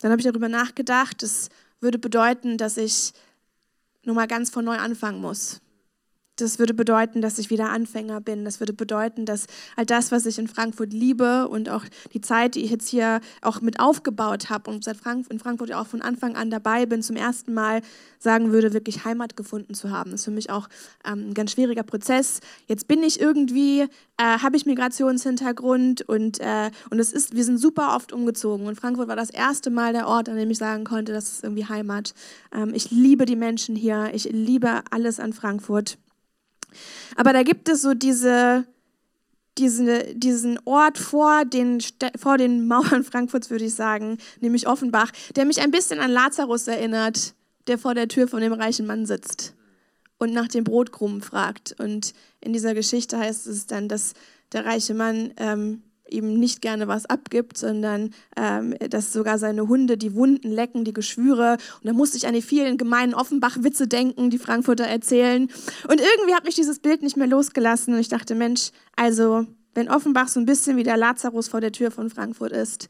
dann 0.00 0.10
habe 0.10 0.20
ich 0.20 0.26
darüber 0.26 0.48
nachgedacht, 0.48 1.22
das 1.22 1.48
würde 1.80 1.98
bedeuten, 1.98 2.58
dass 2.58 2.76
ich 2.76 3.12
nochmal 4.04 4.26
ganz 4.26 4.50
von 4.50 4.64
neu 4.64 4.76
anfangen 4.76 5.20
muss. 5.20 5.60
Das 6.36 6.58
würde 6.58 6.74
bedeuten, 6.74 7.22
dass 7.22 7.38
ich 7.38 7.48
wieder 7.48 7.70
Anfänger 7.70 8.20
bin. 8.20 8.44
Das 8.44 8.60
würde 8.60 8.74
bedeuten, 8.74 9.24
dass 9.24 9.46
all 9.74 9.86
das, 9.86 10.12
was 10.12 10.26
ich 10.26 10.38
in 10.38 10.48
Frankfurt 10.48 10.92
liebe 10.92 11.48
und 11.48 11.70
auch 11.70 11.84
die 12.12 12.20
Zeit, 12.20 12.54
die 12.54 12.62
ich 12.62 12.70
jetzt 12.70 12.88
hier 12.88 13.20
auch 13.40 13.62
mit 13.62 13.80
aufgebaut 13.80 14.50
habe 14.50 14.70
und 14.70 14.84
seit 14.84 14.98
Frank 14.98 15.26
in 15.30 15.38
Frankfurt 15.38 15.72
auch 15.72 15.86
von 15.86 16.02
Anfang 16.02 16.36
an 16.36 16.50
dabei 16.50 16.84
bin, 16.84 17.02
zum 17.02 17.16
ersten 17.16 17.54
Mal 17.54 17.80
sagen 18.18 18.52
würde, 18.52 18.74
wirklich 18.74 19.06
Heimat 19.06 19.34
gefunden 19.34 19.72
zu 19.72 19.90
haben. 19.90 20.10
Das 20.10 20.20
ist 20.20 20.24
für 20.26 20.30
mich 20.30 20.50
auch 20.50 20.68
ähm, 21.06 21.30
ein 21.30 21.34
ganz 21.34 21.52
schwieriger 21.52 21.82
Prozess. 21.82 22.40
Jetzt 22.66 22.86
bin 22.86 23.02
ich 23.02 23.18
irgendwie, 23.18 23.80
äh, 23.80 23.88
habe 24.18 24.58
ich 24.58 24.66
Migrationshintergrund 24.66 26.02
und, 26.02 26.40
äh, 26.40 26.70
und 26.90 26.98
es 26.98 27.14
ist, 27.14 27.34
wir 27.34 27.44
sind 27.44 27.56
super 27.58 27.96
oft 27.96 28.12
umgezogen. 28.12 28.66
Und 28.66 28.78
Frankfurt 28.78 29.08
war 29.08 29.16
das 29.16 29.30
erste 29.30 29.70
Mal 29.70 29.94
der 29.94 30.06
Ort, 30.06 30.28
an 30.28 30.36
dem 30.36 30.50
ich 30.50 30.58
sagen 30.58 30.84
konnte, 30.84 31.12
das 31.12 31.32
ist 31.32 31.44
irgendwie 31.44 31.64
Heimat. 31.64 32.12
Ähm, 32.54 32.74
ich 32.74 32.90
liebe 32.90 33.24
die 33.24 33.36
Menschen 33.36 33.74
hier. 33.74 34.10
Ich 34.12 34.24
liebe 34.24 34.82
alles 34.90 35.18
an 35.18 35.32
Frankfurt. 35.32 35.96
Aber 37.16 37.32
da 37.32 37.42
gibt 37.42 37.68
es 37.68 37.82
so 37.82 37.94
diese, 37.94 38.66
diese, 39.58 40.14
diesen 40.14 40.58
Ort 40.64 40.98
vor 40.98 41.44
den, 41.44 41.80
vor 42.16 42.38
den 42.38 42.66
Mauern 42.68 43.04
Frankfurts, 43.04 43.50
würde 43.50 43.64
ich 43.64 43.74
sagen, 43.74 44.18
nämlich 44.40 44.66
Offenbach, 44.66 45.10
der 45.34 45.44
mich 45.44 45.60
ein 45.60 45.70
bisschen 45.70 46.00
an 46.00 46.10
Lazarus 46.10 46.66
erinnert, 46.66 47.34
der 47.66 47.78
vor 47.78 47.94
der 47.94 48.08
Tür 48.08 48.28
von 48.28 48.40
dem 48.40 48.52
reichen 48.52 48.86
Mann 48.86 49.06
sitzt 49.06 49.54
und 50.18 50.32
nach 50.32 50.48
dem 50.48 50.64
Brotkrumen 50.64 51.20
fragt. 51.20 51.74
Und 51.78 52.14
in 52.40 52.52
dieser 52.52 52.74
Geschichte 52.74 53.18
heißt 53.18 53.46
es 53.46 53.66
dann, 53.66 53.88
dass 53.88 54.14
der 54.52 54.64
reiche 54.64 54.94
Mann 54.94 55.32
ähm, 55.36 55.82
ihm 56.10 56.38
nicht 56.38 56.62
gerne 56.62 56.88
was 56.88 57.06
abgibt, 57.06 57.58
sondern 57.58 58.10
ähm, 58.36 58.74
dass 58.90 59.12
sogar 59.12 59.38
seine 59.38 59.68
Hunde 59.68 59.96
die 59.96 60.14
Wunden 60.14 60.50
lecken, 60.50 60.84
die 60.84 60.92
Geschwüre. 60.92 61.58
Und 61.80 61.86
da 61.86 61.92
musste 61.92 62.16
ich 62.16 62.26
an 62.26 62.34
die 62.34 62.42
vielen 62.42 62.78
gemeinen 62.78 63.14
Offenbach-Witze 63.14 63.88
denken, 63.88 64.30
die 64.30 64.38
Frankfurter 64.38 64.84
erzählen. 64.84 65.48
Und 65.88 66.00
irgendwie 66.00 66.34
hat 66.34 66.44
mich 66.44 66.54
dieses 66.54 66.78
Bild 66.78 67.02
nicht 67.02 67.16
mehr 67.16 67.26
losgelassen 67.26 67.94
und 67.94 68.00
ich 68.00 68.08
dachte, 68.08 68.34
Mensch, 68.34 68.70
also 68.94 69.46
wenn 69.74 69.90
Offenbach 69.90 70.28
so 70.28 70.40
ein 70.40 70.46
bisschen 70.46 70.76
wie 70.76 70.82
der 70.82 70.96
Lazarus 70.96 71.48
vor 71.48 71.60
der 71.60 71.72
Tür 71.72 71.90
von 71.90 72.08
Frankfurt 72.08 72.52
ist 72.52 72.88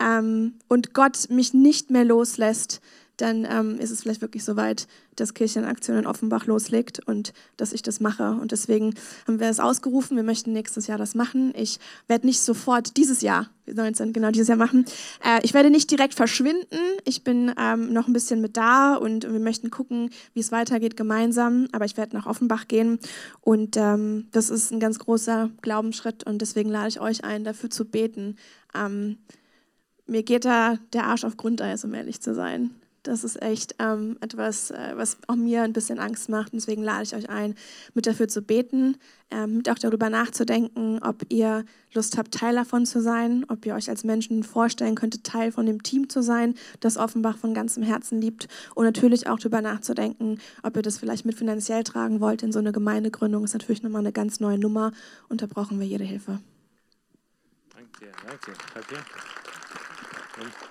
ähm, 0.00 0.54
und 0.68 0.94
Gott 0.94 1.30
mich 1.30 1.52
nicht 1.52 1.90
mehr 1.90 2.04
loslässt, 2.04 2.80
dann 3.18 3.46
ähm, 3.50 3.78
ist 3.78 3.90
es 3.90 4.02
vielleicht 4.02 4.22
wirklich 4.22 4.44
soweit, 4.44 4.86
dass 5.16 5.34
Kirchenaktion 5.34 5.98
in 5.98 6.06
Offenbach 6.06 6.46
loslegt 6.46 7.04
und 7.06 7.32
dass 7.56 7.72
ich 7.72 7.82
das 7.82 8.00
mache. 8.00 8.30
Und 8.32 8.52
deswegen 8.52 8.94
haben 9.26 9.40
wir 9.40 9.48
es 9.48 9.60
ausgerufen, 9.60 10.16
wir 10.16 10.22
möchten 10.22 10.52
nächstes 10.52 10.86
Jahr 10.86 10.98
das 10.98 11.14
machen. 11.14 11.52
Ich 11.56 11.78
werde 12.06 12.26
nicht 12.26 12.40
sofort 12.40 12.96
dieses 12.96 13.20
Jahr, 13.20 13.50
19, 13.66 14.12
genau 14.12 14.30
dieses 14.30 14.48
Jahr 14.48 14.56
machen. 14.56 14.84
Äh, 15.24 15.40
ich 15.42 15.52
werde 15.52 15.70
nicht 15.70 15.90
direkt 15.90 16.14
verschwinden. 16.14 16.78
Ich 17.04 17.24
bin 17.24 17.52
ähm, 17.58 17.92
noch 17.92 18.06
ein 18.06 18.12
bisschen 18.12 18.40
mit 18.40 18.56
da 18.56 18.94
und 18.94 19.24
wir 19.24 19.40
möchten 19.40 19.70
gucken, 19.70 20.10
wie 20.32 20.40
es 20.40 20.52
weitergeht 20.52 20.96
gemeinsam. 20.96 21.66
Aber 21.72 21.84
ich 21.84 21.96
werde 21.96 22.16
nach 22.16 22.26
Offenbach 22.26 22.68
gehen 22.68 23.00
und 23.40 23.76
ähm, 23.76 24.28
das 24.30 24.48
ist 24.48 24.70
ein 24.70 24.80
ganz 24.80 25.00
großer 25.00 25.50
Glaubensschritt 25.60 26.24
und 26.24 26.40
deswegen 26.40 26.70
lade 26.70 26.88
ich 26.88 27.00
euch 27.00 27.24
ein, 27.24 27.42
dafür 27.42 27.68
zu 27.68 27.84
beten. 27.84 28.36
Ähm, 28.74 29.18
mir 30.06 30.22
geht 30.22 30.44
da 30.44 30.76
der 30.92 31.04
Arsch 31.04 31.24
auf 31.24 31.36
Grundeis, 31.36 31.84
um 31.84 31.92
ehrlich 31.92 32.20
zu 32.20 32.34
sein. 32.34 32.70
Das 33.08 33.24
ist 33.24 33.40
echt 33.40 33.74
ähm, 33.78 34.18
etwas, 34.20 34.70
äh, 34.70 34.92
was 34.94 35.16
auch 35.26 35.36
mir 35.36 35.62
ein 35.62 35.72
bisschen 35.72 35.98
Angst 35.98 36.28
macht. 36.28 36.52
Deswegen 36.52 36.82
lade 36.82 37.04
ich 37.04 37.14
euch 37.14 37.28
ein, 37.30 37.54
mit 37.94 38.06
dafür 38.06 38.28
zu 38.28 38.42
beten, 38.42 38.96
äh, 39.30 39.46
mit 39.46 39.70
auch 39.70 39.78
darüber 39.78 40.10
nachzudenken, 40.10 41.00
ob 41.02 41.24
ihr 41.30 41.64
Lust 41.94 42.18
habt, 42.18 42.34
Teil 42.34 42.54
davon 42.54 42.84
zu 42.84 43.00
sein, 43.00 43.46
ob 43.48 43.64
ihr 43.64 43.74
euch 43.74 43.88
als 43.88 44.04
Menschen 44.04 44.44
vorstellen 44.44 44.94
könntet, 44.94 45.24
Teil 45.24 45.52
von 45.52 45.64
dem 45.64 45.82
Team 45.82 46.08
zu 46.08 46.22
sein, 46.22 46.54
das 46.80 46.98
Offenbach 46.98 47.38
von 47.38 47.54
ganzem 47.54 47.82
Herzen 47.82 48.20
liebt. 48.20 48.46
Und 48.74 48.84
natürlich 48.84 49.26
auch 49.26 49.38
darüber 49.38 49.62
nachzudenken, 49.62 50.38
ob 50.62 50.76
ihr 50.76 50.82
das 50.82 50.98
vielleicht 50.98 51.24
mit 51.24 51.36
finanziell 51.36 51.84
tragen 51.84 52.20
wollt 52.20 52.42
in 52.42 52.52
so 52.52 52.58
eine 52.58 52.72
Gemeindegründung. 52.72 53.42
Das 53.42 53.52
ist 53.52 53.54
natürlich 53.54 53.82
nochmal 53.82 54.00
eine 54.00 54.12
ganz 54.12 54.38
neue 54.38 54.58
Nummer 54.58 54.92
und 55.28 55.40
da 55.40 55.46
brauchen 55.46 55.80
wir 55.80 55.86
jede 55.86 56.04
Hilfe. 56.04 56.40
Danke 57.74 58.12
danke. 58.26 58.52
Danke. 60.36 60.67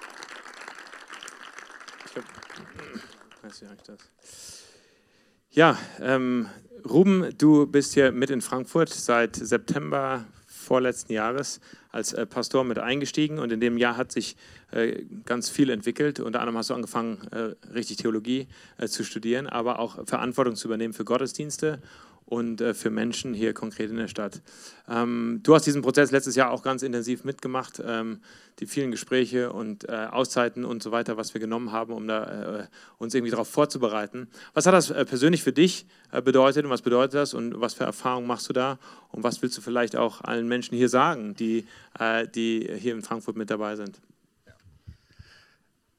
Ja, 5.52 5.78
ähm, 6.00 6.48
Ruben, 6.88 7.30
du 7.38 7.68
bist 7.68 7.94
hier 7.94 8.12
mit 8.12 8.30
in 8.30 8.42
Frankfurt 8.42 8.90
seit 8.90 9.36
September 9.36 10.26
vorletzten 10.46 11.14
Jahres 11.14 11.60
als 11.92 12.14
äh, 12.14 12.26
Pastor 12.26 12.64
mit 12.64 12.78
eingestiegen 12.78 13.40
und 13.40 13.52
in 13.52 13.60
dem 13.60 13.78
Jahr 13.78 13.98
hat 13.98 14.12
sich 14.12 14.36
äh, 14.72 15.06
ganz 15.26 15.50
viel 15.50 15.70
entwickelt. 15.70 16.20
Unter 16.20 16.42
anderem 16.42 16.58
hast 16.58 16.70
du 16.70 16.74
angefangen, 16.74 17.28
äh, 17.32 17.56
richtig 17.74 17.98
Theologie 17.98 18.48
äh, 18.78 18.88
zu 18.88 19.04
studieren, 19.04 19.48
aber 19.48 19.80
auch 19.80 20.06
Verantwortung 20.06 20.56
zu 20.56 20.68
übernehmen 20.68 20.94
für 20.94 21.06
Gottesdienste 21.06 21.82
und 22.28 22.60
äh, 22.60 22.74
für 22.74 22.90
Menschen 22.90 23.34
hier 23.34 23.54
konkret 23.54 23.90
in 23.90 23.96
der 23.96 24.10
Stadt. 24.10 24.42
Ähm, 24.90 25.40
du 25.44 25.56
hast 25.56 25.66
diesen 25.66 25.82
Prozess 25.82 26.12
letztes 26.12 26.36
Jahr 26.36 26.52
auch 26.52 26.62
ganz 26.62 26.84
intensiv 26.84 27.24
mitgemacht, 27.24 27.82
ähm, 27.84 28.20
die 28.60 28.66
vielen 28.66 28.92
Gespräche 28.92 29.54
und 29.54 29.88
äh, 29.88 30.08
Auszeiten 30.12 30.66
und 30.66 30.84
so 30.84 30.92
weiter, 30.92 31.16
was 31.16 31.34
wir 31.34 31.40
genommen 31.40 31.72
haben, 31.72 31.94
um 31.94 32.06
da, 32.06 32.60
äh, 32.60 32.68
uns 32.98 33.16
irgendwie 33.16 33.32
darauf 33.32 33.48
vorzubereiten. 33.48 34.28
Was 34.54 34.66
hat 34.66 34.74
das 34.74 34.92
äh, 34.92 35.06
persönlich 35.06 35.42
für 35.42 35.54
dich 35.54 35.86
äh, 36.12 36.22
bedeutet 36.22 36.66
und 36.66 36.70
was 36.70 36.82
bedeutet 36.82 37.14
das 37.14 37.34
und 37.34 37.62
was 37.62 37.74
für 37.74 37.86
Erfahrungen 37.86 38.28
machst 38.28 38.50
du 38.50 38.54
da 38.54 38.78
und 39.10 39.24
was 39.24 39.42
willst 39.42 39.58
du 39.58 39.62
vielleicht 39.62 39.96
auch 39.96 40.20
allen 40.22 40.50
Menschen 40.50 40.76
hier 40.76 40.90
sagen, 40.90 41.34
die, 41.34 41.66
äh, 41.98 42.28
die 42.28 42.70
hier 42.78 42.94
in 42.94 43.04
Frankfurt 43.04 43.38
mit 43.38 43.50
dabei 43.50 43.78
sind? 43.78 44.02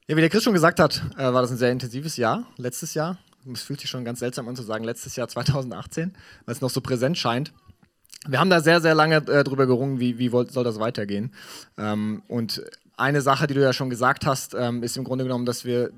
Ja, 0.06 0.16
wie 0.16 0.20
der 0.20 0.30
Chris 0.30 0.42
schon 0.42 0.54
gesagt 0.54 0.78
hat, 0.78 1.02
war 1.16 1.42
das 1.42 1.50
ein 1.50 1.58
sehr 1.58 1.70
intensives 1.70 2.16
Jahr, 2.16 2.46
letztes 2.56 2.94
Jahr 2.94 3.18
es 3.52 3.62
fühlt 3.62 3.80
sich 3.80 3.90
schon 3.90 4.04
ganz 4.04 4.18
seltsam 4.18 4.48
an 4.48 4.56
zu 4.56 4.62
sagen, 4.62 4.84
letztes 4.84 5.16
Jahr 5.16 5.28
2018, 5.28 6.14
weil 6.44 6.54
es 6.54 6.60
noch 6.60 6.70
so 6.70 6.80
präsent 6.80 7.18
scheint. 7.18 7.52
Wir 8.26 8.40
haben 8.40 8.50
da 8.50 8.60
sehr, 8.60 8.80
sehr 8.80 8.94
lange 8.94 9.16
äh, 9.16 9.44
drüber 9.44 9.66
gerungen, 9.66 10.00
wie, 10.00 10.18
wie 10.18 10.28
soll 10.28 10.64
das 10.64 10.80
weitergehen. 10.80 11.32
Ähm, 11.76 12.22
und 12.28 12.62
eine 12.96 13.20
Sache, 13.22 13.46
die 13.46 13.54
du 13.54 13.62
ja 13.62 13.72
schon 13.72 13.90
gesagt 13.90 14.26
hast, 14.26 14.54
ähm, 14.54 14.82
ist 14.82 14.96
im 14.96 15.04
Grunde 15.04 15.24
genommen, 15.24 15.46
dass 15.46 15.64
wir 15.64 15.90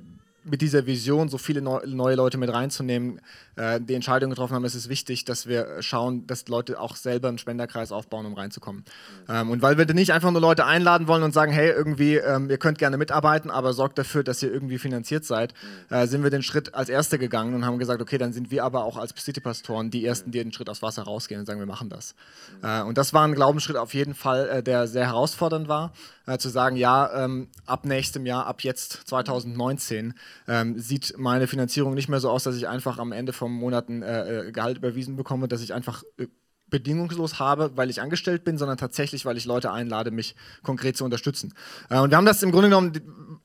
mit 0.45 0.63
dieser 0.63 0.87
Vision, 0.87 1.29
so 1.29 1.39
viele 1.39 1.61
neu, 1.61 1.81
neue 1.87 2.15
Leute 2.15 2.39
mit 2.39 2.53
reinzunehmen, 2.53 3.21
äh, 3.57 3.81
die 3.81 3.95
Entscheidung 3.95 4.31
getroffen 4.31 4.55
haben, 4.55 4.65
ist 4.65 4.75
es 4.75 4.89
wichtig, 4.89 5.25
dass 5.25 5.47
wir 5.47 5.83
schauen, 5.83 6.27
dass 6.27 6.49
Leute 6.49 6.81
auch 6.81 6.97
selber 6.97 7.29
einen 7.29 7.39
Spenderkreis 7.39 7.93
aufbauen, 7.93 8.27
um 8.27 8.35
reinzukommen. 8.35 8.85
Ähm, 9.29 9.51
und 9.51 9.63
weil 9.63 9.77
wir 9.77 9.87
nicht 9.93 10.13
einfach 10.13 10.31
nur 10.31 10.41
Leute 10.41 10.65
einladen 10.65 11.09
wollen 11.09 11.23
und 11.23 11.35
sagen, 11.35 11.53
hey, 11.53 11.71
irgendwie, 11.71 12.17
ähm, 12.17 12.49
ihr 12.49 12.59
könnt 12.59 12.79
gerne 12.79 12.97
mitarbeiten, 12.97 13.51
aber 13.51 13.73
sorgt 13.73 13.99
dafür, 13.99 14.25
dass 14.25 14.43
ihr 14.43 14.53
irgendwie 14.53 14.79
finanziert 14.79 15.25
seid, 15.25 15.53
äh, 15.91 16.07
sind 16.07 16.23
wir 16.23 16.31
den 16.31 16.43
Schritt 16.43 16.75
als 16.75 16.89
Erste 16.89 17.19
gegangen 17.19 17.55
und 17.55 17.67
haben 17.67 17.79
gesagt, 17.79 18.01
okay, 18.01 18.17
dann 18.17 18.33
sind 18.33 18.51
wir 18.51 18.65
aber 18.65 18.85
auch 18.85 18.97
als 18.97 19.15
City-Pastoren 19.17 19.91
die 19.91 20.07
Ersten, 20.07 20.31
die 20.31 20.39
den 20.39 20.53
Schritt 20.53 20.71
aufs 20.71 20.83
Wasser 20.83 21.03
rausgehen 21.03 21.41
und 21.41 21.47
sagen, 21.47 21.61
wir 21.61 21.67
machen 21.67 21.91
das. 21.91 22.15
Äh, 22.63 22.83
und 22.83 22.97
das 22.97 23.13
war 23.13 23.27
ein 23.27 23.35
Glaubensschritt 23.35 23.77
auf 23.77 23.95
jeden 23.95 24.15
Fall, 24.15 24.63
der 24.63 24.87
sehr 24.87 25.07
herausfordernd 25.07 25.69
war, 25.69 25.93
äh, 26.31 26.39
zu 26.39 26.49
sagen, 26.49 26.77
ja, 26.77 27.25
ähm, 27.25 27.49
ab 27.67 27.85
nächstem 27.85 28.25
Jahr, 28.27 28.47
ab 28.47 28.63
jetzt 28.63 28.93
2019, 29.07 30.15
ähm, 30.47 30.79
sieht 30.79 31.15
meine 31.19 31.47
Finanzierung 31.47 31.95
nicht 31.95 32.09
mehr 32.09 32.21
so 32.21 32.31
aus, 32.31 32.45
dass 32.45 32.57
ich 32.57 32.69
einfach 32.69 32.99
am 32.99 33.13
Ende 33.13 33.33
vom 33.33 33.53
Monat 33.53 33.89
ein 33.89 34.03
äh, 34.03 34.49
äh, 34.49 34.53
Gehalt 34.53 34.79
überwiesen 34.79 35.17
bekomme, 35.17 35.49
dass 35.49 35.61
ich 35.61 35.75
einfach 35.75 36.05
äh, 36.19 36.27
bedingungslos 36.71 37.39
habe, 37.39 37.73
weil 37.77 37.91
ich 37.91 38.01
angestellt 38.01 38.45
bin, 38.45 38.59
sondern 38.59 38.79
tatsächlich, 38.79 39.27
weil 39.27 39.37
ich 39.37 39.45
Leute 39.45 39.73
einlade, 39.73 40.11
mich 40.11 40.35
konkret 40.63 40.97
zu 40.97 41.05
unterstützen. 41.05 41.55
Äh, 41.89 41.99
und 41.99 42.11
wir 42.11 42.17
haben 42.17 42.27
das 42.27 42.43
im 42.43 42.53
Grunde 42.53 42.69
genommen, 42.69 42.93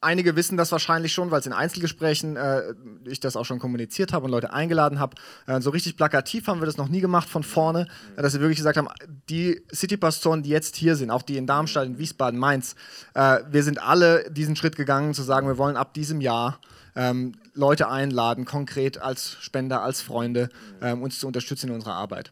einige 0.01 0.35
wissen 0.35 0.57
das 0.57 0.71
wahrscheinlich 0.71 1.13
schon, 1.13 1.31
weil 1.31 1.39
es 1.39 1.45
in 1.45 1.53
Einzelgesprächen 1.53 2.35
äh, 2.35 2.73
ich 3.05 3.19
das 3.19 3.35
auch 3.35 3.45
schon 3.45 3.59
kommuniziert 3.59 4.13
habe 4.13 4.25
und 4.25 4.31
Leute 4.31 4.53
eingeladen 4.53 4.99
habe. 4.99 5.15
Äh, 5.47 5.61
so 5.61 5.71
richtig 5.71 5.97
plakativ 5.97 6.47
haben 6.47 6.61
wir 6.61 6.65
das 6.65 6.77
noch 6.77 6.89
nie 6.89 7.01
gemacht 7.01 7.27
von 7.27 7.43
vorne, 7.43 7.87
äh, 8.15 8.21
dass 8.21 8.33
wir 8.33 8.41
wirklich 8.41 8.57
gesagt 8.57 8.77
haben, 8.77 8.87
die 9.29 9.61
City-Pastoren, 9.73 10.43
die 10.43 10.49
jetzt 10.49 10.75
hier 10.75 10.95
sind, 10.95 11.11
auch 11.11 11.23
die 11.23 11.37
in 11.37 11.47
Darmstadt, 11.47 11.87
in 11.87 11.97
Wiesbaden, 11.97 12.39
Mainz, 12.39 12.75
wir 13.13 13.63
sind 13.63 13.81
alle 13.81 14.29
diesen 14.29 14.55
Schritt 14.55 14.75
gegangen, 14.75 15.13
zu 15.13 15.23
sagen, 15.23 15.47
wir 15.47 15.57
wollen 15.57 15.77
ab 15.77 15.93
diesem 15.93 16.21
Jahr 16.21 16.59
ähm, 16.95 17.33
Leute 17.53 17.89
einladen, 17.89 18.45
konkret 18.45 18.97
als 18.97 19.37
Spender, 19.41 19.81
als 19.81 20.01
Freunde, 20.01 20.49
ähm, 20.81 21.01
uns 21.01 21.19
zu 21.19 21.27
unterstützen 21.27 21.69
in 21.69 21.75
unserer 21.75 21.93
Arbeit. 21.93 22.31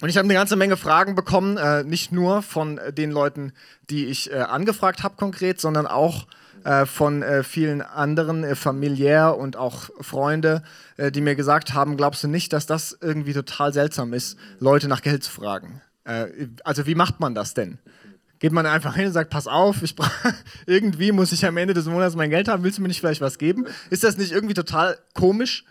Und 0.00 0.08
ich 0.08 0.16
habe 0.16 0.24
eine 0.24 0.34
ganze 0.34 0.56
Menge 0.56 0.76
Fragen 0.76 1.14
bekommen, 1.14 1.56
äh, 1.56 1.84
nicht 1.84 2.10
nur 2.10 2.42
von 2.42 2.78
äh, 2.78 2.92
den 2.92 3.10
Leuten, 3.10 3.52
die 3.90 4.06
ich 4.06 4.32
äh, 4.32 4.36
angefragt 4.36 5.02
habe 5.02 5.16
konkret, 5.16 5.60
sondern 5.60 5.86
auch 5.86 6.26
äh, 6.64 6.86
von 6.86 7.22
äh, 7.22 7.44
vielen 7.44 7.82
anderen, 7.82 8.42
äh, 8.42 8.54
familiär 8.54 9.36
und 9.36 9.56
auch 9.56 9.90
Freunde, 10.00 10.62
die 10.96 11.20
mir 11.20 11.34
gesagt 11.34 11.74
haben, 11.74 11.96
glaubst 11.96 12.22
du 12.22 12.28
nicht, 12.28 12.52
dass 12.52 12.66
das 12.66 12.96
irgendwie 13.00 13.32
total 13.32 13.72
seltsam 13.72 14.12
ist, 14.12 14.38
Leute 14.60 14.86
nach 14.88 15.02
Geld 15.02 15.24
zu 15.24 15.30
fragen? 15.30 15.80
also 16.64 16.86
wie 16.86 16.94
macht 16.94 17.18
man 17.18 17.34
das 17.34 17.54
denn? 17.54 17.78
geht 18.38 18.52
man 18.52 18.66
einfach 18.66 18.94
hin 18.94 19.06
und 19.06 19.12
sagt, 19.12 19.30
pass 19.30 19.46
auf, 19.46 19.82
ich 19.82 19.96
irgendwie 20.66 21.12
muss 21.12 21.32
ich 21.32 21.46
am 21.46 21.56
Ende 21.56 21.72
des 21.72 21.86
Monats 21.86 22.14
mein 22.14 22.28
Geld 22.28 22.46
haben, 22.46 22.62
willst 22.62 22.76
du 22.76 22.82
mir 22.82 22.88
nicht 22.88 23.00
vielleicht 23.00 23.22
was 23.22 23.38
geben? 23.38 23.66
Ist 23.88 24.04
das 24.04 24.18
nicht 24.18 24.32
irgendwie 24.32 24.52
total 24.52 24.98
komisch 25.14 25.64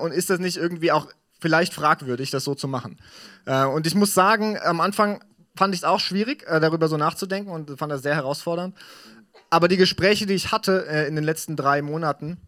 und 0.00 0.14
ist 0.14 0.30
das 0.30 0.38
nicht 0.38 0.56
irgendwie 0.56 0.90
auch 0.90 1.08
vielleicht 1.44 1.74
fragwürdig, 1.74 2.30
das 2.30 2.42
so 2.44 2.54
zu 2.54 2.68
machen? 2.68 2.96
Äh, 3.44 3.66
und 3.66 3.86
ich 3.86 3.94
muss 3.94 4.14
sagen, 4.14 4.58
am 4.64 4.80
Anfang 4.80 5.22
fand 5.54 5.74
ich 5.74 5.80
es 5.80 5.84
auch 5.84 6.00
schwierig, 6.00 6.42
äh, 6.48 6.58
darüber 6.58 6.88
so 6.88 6.96
nachzudenken 6.96 7.52
und 7.52 7.78
fand 7.78 7.92
das 7.92 8.00
sehr 8.00 8.14
herausfordernd. 8.14 8.74
Aber 9.50 9.68
die 9.68 9.76
Gespräche, 9.76 10.24
die 10.24 10.32
ich 10.32 10.52
hatte 10.52 10.86
äh, 10.88 11.06
in 11.06 11.16
den 11.16 11.24
letzten 11.24 11.54
drei 11.54 11.82
Monaten, 11.82 12.38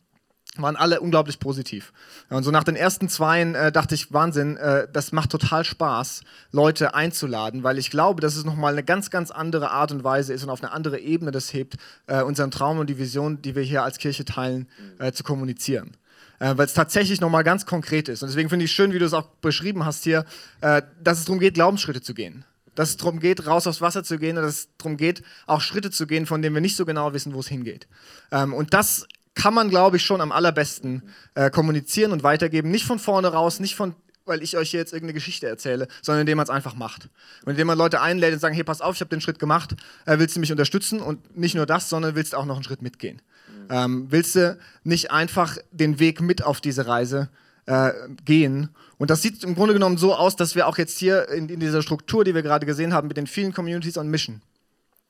waren 0.56 0.76
alle 0.76 1.00
unglaublich 1.00 1.38
positiv. 1.38 1.92
Und 2.30 2.42
so 2.42 2.50
nach 2.50 2.64
den 2.64 2.76
ersten 2.76 3.10
zweien 3.10 3.54
äh, 3.54 3.70
dachte 3.70 3.94
ich, 3.94 4.12
Wahnsinn, 4.14 4.56
äh, 4.56 4.88
das 4.90 5.12
macht 5.12 5.30
total 5.30 5.64
Spaß, 5.64 6.22
Leute 6.50 6.94
einzuladen, 6.94 7.62
weil 7.62 7.76
ich 7.76 7.90
glaube, 7.90 8.22
dass 8.22 8.36
es 8.36 8.44
nochmal 8.44 8.72
eine 8.72 8.82
ganz, 8.82 9.10
ganz 9.10 9.30
andere 9.30 9.70
Art 9.70 9.92
und 9.92 10.02
Weise 10.02 10.32
ist 10.32 10.42
und 10.44 10.48
auf 10.48 10.62
eine 10.62 10.72
andere 10.72 10.98
Ebene 10.98 11.30
das 11.30 11.52
hebt, 11.52 11.76
äh, 12.06 12.22
unseren 12.22 12.50
Traum 12.50 12.78
und 12.78 12.88
die 12.88 12.98
Vision, 12.98 13.42
die 13.42 13.54
wir 13.54 13.62
hier 13.62 13.82
als 13.82 13.98
Kirche 13.98 14.24
teilen, 14.24 14.68
äh, 14.98 15.12
zu 15.12 15.24
kommunizieren. 15.24 15.96
Äh, 16.38 16.56
weil 16.56 16.66
es 16.66 16.74
tatsächlich 16.74 17.20
nochmal 17.20 17.44
ganz 17.44 17.66
konkret 17.66 18.08
ist. 18.08 18.22
Und 18.22 18.28
deswegen 18.28 18.48
finde 18.48 18.64
ich 18.64 18.72
schön, 18.72 18.92
wie 18.92 18.98
du 18.98 19.04
es 19.04 19.14
auch 19.14 19.26
beschrieben 19.40 19.84
hast 19.84 20.04
hier, 20.04 20.24
äh, 20.60 20.82
dass 21.02 21.18
es 21.18 21.24
darum 21.24 21.40
geht, 21.40 21.54
Glaubensschritte 21.54 22.02
zu 22.02 22.14
gehen 22.14 22.44
dass 22.76 22.90
es 22.90 22.96
darum 22.98 23.18
geht, 23.18 23.46
raus 23.46 23.66
aufs 23.66 23.80
Wasser 23.80 24.04
zu 24.04 24.18
gehen 24.18 24.36
und 24.36 24.44
dass 24.44 24.54
es 24.54 24.68
darum 24.78 24.96
geht, 24.96 25.22
auch 25.46 25.60
Schritte 25.60 25.90
zu 25.90 26.06
gehen, 26.06 26.26
von 26.26 26.42
denen 26.42 26.54
wir 26.54 26.60
nicht 26.60 26.76
so 26.76 26.84
genau 26.84 27.12
wissen, 27.12 27.34
wo 27.34 27.40
es 27.40 27.48
hingeht. 27.48 27.88
Ähm, 28.30 28.54
und 28.54 28.74
das 28.74 29.06
kann 29.34 29.54
man, 29.54 29.68
glaube 29.68 29.96
ich, 29.96 30.04
schon 30.04 30.20
am 30.20 30.32
allerbesten 30.32 31.02
äh, 31.34 31.50
kommunizieren 31.50 32.12
und 32.12 32.22
weitergeben. 32.22 32.70
Nicht 32.70 32.86
von 32.86 32.98
vorne 32.98 33.28
raus, 33.28 33.60
nicht 33.60 33.74
von 33.74 33.94
weil 34.28 34.42
ich 34.42 34.56
euch 34.56 34.70
hier 34.70 34.80
jetzt 34.80 34.92
irgendeine 34.92 35.14
Geschichte 35.14 35.46
erzähle, 35.46 35.86
sondern 36.02 36.22
indem 36.22 36.38
man 36.38 36.42
es 36.42 36.50
einfach 36.50 36.74
macht. 36.74 37.08
Und 37.44 37.52
indem 37.52 37.68
man 37.68 37.78
Leute 37.78 38.00
einlädt 38.00 38.32
und 38.32 38.40
sagt, 38.40 38.56
hey, 38.56 38.64
pass 38.64 38.80
auf, 38.80 38.96
ich 38.96 39.00
habe 39.00 39.08
den 39.08 39.20
Schritt 39.20 39.38
gemacht, 39.38 39.76
willst 40.04 40.34
du 40.34 40.40
mich 40.40 40.50
unterstützen? 40.50 41.00
Und 41.00 41.36
nicht 41.36 41.54
nur 41.54 41.64
das, 41.64 41.88
sondern 41.88 42.16
willst 42.16 42.32
du 42.32 42.36
auch 42.36 42.44
noch 42.44 42.56
einen 42.56 42.64
Schritt 42.64 42.82
mitgehen. 42.82 43.22
Ähm, 43.70 44.06
willst 44.10 44.36
du 44.36 44.58
nicht 44.84 45.10
einfach 45.10 45.58
den 45.70 45.98
Weg 45.98 46.20
mit 46.20 46.42
auf 46.42 46.60
diese 46.60 46.86
Reise 46.86 47.28
äh, 47.66 47.92
gehen? 48.24 48.70
Und 48.98 49.10
das 49.10 49.22
sieht 49.22 49.44
im 49.44 49.54
Grunde 49.54 49.74
genommen 49.74 49.98
so 49.98 50.14
aus, 50.14 50.36
dass 50.36 50.54
wir 50.54 50.66
auch 50.66 50.78
jetzt 50.78 50.98
hier 50.98 51.28
in, 51.28 51.48
in 51.48 51.60
dieser 51.60 51.82
Struktur, 51.82 52.24
die 52.24 52.34
wir 52.34 52.42
gerade 52.42 52.66
gesehen 52.66 52.94
haben, 52.94 53.08
mit 53.08 53.16
den 53.16 53.26
vielen 53.26 53.52
Communities 53.52 53.96
und 53.96 54.08
Mission, 54.08 54.40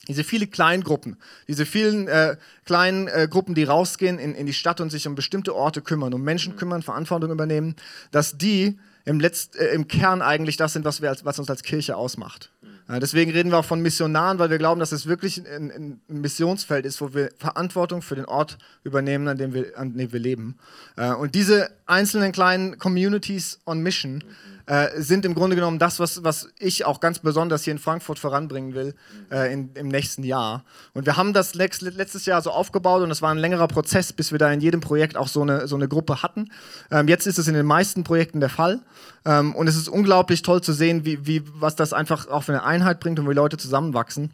diese 0.08 0.24
vielen 0.24 0.50
kleinen 0.50 0.82
Gruppen, 0.82 1.16
diese 1.48 1.66
vielen 1.66 2.08
äh, 2.08 2.36
kleinen 2.64 3.08
äh, 3.08 3.28
Gruppen, 3.30 3.54
die 3.54 3.64
rausgehen 3.64 4.18
in, 4.18 4.34
in 4.34 4.46
die 4.46 4.52
Stadt 4.52 4.80
und 4.80 4.90
sich 4.90 5.06
um 5.06 5.14
bestimmte 5.14 5.54
Orte 5.54 5.82
kümmern, 5.82 6.14
um 6.14 6.22
Menschen 6.22 6.54
mhm. 6.54 6.58
kümmern, 6.58 6.82
Verantwortung 6.82 7.30
übernehmen, 7.30 7.76
dass 8.10 8.38
die 8.38 8.78
im, 9.04 9.20
Letzt, 9.20 9.56
äh, 9.56 9.72
im 9.72 9.88
Kern 9.88 10.20
eigentlich 10.20 10.56
das 10.56 10.72
sind, 10.72 10.84
was, 10.84 11.00
wir 11.00 11.08
als, 11.08 11.24
was 11.24 11.38
uns 11.38 11.48
als 11.48 11.62
Kirche 11.62 11.96
ausmacht. 11.96 12.50
Äh, 12.88 13.00
deswegen 13.00 13.30
reden 13.32 13.50
wir 13.50 13.58
auch 13.58 13.64
von 13.64 13.80
Missionaren, 13.80 14.38
weil 14.38 14.50
wir 14.50 14.58
glauben, 14.58 14.80
dass 14.80 14.92
es 14.92 15.06
wirklich 15.06 15.42
ein, 15.46 16.00
ein, 16.08 16.20
Missionsfeld 16.20 16.86
ist, 16.86 17.00
wo 17.00 17.14
wir 17.14 17.30
Verantwortung 17.38 18.02
für 18.02 18.14
den 18.14 18.26
Ort 18.26 18.58
übernehmen, 18.84 19.28
an 19.28 19.38
dem 19.38 19.54
wir, 19.54 19.78
an 19.78 19.96
dem 19.96 20.12
wir 20.12 20.20
leben. 20.20 20.56
Äh, 20.96 21.12
und 21.12 21.34
diese 21.34 21.70
einzelnen 21.86 22.32
kleinen 22.32 22.78
Communities 22.78 23.60
on 23.66 23.80
Mission 23.82 24.22
äh, 24.66 25.00
sind 25.00 25.24
im 25.24 25.34
Grunde 25.34 25.56
genommen 25.56 25.78
das, 25.78 26.00
was, 26.00 26.24
was 26.24 26.48
ich 26.58 26.84
auch 26.84 27.00
ganz 27.00 27.20
besonders 27.20 27.62
hier 27.62 27.72
in 27.72 27.78
Frankfurt 27.78 28.18
voranbringen 28.18 28.74
will 28.74 28.94
äh, 29.30 29.52
in, 29.52 29.70
im 29.74 29.88
nächsten 29.88 30.22
Jahr. 30.22 30.64
Und 30.92 31.06
wir 31.06 31.16
haben 31.16 31.32
das 31.32 31.54
letztes 31.54 32.26
Jahr 32.26 32.42
so 32.42 32.50
aufgebaut 32.50 33.02
und 33.02 33.10
es 33.10 33.22
war 33.22 33.30
ein 33.30 33.38
längerer 33.38 33.68
Prozess, 33.68 34.12
bis 34.12 34.32
wir 34.32 34.38
da 34.38 34.52
in 34.52 34.60
jedem 34.60 34.80
Projekt 34.80 35.16
auch 35.16 35.28
so 35.28 35.42
eine, 35.42 35.68
so 35.68 35.76
eine 35.76 35.88
Gruppe 35.88 36.22
hatten. 36.22 36.50
Ähm, 36.90 37.08
jetzt 37.08 37.26
ist 37.26 37.38
es 37.38 37.48
in 37.48 37.54
den 37.54 37.66
meisten 37.66 38.04
Projekten 38.04 38.40
der 38.40 38.50
Fall. 38.50 38.80
Ähm, 39.24 39.54
und 39.54 39.68
es 39.68 39.76
ist 39.76 39.88
unglaublich 39.88 40.42
toll 40.42 40.60
zu 40.62 40.72
sehen, 40.72 41.04
wie, 41.04 41.26
wie, 41.26 41.42
was 41.54 41.76
das 41.76 41.92
einfach 41.92 42.28
auch 42.28 42.44
für 42.44 42.52
eine 42.52 42.64
Einheit 42.64 43.00
bringt 43.00 43.18
und 43.18 43.28
wie 43.28 43.34
Leute 43.34 43.56
zusammenwachsen. 43.56 44.30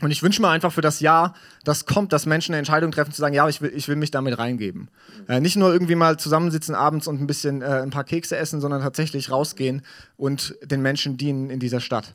Und 0.00 0.10
ich 0.10 0.22
wünsche 0.22 0.42
mir 0.42 0.48
einfach 0.48 0.72
für 0.72 0.80
das 0.80 0.98
Jahr, 0.98 1.34
das 1.62 1.86
kommt, 1.86 2.12
dass 2.12 2.26
Menschen 2.26 2.52
eine 2.52 2.58
Entscheidung 2.58 2.90
treffen, 2.90 3.12
zu 3.12 3.20
sagen, 3.20 3.34
ja, 3.34 3.48
ich 3.48 3.60
will, 3.60 3.72
ich 3.74 3.86
will 3.86 3.94
mich 3.94 4.10
damit 4.10 4.38
reingeben. 4.38 4.88
Äh, 5.28 5.40
nicht 5.40 5.56
nur 5.56 5.72
irgendwie 5.72 5.94
mal 5.94 6.18
zusammensitzen 6.18 6.74
abends 6.74 7.06
und 7.06 7.20
ein 7.20 7.28
bisschen 7.28 7.62
äh, 7.62 7.66
ein 7.66 7.90
paar 7.90 8.02
Kekse 8.02 8.36
essen, 8.36 8.60
sondern 8.60 8.82
tatsächlich 8.82 9.30
rausgehen 9.30 9.82
und 10.16 10.56
den 10.62 10.82
Menschen 10.82 11.16
dienen 11.16 11.48
in 11.48 11.60
dieser 11.60 11.80
Stadt. 11.80 12.14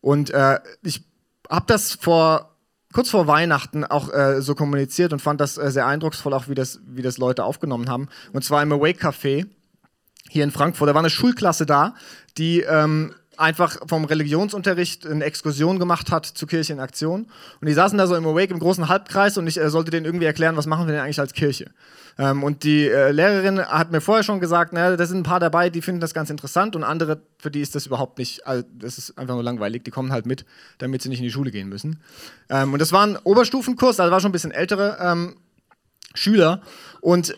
Und 0.00 0.30
äh, 0.30 0.58
ich 0.82 1.04
habe 1.50 1.66
das 1.66 1.94
vor 1.94 2.54
kurz 2.92 3.10
vor 3.10 3.26
Weihnachten 3.26 3.84
auch 3.84 4.12
äh, 4.12 4.40
so 4.40 4.54
kommuniziert 4.54 5.12
und 5.12 5.20
fand 5.20 5.40
das 5.40 5.58
äh, 5.58 5.70
sehr 5.70 5.86
eindrucksvoll, 5.86 6.32
auch 6.32 6.48
wie 6.48 6.54
das, 6.54 6.80
wie 6.86 7.02
das 7.02 7.18
Leute 7.18 7.44
aufgenommen 7.44 7.90
haben. 7.90 8.08
Und 8.32 8.44
zwar 8.44 8.62
im 8.62 8.72
Awake 8.72 8.98
Café 8.98 9.46
hier 10.30 10.44
in 10.44 10.50
Frankfurt. 10.50 10.88
Da 10.88 10.94
war 10.94 11.02
eine 11.02 11.10
Schulklasse 11.10 11.66
da, 11.66 11.94
die 12.38 12.60
ähm, 12.60 13.14
einfach 13.38 13.76
vom 13.86 14.04
Religionsunterricht 14.04 15.06
eine 15.06 15.24
Exkursion 15.24 15.78
gemacht 15.78 16.10
hat 16.10 16.26
zur 16.26 16.48
Kirche 16.48 16.72
in 16.72 16.80
Aktion. 16.80 17.26
Und 17.60 17.68
die 17.68 17.72
saßen 17.72 17.96
da 17.96 18.06
so 18.06 18.16
im 18.16 18.26
Awake 18.26 18.52
im 18.52 18.58
großen 18.58 18.88
Halbkreis 18.88 19.38
und 19.38 19.46
ich 19.46 19.58
äh, 19.58 19.70
sollte 19.70 19.90
denen 19.90 20.06
irgendwie 20.06 20.26
erklären, 20.26 20.56
was 20.56 20.66
machen 20.66 20.86
wir 20.86 20.92
denn 20.92 21.02
eigentlich 21.02 21.20
als 21.20 21.32
Kirche. 21.32 21.70
Ähm, 22.18 22.42
und 22.42 22.64
die 22.64 22.88
äh, 22.88 23.12
Lehrerin 23.12 23.60
hat 23.60 23.92
mir 23.92 24.00
vorher 24.00 24.24
schon 24.24 24.40
gesagt, 24.40 24.72
naja, 24.72 24.96
da 24.96 25.06
sind 25.06 25.18
ein 25.18 25.22
paar 25.22 25.40
dabei, 25.40 25.70
die 25.70 25.82
finden 25.82 26.00
das 26.00 26.14
ganz 26.14 26.30
interessant 26.30 26.74
und 26.74 26.82
andere, 26.82 27.20
für 27.38 27.50
die 27.50 27.60
ist 27.60 27.76
das 27.76 27.86
überhaupt 27.86 28.18
nicht, 28.18 28.46
also 28.46 28.64
das 28.72 28.98
ist 28.98 29.16
einfach 29.16 29.34
nur 29.34 29.44
langweilig, 29.44 29.84
die 29.84 29.92
kommen 29.92 30.10
halt 30.10 30.26
mit, 30.26 30.44
damit 30.78 31.02
sie 31.02 31.08
nicht 31.08 31.20
in 31.20 31.24
die 31.24 31.30
Schule 31.30 31.52
gehen 31.52 31.68
müssen. 31.68 32.00
Ähm, 32.50 32.72
und 32.72 32.80
das 32.80 32.92
war 32.92 33.06
ein 33.06 33.16
Oberstufenkurs, 33.16 34.00
also 34.00 34.10
war 34.10 34.20
schon 34.20 34.30
ein 34.30 34.32
bisschen 34.32 34.50
ältere 34.50 34.98
ähm, 35.00 35.36
Schüler 36.14 36.62
und 37.00 37.36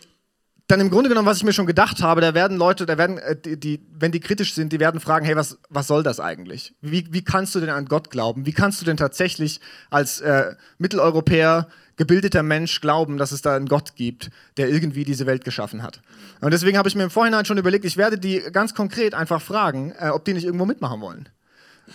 dann 0.71 0.79
im 0.79 0.89
Grunde 0.89 1.09
genommen, 1.09 1.27
was 1.27 1.37
ich 1.37 1.43
mir 1.43 1.51
schon 1.51 1.65
gedacht 1.65 2.01
habe, 2.01 2.21
da 2.21 2.33
werden 2.33 2.57
Leute, 2.57 2.85
da 2.85 2.97
werden, 2.97 3.17
äh, 3.17 3.35
die, 3.35 3.59
die, 3.59 3.85
wenn 3.91 4.11
die 4.11 4.21
kritisch 4.21 4.53
sind, 4.53 4.71
die 4.71 4.79
werden 4.79 5.01
fragen, 5.01 5.25
hey, 5.25 5.35
was, 5.35 5.59
was 5.69 5.87
soll 5.87 6.01
das 6.01 6.19
eigentlich? 6.19 6.73
Wie, 6.81 7.11
wie 7.11 7.23
kannst 7.23 7.53
du 7.53 7.59
denn 7.59 7.69
an 7.69 7.85
Gott 7.85 8.09
glauben? 8.09 8.45
Wie 8.45 8.53
kannst 8.53 8.79
du 8.79 8.85
denn 8.85 8.95
tatsächlich 8.95 9.59
als 9.89 10.21
äh, 10.21 10.55
Mitteleuropäer, 10.77 11.67
gebildeter 11.97 12.41
Mensch 12.41 12.79
glauben, 12.79 13.17
dass 13.17 13.33
es 13.33 13.41
da 13.41 13.55
einen 13.55 13.67
Gott 13.67 13.95
gibt, 13.95 14.29
der 14.55 14.69
irgendwie 14.69 15.03
diese 15.03 15.25
Welt 15.25 15.43
geschaffen 15.43 15.83
hat? 15.83 16.01
Und 16.39 16.51
deswegen 16.51 16.77
habe 16.77 16.87
ich 16.87 16.95
mir 16.95 17.03
im 17.03 17.11
Vorhinein 17.11 17.43
schon 17.43 17.57
überlegt, 17.57 17.83
ich 17.83 17.97
werde 17.97 18.17
die 18.17 18.39
ganz 18.53 18.73
konkret 18.73 19.13
einfach 19.13 19.41
fragen, 19.41 19.93
äh, 19.99 20.09
ob 20.09 20.23
die 20.23 20.33
nicht 20.33 20.45
irgendwo 20.45 20.65
mitmachen 20.65 21.01
wollen. 21.01 21.27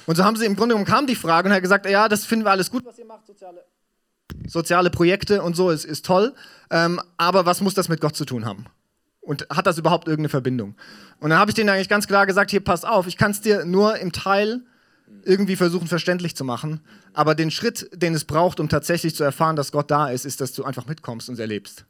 Und 0.04 0.16
so 0.16 0.24
haben 0.24 0.36
sie 0.36 0.44
im 0.44 0.54
Grunde 0.54 0.74
genommen 0.74 0.86
kam 0.86 1.06
die 1.06 1.16
Frage 1.16 1.48
und 1.48 1.54
hat 1.54 1.62
gesagt, 1.62 1.88
ja, 1.88 2.08
das 2.08 2.26
finden 2.26 2.44
wir 2.44 2.50
alles 2.50 2.70
gut, 2.70 2.84
was 2.84 2.98
ihr 2.98 3.06
macht, 3.06 3.26
soziale 3.26 3.64
soziale 4.46 4.90
Projekte 4.90 5.42
und 5.42 5.56
so 5.56 5.70
ist, 5.70 5.84
ist 5.84 6.04
toll, 6.06 6.34
ähm, 6.70 7.00
aber 7.16 7.46
was 7.46 7.60
muss 7.60 7.74
das 7.74 7.88
mit 7.88 8.00
Gott 8.00 8.16
zu 8.16 8.24
tun 8.24 8.44
haben? 8.44 8.66
Und 9.20 9.46
hat 9.50 9.66
das 9.66 9.78
überhaupt 9.78 10.06
irgendeine 10.06 10.28
Verbindung? 10.28 10.76
Und 11.20 11.30
dann 11.30 11.38
habe 11.38 11.50
ich 11.50 11.54
denen 11.54 11.68
eigentlich 11.68 11.88
ganz 11.88 12.06
klar 12.06 12.26
gesagt, 12.26 12.50
hier, 12.50 12.60
pass 12.60 12.84
auf, 12.84 13.06
ich 13.06 13.16
kann 13.16 13.32
es 13.32 13.40
dir 13.40 13.64
nur 13.64 13.98
im 13.98 14.12
Teil 14.12 14.62
irgendwie 15.24 15.56
versuchen 15.56 15.88
verständlich 15.88 16.36
zu 16.36 16.44
machen, 16.44 16.80
aber 17.12 17.34
den 17.34 17.50
Schritt, 17.50 17.90
den 17.94 18.14
es 18.14 18.24
braucht, 18.24 18.60
um 18.60 18.68
tatsächlich 18.68 19.14
zu 19.14 19.24
erfahren, 19.24 19.56
dass 19.56 19.72
Gott 19.72 19.90
da 19.90 20.08
ist, 20.08 20.24
ist, 20.24 20.40
dass 20.40 20.52
du 20.52 20.64
einfach 20.64 20.86
mitkommst 20.86 21.28
und 21.28 21.34
es 21.34 21.40
erlebst. 21.40 21.84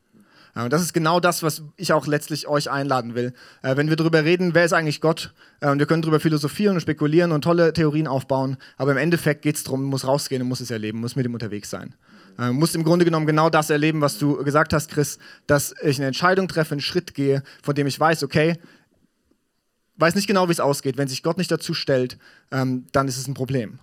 Und 0.55 0.73
das 0.73 0.81
ist 0.81 0.95
genau 0.95 1.21
das, 1.21 1.43
was 1.43 1.63
ich 1.77 1.93
auch 1.93 2.07
letztlich 2.07 2.49
euch 2.49 2.71
einladen 2.71 3.15
will. 3.15 3.35
Äh, 3.63 3.77
wenn 3.77 3.91
wir 3.91 3.97
darüber 3.97 4.25
reden, 4.25 4.55
wer 4.55 4.65
ist 4.65 4.73
eigentlich 4.73 5.03
Gott, 5.03 5.35
äh, 5.61 5.69
und 5.69 5.79
wir 5.79 5.87
können 5.87 6.01
darüber 6.01 6.19
philosophieren 6.19 6.77
und 6.77 6.81
spekulieren 6.81 7.33
und 7.33 7.43
tolle 7.43 7.75
Theorien 7.75 8.07
aufbauen, 8.07 8.57
aber 8.79 8.93
im 8.93 8.97
Endeffekt 8.97 9.43
geht 9.43 9.57
es 9.57 9.65
darum, 9.65 9.85
muss 9.85 10.07
rausgehen 10.07 10.41
und 10.41 10.49
muss 10.49 10.61
es 10.61 10.71
erleben, 10.71 11.01
muss 11.01 11.15
mit 11.15 11.27
ihm 11.27 11.35
unterwegs 11.35 11.69
sein. 11.69 11.95
Äh, 12.39 12.51
musst 12.51 12.75
im 12.75 12.85
Grunde 12.85 13.05
genommen 13.05 13.27
genau 13.27 13.51
das 13.51 13.71
erleben, 13.71 14.01
was 14.01 14.19
du 14.19 14.43
gesagt 14.45 14.73
hast, 14.73 14.91
Chris, 14.91 15.19
dass 15.47 15.75
ich 15.83 15.99
eine 15.99 16.07
Entscheidung 16.07 16.49
treffe, 16.49 16.73
einen 16.73 16.81
Schritt 16.81 17.15
gehe, 17.15 17.43
von 17.63 17.75
dem 17.75 17.87
ich 17.87 17.99
weiß, 17.99 18.23
okay, 18.23 18.59
weiß 19.97 20.15
nicht 20.15 20.27
genau, 20.27 20.49
wie 20.49 20.53
es 20.53 20.61
ausgeht. 20.61 20.97
Wenn 20.97 21.09
sich 21.09 21.23
Gott 21.23 21.39
nicht 21.39 21.51
dazu 21.51 21.75
stellt, 21.75 22.19
ähm, 22.51 22.87
dann 22.93 23.09
ist 23.09 23.19
es 23.19 23.27
ein 23.27 23.35
Problem. 23.35 23.79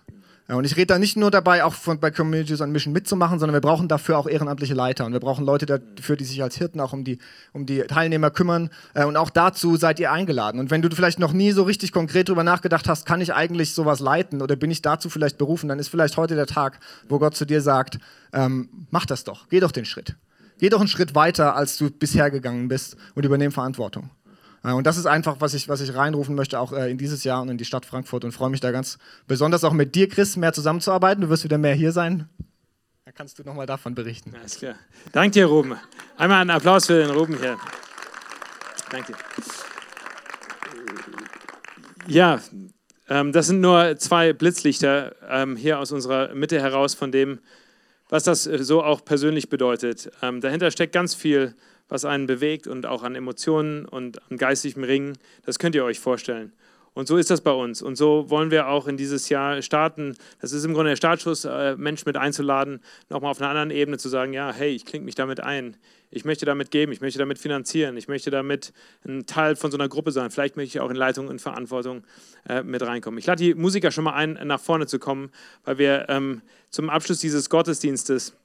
Und 0.49 0.65
ich 0.65 0.75
rede 0.75 0.87
da 0.87 0.99
nicht 0.99 1.15
nur 1.15 1.31
dabei, 1.31 1.63
auch 1.63 1.73
von, 1.73 1.99
bei 1.99 2.11
Communities 2.11 2.59
on 2.59 2.71
Mission 2.71 2.91
mitzumachen, 2.91 3.39
sondern 3.39 3.53
wir 3.53 3.61
brauchen 3.61 3.87
dafür 3.87 4.17
auch 4.17 4.27
ehrenamtliche 4.27 4.73
Leiter 4.73 5.05
und 5.05 5.13
wir 5.13 5.21
brauchen 5.21 5.45
Leute 5.45 5.65
dafür, 5.65 6.17
die 6.17 6.25
sich 6.25 6.43
als 6.43 6.57
Hirten 6.57 6.81
auch 6.81 6.91
um 6.91 7.05
die, 7.05 7.19
um 7.53 7.65
die 7.65 7.79
Teilnehmer 7.83 8.29
kümmern. 8.29 8.69
Äh, 8.93 9.05
und 9.05 9.15
auch 9.15 9.29
dazu 9.29 9.77
seid 9.77 10.01
ihr 10.01 10.11
eingeladen. 10.11 10.59
Und 10.59 10.69
wenn 10.69 10.81
du 10.81 10.93
vielleicht 10.93 11.17
noch 11.17 11.31
nie 11.31 11.53
so 11.53 11.63
richtig 11.63 11.93
konkret 11.93 12.27
darüber 12.27 12.43
nachgedacht 12.43 12.89
hast, 12.89 13.05
kann 13.05 13.21
ich 13.21 13.33
eigentlich 13.33 13.73
sowas 13.73 14.01
leiten 14.01 14.41
oder 14.41 14.57
bin 14.57 14.69
ich 14.69 14.81
dazu 14.81 15.09
vielleicht 15.09 15.37
berufen, 15.37 15.69
dann 15.69 15.79
ist 15.79 15.87
vielleicht 15.87 16.17
heute 16.17 16.35
der 16.35 16.47
Tag, 16.47 16.79
wo 17.07 17.19
Gott 17.19 17.35
zu 17.35 17.45
dir 17.45 17.61
sagt, 17.61 17.99
ähm, 18.33 18.69
mach 18.91 19.05
das 19.05 19.23
doch, 19.23 19.47
geh 19.47 19.61
doch 19.61 19.71
den 19.71 19.85
Schritt. 19.85 20.17
Geh 20.59 20.69
doch 20.69 20.79
einen 20.79 20.89
Schritt 20.89 21.15
weiter, 21.15 21.55
als 21.55 21.77
du 21.77 21.89
bisher 21.89 22.29
gegangen 22.31 22.67
bist 22.67 22.97
und 23.15 23.25
übernehm 23.25 23.51
Verantwortung. 23.51 24.09
Äh, 24.63 24.73
und 24.73 24.87
das 24.87 24.97
ist 24.97 25.05
einfach, 25.05 25.37
was 25.39 25.53
ich, 25.53 25.69
was 25.69 25.81
ich 25.81 25.93
reinrufen 25.93 26.35
möchte, 26.35 26.59
auch 26.59 26.73
äh, 26.73 26.89
in 26.89 26.97
dieses 26.97 27.23
Jahr 27.23 27.41
und 27.41 27.49
in 27.49 27.57
die 27.57 27.65
Stadt 27.65 27.85
Frankfurt 27.85 28.25
und 28.25 28.31
freue 28.31 28.49
mich 28.49 28.59
da 28.59 28.71
ganz 28.71 28.97
besonders 29.27 29.63
auch 29.63 29.73
mit 29.73 29.95
dir, 29.95 30.09
Chris, 30.09 30.37
mehr 30.37 30.53
zusammenzuarbeiten. 30.53 31.21
Du 31.21 31.29
wirst 31.29 31.43
wieder 31.43 31.57
mehr 31.57 31.75
hier 31.75 31.91
sein. 31.91 32.29
Da 33.05 33.11
kannst 33.11 33.37
du 33.37 33.43
nochmal 33.43 33.65
davon 33.65 33.95
berichten. 33.95 34.33
Alles 34.39 34.57
klar. 34.57 34.75
Danke 35.11 35.31
dir, 35.31 35.45
Ruben. 35.47 35.75
Einmal 36.17 36.41
einen 36.41 36.49
Applaus 36.49 36.85
für 36.85 36.99
den 36.99 37.11
Ruben 37.11 37.37
hier. 37.37 37.57
Danke. 38.89 39.13
Ja, 42.07 42.39
ähm, 43.09 43.31
das 43.31 43.47
sind 43.47 43.61
nur 43.61 43.97
zwei 43.97 44.33
Blitzlichter 44.33 45.15
ähm, 45.29 45.55
hier 45.55 45.79
aus 45.79 45.91
unserer 45.91 46.33
Mitte 46.33 46.61
heraus 46.61 46.93
von 46.93 47.11
dem, 47.11 47.39
was 48.09 48.23
das 48.23 48.47
äh, 48.47 48.63
so 48.63 48.83
auch 48.83 49.03
persönlich 49.03 49.49
bedeutet. 49.49 50.11
Ähm, 50.21 50.41
dahinter 50.41 50.71
steckt 50.71 50.93
ganz 50.93 51.13
viel 51.15 51.55
was 51.89 52.05
einen 52.05 52.27
bewegt 52.27 52.67
und 52.67 52.85
auch 52.85 53.03
an 53.03 53.15
Emotionen 53.15 53.85
und 53.85 54.21
an 54.31 54.37
geistigem 54.37 54.83
Ringen. 54.83 55.17
Das 55.45 55.59
könnt 55.59 55.75
ihr 55.75 55.83
euch 55.83 55.99
vorstellen. 55.99 56.53
Und 56.93 57.07
so 57.07 57.17
ist 57.17 57.31
das 57.31 57.41
bei 57.41 57.51
uns. 57.51 57.81
Und 57.81 57.95
so 57.95 58.29
wollen 58.29 58.51
wir 58.51 58.67
auch 58.67 58.87
in 58.87 58.97
dieses 58.97 59.29
Jahr 59.29 59.61
starten. 59.61 60.15
Das 60.41 60.51
ist 60.51 60.63
im 60.63 60.73
Grunde 60.73 60.91
der 60.91 60.95
Startschuss, 60.95 61.43
äh, 61.45 61.75
Menschen 61.75 62.07
mit 62.07 62.17
einzuladen, 62.17 62.81
nochmal 63.09 63.31
auf 63.31 63.41
einer 63.41 63.49
anderen 63.49 63.71
Ebene 63.71 63.97
zu 63.97 64.09
sagen, 64.09 64.33
ja, 64.33 64.53
hey, 64.53 64.69
ich 64.69 64.85
klinge 64.85 65.05
mich 65.05 65.15
damit 65.15 65.39
ein. 65.39 65.75
Ich 66.11 66.25
möchte 66.25 66.45
damit 66.45 66.69
geben, 66.69 66.91
ich 66.91 67.01
möchte 67.01 67.17
damit 67.17 67.39
finanzieren, 67.39 67.97
ich 67.97 68.07
möchte 68.07 68.29
damit 68.29 68.71
ein 69.03 69.25
Teil 69.25 69.55
von 69.55 69.71
so 69.71 69.77
einer 69.77 69.89
Gruppe 69.89 70.11
sein. 70.11 70.29
Vielleicht 70.29 70.55
möchte 70.55 70.77
ich 70.77 70.81
auch 70.81 70.91
in 70.91 70.95
Leitung 70.95 71.27
und 71.27 71.41
Verantwortung 71.41 72.03
äh, 72.47 72.61
mit 72.61 72.83
reinkommen. 72.83 73.17
Ich 73.17 73.25
lade 73.25 73.43
die 73.43 73.55
Musiker 73.55 73.89
schon 73.89 74.03
mal 74.03 74.13
ein, 74.13 74.39
nach 74.43 74.59
vorne 74.59 74.85
zu 74.85 74.99
kommen, 74.99 75.31
weil 75.63 75.79
wir 75.79 76.05
ähm, 76.09 76.43
zum 76.69 76.91
Abschluss 76.91 77.17
dieses 77.17 77.49
Gottesdienstes 77.49 78.35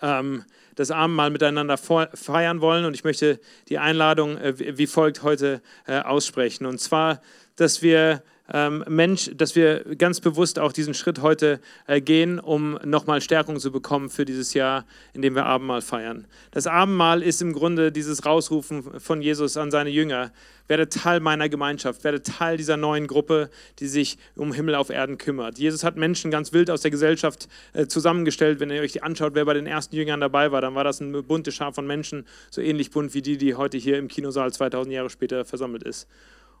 ähm, 0.00 0.44
das 0.74 0.90
Abendmahl 0.90 1.30
miteinander 1.30 1.76
feiern 1.76 2.60
wollen. 2.60 2.84
Und 2.84 2.94
ich 2.94 3.04
möchte 3.04 3.40
die 3.68 3.78
Einladung 3.78 4.38
äh, 4.38 4.78
wie 4.78 4.86
folgt 4.86 5.22
heute 5.22 5.62
äh, 5.86 6.00
aussprechen. 6.00 6.66
Und 6.66 6.80
zwar, 6.80 7.20
dass 7.56 7.82
wir 7.82 8.22
ähm, 8.52 8.84
Mensch, 8.86 9.30
dass 9.34 9.56
wir 9.56 9.84
ganz 9.96 10.20
bewusst 10.20 10.58
auch 10.58 10.72
diesen 10.72 10.92
Schritt 10.94 11.22
heute 11.22 11.60
äh, 11.86 12.00
gehen, 12.00 12.38
um 12.38 12.78
nochmal 12.84 13.20
Stärkung 13.22 13.58
zu 13.58 13.72
bekommen 13.72 14.10
für 14.10 14.24
dieses 14.24 14.52
Jahr, 14.52 14.84
in 15.14 15.22
dem 15.22 15.34
wir 15.34 15.46
Abendmahl 15.46 15.80
feiern. 15.80 16.26
Das 16.50 16.66
Abendmahl 16.66 17.22
ist 17.22 17.40
im 17.40 17.54
Grunde 17.54 17.90
dieses 17.90 18.26
Rausrufen 18.26 19.00
von 19.00 19.22
Jesus 19.22 19.56
an 19.56 19.70
seine 19.70 19.90
Jünger. 19.90 20.32
Werde 20.68 20.88
Teil 20.88 21.20
meiner 21.20 21.48
Gemeinschaft, 21.48 22.04
werde 22.04 22.22
Teil 22.22 22.56
dieser 22.56 22.76
neuen 22.76 23.06
Gruppe, 23.06 23.50
die 23.78 23.88
sich 23.88 24.16
um 24.36 24.52
Himmel 24.52 24.74
auf 24.74 24.90
Erden 24.90 25.18
kümmert. 25.18 25.58
Jesus 25.58 25.82
hat 25.82 25.96
Menschen 25.96 26.30
ganz 26.30 26.52
wild 26.52 26.70
aus 26.70 26.82
der 26.82 26.90
Gesellschaft 26.90 27.48
äh, 27.72 27.86
zusammengestellt. 27.86 28.60
Wenn 28.60 28.70
ihr 28.70 28.82
euch 28.82 29.02
anschaut, 29.02 29.34
wer 29.34 29.44
bei 29.44 29.54
den 29.54 29.66
ersten 29.66 29.96
Jüngern 29.96 30.20
dabei 30.20 30.52
war, 30.52 30.60
dann 30.60 30.74
war 30.74 30.84
das 30.84 31.00
eine 31.00 31.22
bunte 31.22 31.52
Schar 31.52 31.72
von 31.72 31.86
Menschen, 31.86 32.26
so 32.50 32.60
ähnlich 32.60 32.90
bunt 32.90 33.14
wie 33.14 33.22
die, 33.22 33.38
die 33.38 33.54
heute 33.54 33.78
hier 33.78 33.98
im 33.98 34.08
Kinosaal 34.08 34.52
2000 34.52 34.94
Jahre 34.94 35.10
später 35.10 35.44
versammelt 35.44 35.82
ist. 35.82 36.06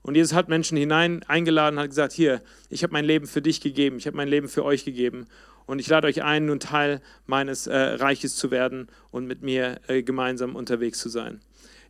Und 0.02 0.16
Jesus 0.16 0.34
hat 0.34 0.48
Menschen 0.48 0.76
hinein 0.76 1.22
eingeladen, 1.28 1.78
hat 1.78 1.88
gesagt, 1.88 2.12
hier, 2.12 2.42
ich 2.70 2.82
habe 2.82 2.92
mein 2.92 3.04
Leben 3.04 3.26
für 3.26 3.40
dich 3.40 3.60
gegeben, 3.60 3.98
ich 3.98 4.06
habe 4.06 4.16
mein 4.16 4.28
Leben 4.28 4.48
für 4.48 4.64
euch 4.64 4.84
gegeben. 4.84 5.26
Und 5.64 5.78
ich 5.78 5.88
lade 5.88 6.08
euch 6.08 6.22
ein, 6.22 6.46
nun 6.46 6.58
Teil 6.58 7.00
meines 7.26 7.68
äh, 7.68 7.76
Reiches 7.76 8.34
zu 8.34 8.50
werden 8.50 8.88
und 9.12 9.26
mit 9.26 9.42
mir 9.42 9.80
äh, 9.86 10.02
gemeinsam 10.02 10.56
unterwegs 10.56 10.98
zu 10.98 11.08
sein. 11.08 11.40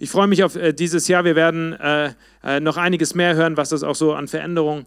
Ich 0.02 0.10
freue 0.10 0.26
mich 0.26 0.42
auf 0.42 0.56
äh, 0.56 0.72
dieses 0.72 1.06
Jahr. 1.06 1.24
Wir 1.24 1.36
werden 1.36 1.74
äh, 1.74 2.14
äh, 2.42 2.58
noch 2.58 2.76
einiges 2.76 3.14
mehr 3.14 3.36
hören, 3.36 3.56
was 3.56 3.68
das 3.68 3.84
auch 3.84 3.94
so 3.94 4.14
an 4.14 4.26
Veränderungen 4.26 4.84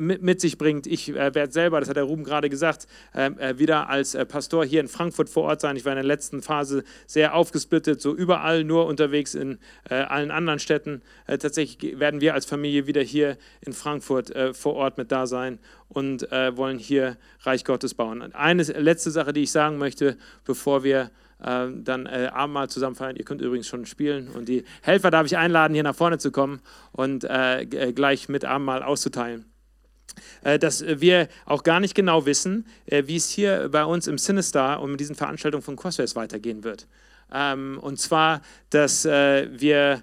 mit, 0.00 0.40
sich 0.40 0.58
bringt. 0.58 0.88
Ich 0.88 1.14
werde 1.14 1.52
selber, 1.52 1.78
das 1.78 1.88
hat 1.88 1.96
der 1.96 2.04
Ruben 2.04 2.24
gerade 2.24 2.48
gesagt, 2.48 2.88
wieder 3.54 3.88
als 3.88 4.16
Pastor 4.26 4.64
hier 4.64 4.80
in 4.80 4.88
Frankfurt 4.88 5.28
vor 5.28 5.44
Ort 5.44 5.60
sein. 5.60 5.76
Ich 5.76 5.84
war 5.84 5.92
in 5.92 5.96
der 5.96 6.04
letzten 6.04 6.42
Phase 6.42 6.84
sehr 7.06 7.34
aufgesplittet, 7.34 8.00
so 8.00 8.16
überall 8.16 8.64
nur 8.64 8.86
unterwegs 8.86 9.34
in 9.34 9.58
allen 9.88 10.30
anderen 10.30 10.58
Städten. 10.58 11.02
tatsächlich 11.26 12.00
werden 12.00 12.20
wir 12.20 12.34
als 12.34 12.46
Familie 12.46 12.86
wieder 12.86 13.02
hier 13.02 13.36
in 13.60 13.74
Frankfurt 13.74 14.32
vor 14.54 14.74
Ort 14.74 14.96
mit 14.96 15.12
da 15.12 15.26
sein 15.26 15.58
und 15.88 16.22
wollen 16.22 16.78
hier 16.78 17.18
Reich 17.42 17.64
Gottes 17.64 17.94
bauen. 17.94 18.34
Eine 18.34 18.62
letzte 18.62 19.10
Sache, 19.10 19.32
die 19.34 19.42
ich 19.42 19.52
sagen 19.52 19.76
möchte, 19.76 20.16
bevor 20.44 20.82
wir 20.82 21.10
äh, 21.42 21.66
dann 21.74 22.06
äh, 22.06 22.30
Abendmahl 22.32 22.68
zusammen 22.68 22.96
feiern. 22.96 23.16
Ihr 23.16 23.24
könnt 23.24 23.40
übrigens 23.40 23.66
schon 23.66 23.86
spielen 23.86 24.28
und 24.28 24.48
die 24.48 24.64
Helfer 24.82 25.10
darf 25.10 25.26
ich 25.26 25.36
einladen, 25.36 25.74
hier 25.74 25.82
nach 25.82 25.94
vorne 25.94 26.18
zu 26.18 26.30
kommen 26.30 26.60
und 26.92 27.24
äh, 27.24 27.62
äh 27.62 27.92
gleich 27.92 28.28
mit 28.28 28.44
Abendmahl 28.44 28.82
auszuteilen 28.82 29.44
äh, 30.42 30.58
dass 30.58 30.84
wir 30.84 31.28
auch 31.46 31.62
gar 31.62 31.80
nicht 31.80 31.94
genau 31.94 32.26
wissen, 32.26 32.66
äh, 32.86 33.04
wie 33.06 33.16
es 33.16 33.28
hier 33.30 33.68
bei 33.68 33.84
uns 33.84 34.06
im 34.06 34.18
Sinister 34.18 34.80
und 34.80 34.90
mit 34.92 35.00
diesen 35.00 35.14
Veranstaltungen 35.14 35.62
von 35.62 35.76
Crossways 35.76 36.16
weitergehen 36.16 36.64
wird. 36.64 36.88
Ähm, 37.32 37.78
und 37.80 37.98
zwar, 37.98 38.40
dass 38.70 39.04
wir 39.04 40.02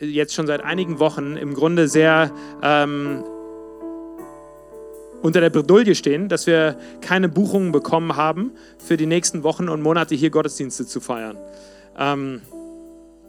jetzt 0.00 0.32
schon 0.34 0.46
seit 0.46 0.62
einigen 0.62 0.98
Wochen 0.98 1.36
im 1.36 1.52
Grunde 1.52 1.88
sehr 1.88 2.32
ähm, 2.62 3.22
unter 5.24 5.40
der 5.40 5.48
Bredouille 5.48 5.94
stehen, 5.94 6.28
dass 6.28 6.46
wir 6.46 6.76
keine 7.00 7.30
Buchungen 7.30 7.72
bekommen 7.72 8.14
haben, 8.14 8.52
für 8.76 8.98
die 8.98 9.06
nächsten 9.06 9.42
Wochen 9.42 9.70
und 9.70 9.80
Monate 9.80 10.14
hier 10.14 10.28
Gottesdienste 10.28 10.84
zu 10.84 11.00
feiern. 11.00 11.38
Ähm, 11.98 12.42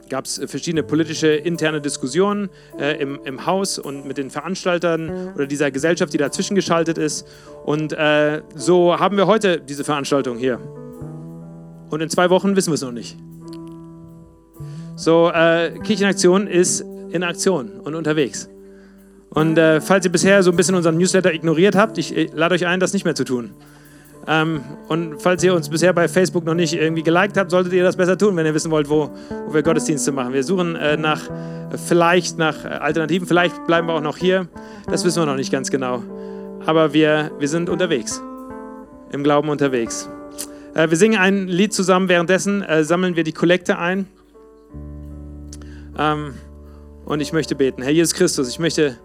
gab 0.09 0.25
es 0.25 0.41
verschiedene 0.45 0.83
politische 0.83 1.29
interne 1.29 1.79
Diskussionen 1.79 2.49
äh, 2.77 3.01
im, 3.01 3.21
im 3.23 3.45
Haus 3.45 3.79
und 3.79 4.05
mit 4.05 4.17
den 4.17 4.29
Veranstaltern 4.29 5.31
oder 5.35 5.47
dieser 5.47 5.71
Gesellschaft, 5.71 6.11
die 6.11 6.17
dazwischen 6.17 6.53
geschaltet 6.55 6.97
ist. 6.97 7.25
Und 7.63 7.93
äh, 7.93 8.41
so 8.55 8.99
haben 8.99 9.15
wir 9.15 9.25
heute 9.25 9.61
diese 9.61 9.85
Veranstaltung 9.85 10.37
hier. 10.37 10.59
Und 11.89 12.01
in 12.01 12.09
zwei 12.09 12.29
Wochen 12.29 12.57
wissen 12.57 12.71
wir 12.71 12.75
es 12.75 12.81
noch 12.81 12.91
nicht. 12.91 13.17
So, 14.97 15.31
äh, 15.33 15.71
Kirchenaktion 15.81 16.47
ist 16.47 16.83
in 17.11 17.23
Aktion 17.23 17.79
und 17.79 17.95
unterwegs. 17.95 18.49
Und 19.35 19.57
äh, 19.57 19.81
falls 19.81 20.05
ihr 20.05 20.11
bisher 20.11 20.41
so 20.41 20.49
ein 20.49 20.55
bisschen 20.55 20.75
unseren 20.75 20.97
Newsletter 20.97 21.33
ignoriert 21.33 21.75
habt, 21.75 21.97
ich, 21.97 22.15
ich 22.15 22.33
lade 22.33 22.55
euch 22.55 22.65
ein, 22.65 22.79
das 22.79 22.93
nicht 22.93 23.05
mehr 23.05 23.15
zu 23.15 23.25
tun. 23.25 23.51
Ähm, 24.27 24.61
und 24.87 25.21
falls 25.21 25.43
ihr 25.43 25.53
uns 25.53 25.69
bisher 25.69 25.93
bei 25.93 26.07
Facebook 26.07 26.45
noch 26.45 26.55
nicht 26.55 26.73
irgendwie 26.73 27.03
geliked 27.03 27.37
habt, 27.37 27.51
solltet 27.51 27.73
ihr 27.73 27.83
das 27.83 27.95
besser 27.95 28.17
tun, 28.17 28.35
wenn 28.37 28.45
ihr 28.45 28.53
wissen 28.53 28.71
wollt, 28.71 28.89
wo, 28.89 29.11
wo 29.45 29.53
wir 29.53 29.61
Gottesdienste 29.61 30.11
machen. 30.11 30.33
Wir 30.33 30.43
suchen 30.43 30.75
äh, 30.75 30.97
nach 30.97 31.21
vielleicht 31.85 32.37
nach 32.37 32.63
Alternativen, 32.63 33.27
vielleicht 33.27 33.67
bleiben 33.67 33.87
wir 33.87 33.93
auch 33.93 34.01
noch 34.01 34.17
hier. 34.17 34.47
Das 34.89 35.03
wissen 35.05 35.21
wir 35.21 35.25
noch 35.25 35.35
nicht 35.35 35.51
ganz 35.51 35.69
genau. 35.69 36.01
Aber 36.65 36.93
wir, 36.93 37.31
wir 37.37 37.47
sind 37.47 37.69
unterwegs, 37.69 38.21
im 39.11 39.23
Glauben 39.23 39.49
unterwegs. 39.49 40.09
Äh, 40.73 40.89
wir 40.89 40.97
singen 40.97 41.19
ein 41.19 41.47
Lied 41.47 41.73
zusammen, 41.73 42.09
währenddessen 42.09 42.63
äh, 42.63 42.83
sammeln 42.83 43.15
wir 43.15 43.23
die 43.23 43.33
Kollekte 43.33 43.77
ein. 43.77 44.07
Ähm, 45.97 46.33
und 47.05 47.19
ich 47.21 47.31
möchte 47.33 47.55
beten. 47.55 47.83
Herr 47.83 47.91
Jesus 47.91 48.15
Christus, 48.15 48.49
ich 48.49 48.57
möchte 48.57 48.97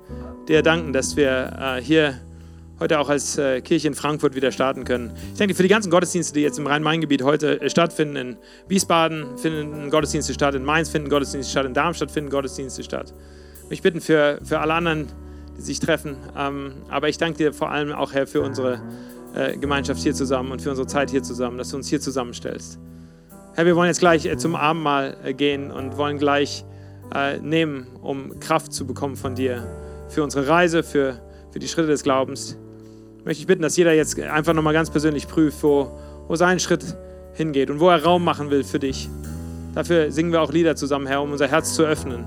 dir 0.50 0.62
danken, 0.62 0.92
dass 0.92 1.16
wir 1.16 1.76
äh, 1.78 1.80
hier 1.80 2.18
heute 2.80 2.98
auch 2.98 3.08
als 3.08 3.38
äh, 3.38 3.60
Kirche 3.60 3.86
in 3.86 3.94
Frankfurt 3.94 4.34
wieder 4.34 4.50
starten 4.50 4.84
können. 4.84 5.12
Ich 5.32 5.38
danke 5.38 5.52
dir 5.52 5.56
für 5.56 5.62
die 5.62 5.68
ganzen 5.68 5.90
Gottesdienste, 5.90 6.34
die 6.34 6.40
jetzt 6.40 6.58
im 6.58 6.66
Rhein-Main-Gebiet 6.66 7.22
heute 7.22 7.60
äh, 7.60 7.70
stattfinden. 7.70 8.16
In 8.16 8.36
Wiesbaden 8.66 9.38
finden 9.38 9.90
Gottesdienste 9.90 10.34
statt, 10.34 10.56
in 10.56 10.64
Mainz 10.64 10.88
finden 10.88 11.08
Gottesdienste 11.08 11.52
statt, 11.52 11.66
in 11.66 11.74
Darmstadt 11.74 12.10
finden 12.10 12.30
Gottesdienste 12.30 12.82
statt. 12.82 13.14
Ich 13.68 13.80
bitte 13.80 14.00
für, 14.00 14.40
für 14.42 14.58
alle 14.58 14.74
anderen, 14.74 15.06
die 15.56 15.62
sich 15.62 15.78
treffen. 15.78 16.16
Ähm, 16.36 16.72
aber 16.88 17.08
ich 17.08 17.16
danke 17.16 17.38
dir 17.38 17.52
vor 17.52 17.70
allem 17.70 17.92
auch, 17.92 18.12
Herr, 18.12 18.26
für 18.26 18.40
unsere 18.40 18.82
äh, 19.36 19.56
Gemeinschaft 19.56 20.02
hier 20.02 20.14
zusammen 20.14 20.50
und 20.50 20.62
für 20.62 20.70
unsere 20.70 20.88
Zeit 20.88 21.10
hier 21.10 21.22
zusammen, 21.22 21.58
dass 21.58 21.68
du 21.68 21.76
uns 21.76 21.88
hier 21.88 22.00
zusammenstellst. 22.00 22.80
Herr, 23.54 23.66
wir 23.66 23.76
wollen 23.76 23.86
jetzt 23.86 24.00
gleich 24.00 24.26
äh, 24.26 24.36
zum 24.36 24.56
Abendmahl 24.56 25.16
äh, 25.22 25.32
gehen 25.32 25.70
und 25.70 25.96
wollen 25.96 26.18
gleich 26.18 26.64
äh, 27.14 27.38
nehmen, 27.38 27.86
um 28.02 28.40
Kraft 28.40 28.72
zu 28.72 28.84
bekommen 28.84 29.14
von 29.14 29.36
dir 29.36 29.64
für 30.10 30.22
unsere 30.22 30.48
Reise, 30.48 30.82
für, 30.82 31.20
für 31.52 31.58
die 31.58 31.68
Schritte 31.68 31.88
des 31.88 32.02
Glaubens. 32.02 32.58
Möchte 33.24 33.40
ich 33.40 33.46
bitten, 33.46 33.62
dass 33.62 33.76
jeder 33.76 33.92
jetzt 33.92 34.18
einfach 34.18 34.54
nochmal 34.54 34.74
ganz 34.74 34.90
persönlich 34.90 35.28
prüft, 35.28 35.62
wo, 35.62 35.98
wo 36.28 36.36
sein 36.36 36.58
Schritt 36.58 36.84
hingeht 37.34 37.70
und 37.70 37.80
wo 37.80 37.88
er 37.88 38.02
Raum 38.02 38.24
machen 38.24 38.50
will 38.50 38.64
für 38.64 38.78
dich. 38.78 39.08
Dafür 39.74 40.10
singen 40.10 40.32
wir 40.32 40.42
auch 40.42 40.52
Lieder 40.52 40.74
zusammen, 40.74 41.06
Herr, 41.06 41.22
um 41.22 41.32
unser 41.32 41.48
Herz 41.48 41.74
zu 41.74 41.84
öffnen 41.84 42.24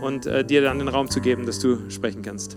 und 0.00 0.26
äh, 0.26 0.44
dir 0.44 0.62
dann 0.62 0.78
den 0.78 0.88
Raum 0.88 1.10
zu 1.10 1.20
geben, 1.20 1.44
dass 1.44 1.58
du 1.58 1.90
sprechen 1.90 2.22
kannst. 2.22 2.56